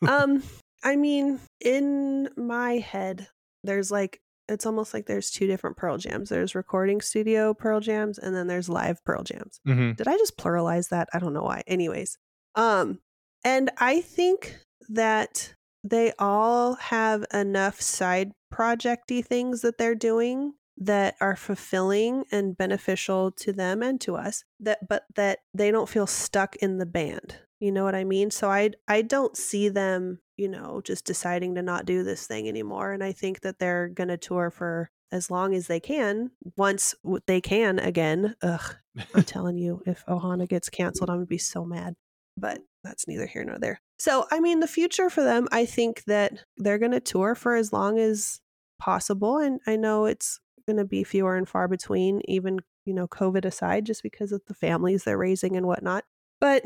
Um, 0.08 0.44
I 0.84 0.96
mean, 0.96 1.40
in 1.60 2.30
my 2.38 2.74
head, 2.74 3.28
there's 3.64 3.90
like 3.90 4.20
it's 4.48 4.66
almost 4.68 4.94
like 4.94 5.08
there's 5.08 5.32
two 5.32 5.48
different 5.48 5.78
Pearl 5.78 5.98
Jams. 5.98 6.30
There's 6.30 6.54
recording 6.54 7.02
studio 7.02 7.54
Pearl 7.56 7.80
Jams, 7.80 8.20
and 8.20 8.36
then 8.36 8.46
there's 8.46 8.70
live 8.70 9.04
Pearl 9.06 9.24
Jams. 9.24 9.60
hmm 9.66 9.94
Did 9.94 10.08
I 10.08 10.18
just 10.18 10.38
pluralize 10.38 10.90
that? 10.90 11.10
I 11.14 11.20
don't 11.20 11.34
know 11.34 11.42
why. 11.44 11.64
Anyways, 11.66 12.18
Um, 12.54 13.00
and 13.44 13.72
I 13.80 14.02
think 14.02 14.60
that 14.90 15.56
they 15.84 16.14
all 16.20 16.76
have 16.76 17.26
enough 17.34 17.82
side 17.82 18.32
projecty 18.54 19.26
things 19.26 19.62
that 19.62 19.78
they're 19.78 19.96
doing 19.96 20.54
that 20.78 21.16
are 21.22 21.36
fulfilling 21.36 22.24
and 22.32 22.58
beneficial 22.58 23.32
to 23.32 23.54
them 23.54 23.84
and 23.84 24.02
to 24.02 24.16
us 24.16 24.44
that 24.60 24.88
but 24.88 25.04
that 25.16 25.40
they 25.54 25.72
don't 25.72 25.90
feel 25.90 26.08
stuck 26.08 26.56
in 26.58 26.78
the 26.78 26.86
band 26.86 27.38
you 27.60 27.72
know 27.72 27.86
what 27.86 27.96
i 27.96 28.04
mean? 28.04 28.30
So 28.30 28.50
i 28.52 28.72
i 28.88 29.02
don't 29.02 29.38
see 29.38 29.70
them 29.70 30.20
you 30.36 30.50
know 30.50 30.82
just 30.84 31.06
deciding 31.06 31.56
to 31.56 31.62
not 31.62 31.86
do 31.86 32.04
this 32.04 32.28
thing 32.28 32.48
anymore 32.48 32.92
and 32.92 33.04
i 33.04 33.12
think 33.12 33.42
that 33.42 33.60
they're 33.60 33.88
going 33.88 34.10
to 34.10 34.18
tour 34.18 34.50
for 34.50 34.90
as 35.12 35.32
long 35.32 35.54
as 35.54 35.68
they 35.68 35.80
can 35.80 36.32
once 36.58 36.96
they 37.28 37.40
can 37.40 37.80
again. 37.80 38.36
Ugh 38.42 38.76
i'm 39.16 39.24
telling 39.36 39.58
you 39.58 39.82
if 39.86 40.04
ohana 40.08 40.48
gets 40.48 40.70
canceled 40.70 41.10
i'm 41.10 41.18
going 41.18 41.26
to 41.26 41.30
be 41.30 41.38
so 41.38 41.64
mad 41.64 41.96
but 42.36 42.60
that's 42.84 43.08
neither 43.08 43.28
here 43.28 43.46
nor 43.46 43.58
there. 43.60 43.80
So 43.98 44.26
i 44.32 44.40
mean 44.42 44.60
the 44.60 44.68
future 44.68 45.10
for 45.10 45.24
them 45.24 45.48
i 45.52 45.66
think 45.66 46.04
that 46.06 46.44
they're 46.58 46.80
going 46.80 46.92
to 46.92 47.00
tour 47.00 47.34
for 47.36 47.56
as 47.56 47.72
long 47.72 47.98
as 47.98 48.42
possible 48.80 49.38
and 49.38 49.60
i 49.68 49.76
know 49.76 50.06
it's 50.06 50.40
going 50.66 50.78
to 50.78 50.86
be 50.86 51.04
fewer 51.04 51.36
and 51.36 51.48
far 51.48 51.68
between, 51.68 52.22
even, 52.26 52.60
you 52.86 52.94
know, 52.94 53.08
COVID 53.08 53.46
aside, 53.46 53.86
just 53.86 54.04
because 54.04 54.32
of 54.32 54.42
the 54.48 54.54
families 54.54 55.04
they're 55.04 55.18
raising 55.18 55.56
and 55.56 55.68
whatnot. 55.68 56.04
But 56.40 56.64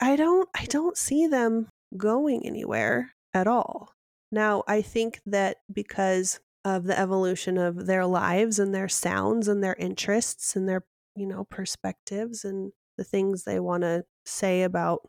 I 0.00 0.16
don't, 0.16 0.48
I 0.54 0.64
don't 0.66 0.96
see 0.96 1.26
them 1.26 1.68
going 1.96 2.46
anywhere 2.46 3.12
at 3.34 3.46
all. 3.46 3.92
Now, 4.30 4.62
I 4.68 4.82
think 4.82 5.20
that 5.26 5.58
because 5.72 6.40
of 6.64 6.84
the 6.84 6.98
evolution 6.98 7.56
of 7.56 7.86
their 7.86 8.04
lives 8.04 8.58
and 8.58 8.74
their 8.74 8.88
sounds 8.88 9.48
and 9.48 9.62
their 9.62 9.74
interests 9.74 10.54
and 10.54 10.68
their, 10.68 10.84
you 11.16 11.26
know, 11.26 11.44
perspectives 11.44 12.44
and 12.44 12.72
the 12.98 13.04
things 13.04 13.44
they 13.44 13.58
want 13.58 13.82
to 13.82 14.04
say 14.26 14.62
about 14.62 15.08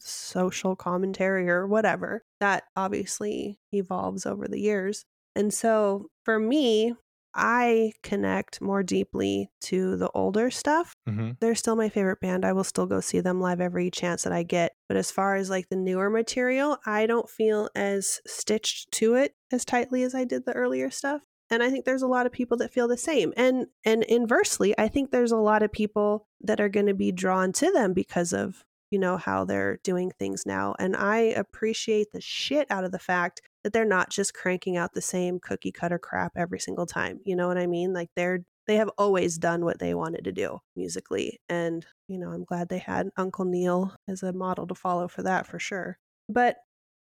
social 0.00 0.74
commentary 0.74 1.50
or 1.50 1.66
whatever, 1.66 2.24
that 2.40 2.64
obviously 2.76 3.58
evolves 3.72 4.24
over 4.24 4.48
the 4.48 4.60
years. 4.60 5.04
And 5.36 5.52
so 5.54 6.08
for 6.24 6.40
me, 6.40 6.94
I 7.36 7.92
connect 8.02 8.62
more 8.62 8.82
deeply 8.82 9.50
to 9.60 9.96
the 9.96 10.10
older 10.12 10.50
stuff. 10.50 10.94
Mm-hmm. 11.06 11.32
They're 11.38 11.54
still 11.54 11.76
my 11.76 11.90
favorite 11.90 12.20
band. 12.20 12.46
I 12.46 12.54
will 12.54 12.64
still 12.64 12.86
go 12.86 13.00
see 13.00 13.20
them 13.20 13.42
live 13.42 13.60
every 13.60 13.90
chance 13.90 14.24
that 14.24 14.32
I 14.32 14.42
get. 14.42 14.72
But 14.88 14.96
as 14.96 15.10
far 15.10 15.36
as 15.36 15.50
like 15.50 15.68
the 15.68 15.76
newer 15.76 16.08
material, 16.08 16.78
I 16.86 17.04
don't 17.06 17.28
feel 17.28 17.68
as 17.76 18.20
stitched 18.26 18.90
to 18.92 19.14
it 19.16 19.34
as 19.52 19.66
tightly 19.66 20.02
as 20.02 20.14
I 20.14 20.24
did 20.24 20.46
the 20.46 20.54
earlier 20.54 20.90
stuff. 20.90 21.22
And 21.50 21.62
I 21.62 21.70
think 21.70 21.84
there's 21.84 22.02
a 22.02 22.08
lot 22.08 22.26
of 22.26 22.32
people 22.32 22.56
that 22.56 22.72
feel 22.72 22.88
the 22.88 22.96
same. 22.96 23.34
And 23.36 23.66
and 23.84 24.02
inversely, 24.04 24.76
I 24.78 24.88
think 24.88 25.10
there's 25.10 25.30
a 25.30 25.36
lot 25.36 25.62
of 25.62 25.70
people 25.70 26.26
that 26.40 26.60
are 26.60 26.70
going 26.70 26.86
to 26.86 26.94
be 26.94 27.12
drawn 27.12 27.52
to 27.52 27.70
them 27.70 27.92
because 27.92 28.32
of 28.32 28.64
you 28.90 28.98
know 28.98 29.16
how 29.16 29.44
they're 29.44 29.78
doing 29.82 30.12
things 30.18 30.46
now 30.46 30.74
and 30.78 30.96
i 30.96 31.18
appreciate 31.18 32.06
the 32.12 32.20
shit 32.20 32.66
out 32.70 32.84
of 32.84 32.92
the 32.92 32.98
fact 32.98 33.40
that 33.66 33.72
they're 33.72 33.84
not 33.84 34.10
just 34.10 34.32
cranking 34.32 34.76
out 34.76 34.94
the 34.94 35.00
same 35.00 35.40
cookie 35.40 35.72
cutter 35.72 35.98
crap 35.98 36.30
every 36.36 36.60
single 36.60 36.86
time 36.86 37.18
you 37.24 37.34
know 37.34 37.48
what 37.48 37.58
i 37.58 37.66
mean? 37.66 37.92
Like 37.92 38.10
they're 38.14 38.44
they 38.68 38.76
have 38.76 38.90
always 38.96 39.38
done 39.38 39.64
what 39.64 39.80
they 39.80 39.92
wanted 39.92 40.22
to 40.24 40.32
do 40.32 40.60
musically 40.76 41.40
and 41.48 41.84
you 42.06 42.16
know 42.16 42.30
i'm 42.30 42.44
glad 42.44 42.68
they 42.68 42.78
had 42.78 43.08
uncle 43.16 43.44
neil 43.44 43.96
as 44.08 44.22
a 44.22 44.32
model 44.32 44.68
to 44.68 44.74
follow 44.74 45.08
for 45.08 45.24
that 45.24 45.48
for 45.48 45.58
sure. 45.58 45.98
But 46.28 46.58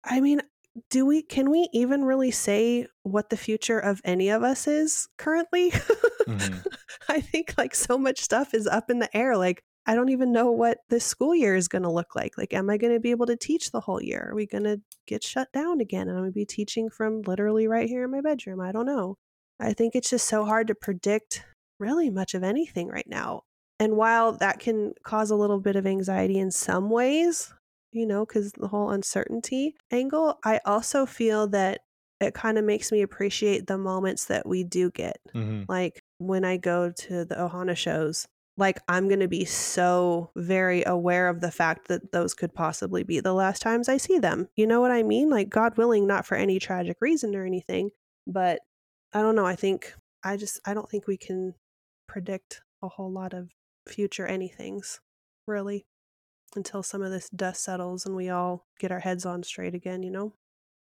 i 0.04 0.22
mean 0.22 0.42
do 0.92 1.04
we 1.04 1.24
can 1.24 1.50
we 1.50 1.68
even 1.74 2.06
really 2.06 2.32
say 2.32 2.86
what 3.02 3.32
the 3.32 3.38
future 3.38 3.80
of 3.80 4.02
any 4.06 4.30
of 4.30 4.44
us 4.44 4.68
is 4.68 5.08
currently? 5.18 5.72
Mm-hmm. 5.72 6.60
i 7.10 7.20
think 7.20 7.56
like 7.58 7.74
so 7.74 7.98
much 7.98 8.20
stuff 8.20 8.54
is 8.54 8.68
up 8.68 8.92
in 8.92 9.00
the 9.00 9.18
air 9.18 9.36
like 9.36 9.64
I 9.86 9.96
don't 9.96 10.10
even 10.10 10.32
know 10.32 10.52
what 10.52 10.80
this 10.90 11.04
school 11.04 11.34
year 11.34 11.56
is 11.56 11.68
going 11.68 11.82
to 11.84 11.92
look 11.92 12.16
like. 12.16 12.38
Like, 12.38 12.54
am 12.54 12.70
I 12.70 12.78
going 12.78 12.94
to 12.94 13.00
be 13.00 13.12
able 13.12 13.26
to 13.26 13.36
teach 13.36 13.72
the 13.72 13.80
whole 13.80 14.02
year? 14.02 14.30
Are 14.32 14.36
we 14.36 14.46
going 14.46 14.64
to 14.64 14.80
get 15.08 15.24
shut 15.24 15.52
down 15.52 15.82
again? 15.82 16.08
And 16.08 16.12
I'm 16.12 16.24
going 16.24 16.32
to 16.32 16.36
be 16.36 16.46
teaching 16.46 16.90
from 16.90 17.24
literally 17.24 17.68
right 17.68 17.90
here 17.90 18.04
in 18.04 18.12
my 18.12 18.22
bedroom. 18.22 18.62
I 18.62 18.72
don't 18.72 18.86
know. 18.86 19.18
I 19.60 19.74
think 19.74 19.96
it's 19.96 20.10
just 20.10 20.28
so 20.28 20.46
hard 20.46 20.68
to 20.68 20.76
predict 20.76 21.44
really 21.80 22.10
much 22.10 22.34
of 22.34 22.44
anything 22.44 22.88
right 22.90 23.08
now. 23.08 23.42
And 23.80 23.98
while 23.98 24.34
that 24.34 24.60
can 24.60 24.94
cause 25.04 25.32
a 25.32 25.36
little 25.36 25.60
bit 25.60 25.76
of 25.76 25.88
anxiety 25.88 26.38
in 26.38 26.52
some 26.52 26.92
ways, 26.92 27.52
you 27.92 28.06
know, 28.06 28.26
because 28.26 28.52
the 28.52 28.68
whole 28.68 28.92
uncertainty 28.92 29.76
angle, 29.90 30.38
I 30.44 30.60
also 30.66 31.08
feel 31.08 31.48
that 31.48 31.82
it 32.20 32.36
kind 32.36 32.60
of 32.60 32.64
makes 32.64 32.92
me 32.92 33.02
appreciate 33.02 33.66
the 33.66 33.80
moments 33.80 34.26
that 34.26 34.48
we 34.48 34.64
do 34.64 34.92
get. 34.92 35.18
Mm-hmm. 35.34 35.64
Like 35.68 36.04
when 36.20 36.46
I 36.46 36.58
go 36.58 36.92
to 36.92 37.26
the 37.26 37.36
Ohana 37.36 37.76
shows, 37.76 38.28
like 38.62 38.80
I'm 38.88 39.08
going 39.08 39.22
to 39.22 39.28
be 39.28 39.44
so 39.44 40.30
very 40.36 40.84
aware 40.86 41.30
of 41.30 41.42
the 41.42 41.50
fact 41.50 41.88
that 41.88 42.12
those 42.12 42.36
could 42.36 42.54
possibly 42.54 43.02
be 43.02 43.20
the 43.20 43.34
last 43.34 43.60
times 43.60 43.90
I 43.90 43.98
see 43.98 44.20
them. 44.20 44.50
You 44.56 44.68
know 44.68 44.80
what 44.80 44.92
I 44.92 45.02
mean? 45.02 45.32
Like 45.32 45.50
God 45.50 45.78
willing 45.78 46.06
not 46.06 46.28
for 46.28 46.36
any 46.36 46.60
tragic 46.60 46.98
reason 47.02 47.36
or 47.36 47.44
anything, 47.44 47.90
but 48.28 48.60
I 49.14 49.22
don't 49.24 49.36
know, 49.36 49.48
I 49.48 49.56
think 49.56 49.96
I 50.24 50.38
just 50.38 50.60
I 50.64 50.76
don't 50.76 50.88
think 50.88 51.08
we 51.08 51.18
can 51.18 51.56
predict 52.08 52.62
a 52.84 52.88
whole 52.88 53.12
lot 53.12 53.34
of 53.34 53.50
future 53.90 54.28
anythings 54.28 55.00
really 55.48 55.88
until 56.56 56.84
some 56.84 57.02
of 57.02 57.10
this 57.10 57.30
dust 57.30 57.64
settles 57.64 58.06
and 58.06 58.16
we 58.16 58.30
all 58.30 58.68
get 58.80 58.92
our 58.92 59.00
heads 59.00 59.26
on 59.26 59.42
straight 59.42 59.74
again, 59.74 60.04
you 60.04 60.12
know? 60.12 60.34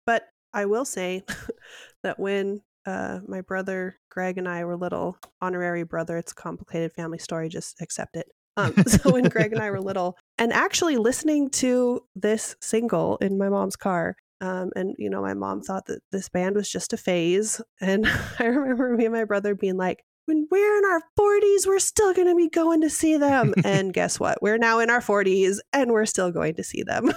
But 0.07 0.23
I 0.55 0.65
will 0.65 0.87
say 0.87 1.23
that 2.03 2.19
when 2.19 2.63
uh, 2.87 3.19
my 3.29 3.43
brother 3.43 3.99
Greg 4.19 4.37
and 4.37 4.49
I 4.49 4.65
were 4.65 4.77
little, 4.77 5.17
honorary 5.41 5.85
brother. 5.85 6.17
It's 6.17 6.33
a 6.33 6.35
complicated 6.35 6.93
family 6.93 7.19
story. 7.19 7.49
Just 7.49 7.81
accept 7.81 8.17
it. 8.17 8.27
Um, 8.57 8.75
so 8.89 9.13
when 9.13 9.29
Greg 9.29 9.53
and 9.53 9.63
I 9.63 9.71
were 9.71 9.81
little, 9.81 10.19
and 10.39 10.53
actually 10.53 10.97
listening 10.97 11.51
to 11.51 12.01
this 12.17 12.57
single 12.61 13.19
in 13.19 13.39
my 13.39 13.49
mom's 13.49 13.77
car, 13.77 14.17
um, 14.41 14.73
and 14.75 14.97
you 14.99 15.09
know, 15.09 15.23
my 15.23 15.35
mom 15.35 15.63
thought 15.63 15.87
that 15.87 16.01
this 16.11 16.29
band 16.29 16.57
was 16.57 16.69
just 16.69 16.93
a 16.93 16.97
phase. 16.97 17.61
And 17.81 18.09
I 18.41 18.47
remember 18.47 18.97
me 18.97 19.05
and 19.05 19.15
my 19.15 19.23
brother 19.23 19.55
being 19.55 19.77
like, 19.77 20.03
"When 20.25 20.49
we're 20.51 20.79
in 20.79 20.85
our 20.85 21.03
40s, 21.17 21.69
we're 21.69 21.79
still 21.79 22.13
going 22.13 22.27
to 22.27 22.35
be 22.35 22.49
going 22.49 22.81
to 22.81 22.91
see 22.91 23.19
them." 23.19 23.55
and 23.65 23.95
guess 23.95 24.19
what? 24.19 24.43
We're 24.43 24.59
now 24.59 24.81
in 24.81 24.91
our 24.91 25.01
40s, 25.01 25.59
and 25.73 25.93
we're 25.93 26.07
still 26.07 26.33
going 26.33 26.57
to 26.57 26.65
see 26.65 26.83
them. 26.83 27.13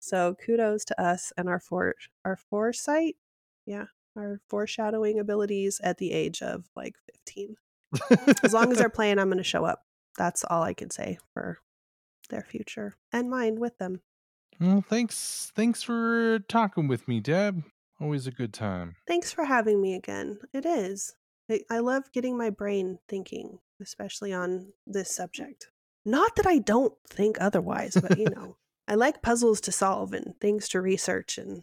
so 0.00 0.34
kudos 0.44 0.84
to 0.86 1.00
us 1.00 1.32
and 1.36 1.48
our 1.48 1.60
for 1.60 1.94
our 2.24 2.34
foresight 2.34 3.14
yeah, 3.70 3.84
our 4.20 4.40
foreshadowing 4.48 5.18
abilities 5.18 5.80
at 5.82 5.98
the 5.98 6.12
age 6.12 6.42
of 6.42 6.68
like 6.76 6.94
15. 7.28 7.56
as 8.44 8.52
long 8.52 8.70
as 8.70 8.78
they're 8.78 8.88
playing, 9.00 9.18
I'm 9.18 9.28
going 9.28 9.38
to 9.38 9.44
show 9.44 9.64
up. 9.64 9.82
That's 10.16 10.44
all 10.44 10.62
I 10.62 10.74
can 10.74 10.90
say 10.90 11.18
for 11.32 11.58
their 12.28 12.42
future 12.42 12.96
and 13.12 13.30
mine 13.30 13.58
with 13.58 13.78
them. 13.78 14.02
Well, 14.60 14.84
thanks. 14.86 15.50
Thanks 15.56 15.82
for 15.82 16.40
talking 16.40 16.86
with 16.86 17.08
me, 17.08 17.20
Deb. 17.20 17.64
Always 18.00 18.26
a 18.26 18.30
good 18.30 18.52
time. 18.52 18.96
Thanks 19.06 19.32
for 19.32 19.44
having 19.44 19.80
me 19.80 19.94
again. 19.94 20.38
It 20.52 20.66
is. 20.66 21.14
I, 21.50 21.62
I 21.70 21.78
love 21.78 22.12
getting 22.12 22.36
my 22.36 22.50
brain 22.50 22.98
thinking, 23.08 23.58
especially 23.80 24.32
on 24.32 24.72
this 24.86 25.14
subject. 25.14 25.68
Not 26.04 26.36
that 26.36 26.46
I 26.46 26.58
don't 26.58 26.94
think 27.08 27.36
otherwise, 27.40 27.96
but 28.00 28.18
you 28.18 28.28
know, 28.30 28.56
I 28.88 28.94
like 28.94 29.22
puzzles 29.22 29.60
to 29.62 29.72
solve 29.72 30.12
and 30.12 30.34
things 30.40 30.68
to 30.70 30.80
research 30.80 31.38
and 31.38 31.62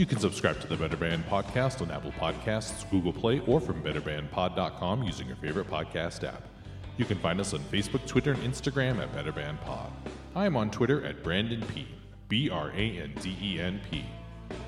You 0.00 0.06
can 0.06 0.18
subscribe 0.18 0.58
to 0.62 0.66
the 0.66 0.78
Better 0.78 0.96
Band 0.96 1.26
podcast 1.26 1.82
on 1.82 1.90
Apple 1.90 2.12
Podcasts, 2.12 2.90
Google 2.90 3.12
Play, 3.12 3.40
or 3.40 3.60
from 3.60 3.82
betterbandpod.com 3.82 5.02
using 5.02 5.26
your 5.26 5.36
favorite 5.36 5.68
podcast 5.68 6.26
app. 6.26 6.42
You 6.96 7.04
can 7.04 7.18
find 7.18 7.38
us 7.38 7.52
on 7.52 7.60
Facebook, 7.64 8.06
Twitter, 8.06 8.32
and 8.32 8.42
Instagram 8.42 8.98
at 9.02 9.12
Better 9.12 9.30
Band 9.30 9.60
Pod. 9.60 9.92
I 10.34 10.46
am 10.46 10.56
on 10.56 10.70
Twitter 10.70 11.04
at 11.04 11.22
Branden 11.22 11.68
P. 11.68 11.86
B 12.28 12.48
R 12.48 12.70
A 12.70 12.98
N 12.98 13.12
D 13.20 13.36
E 13.42 13.60
N 13.60 13.78
P. 13.90 14.02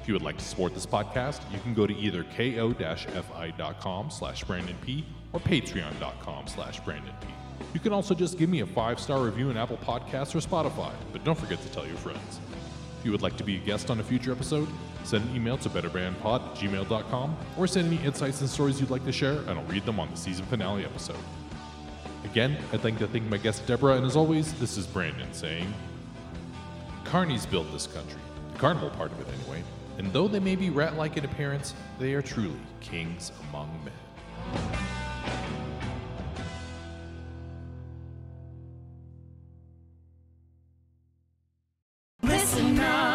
If 0.03 0.07
you 0.07 0.13
would 0.13 0.23
like 0.23 0.37
to 0.37 0.45
support 0.45 0.75
this 0.75 0.85
podcast, 0.85 1.51
you 1.51 1.59
can 1.61 1.73
go 1.73 1.87
to 1.87 1.97
either 1.97 2.25
ko-fi.com 2.25 4.11
slash 4.11 4.45
Branden 4.45 4.79
P 4.83 5.03
or 5.33 5.41
patreon.com 5.41 6.47
slash 6.47 6.83
Branden 6.83 7.19
P. 7.23 7.29
You 7.73 7.81
can 7.81 7.95
also 7.95 8.15
just 8.15 8.37
give 8.37 8.51
me 8.51 8.61
a 8.61 8.67
five-star 8.67 9.25
review 9.25 9.49
in 9.49 9.57
Apple 9.57 9.79
Podcasts 9.79 10.35
or 10.35 10.47
Spotify, 10.47 10.93
but 11.11 11.25
don't 11.25 11.39
forget 11.39 11.63
to 11.63 11.69
tell 11.71 11.87
your 11.87 11.97
friends. 11.97 12.39
If 13.03 13.07
you 13.07 13.11
would 13.11 13.23
like 13.23 13.37
to 13.39 13.43
be 13.43 13.57
a 13.57 13.59
guest 13.59 13.91
on 13.91 13.99
a 13.99 14.05
future 14.05 14.31
episode, 14.31 14.69
send 15.03 15.29
an 15.29 15.35
email 15.35 15.59
to 15.59 15.69
betterbandpod 15.69 16.41
at 16.41 16.55
gmail.com 16.55 17.37
or 17.59 17.67
send 17.67 17.93
any 17.93 18.01
insights 18.05 18.41
and 18.41 18.49
stories 18.49 18.81
you'd 18.81 18.91
like 18.91 19.05
to 19.07 19.11
share, 19.11 19.39
and 19.39 19.59
I'll 19.59 19.65
read 19.65 19.85
them 19.85 19.99
on 19.99 20.09
the 20.09 20.17
season 20.17 20.47
finale 20.47 20.85
episode. 20.85 21.19
Again, 22.23 22.57
I'd 22.73 22.85
like 22.85 23.01
to 23.01 23.09
thank 23.09 23.25
my 23.25 23.39
guest 23.39 23.67
Deborah, 23.67 23.97
and 23.97 24.07
as 24.07 24.15
always, 24.15 24.55
this 24.61 24.77
is 24.77 24.87
Branden 24.87 25.35
saying, 25.35 25.75
carnies 27.03 27.51
built 27.51 27.73
this 27.73 27.89
country, 27.89 28.21
the 28.53 28.59
carnival 28.61 28.91
part 28.91 29.11
of 29.11 29.21
it 29.21 29.27
anyway, 29.41 29.65
and 29.99 30.13
though 30.13 30.29
they 30.29 30.39
may 30.39 30.55
be 30.55 30.71
rat 30.71 30.97
like 30.97 31.17
in 31.17 31.25
appearance, 31.25 31.75
they 31.99 32.15
are 32.15 32.23
truly 32.23 32.55
kings 32.81 33.33
among 33.49 33.69
men. 33.85 34.63
Enough. 42.55 43.12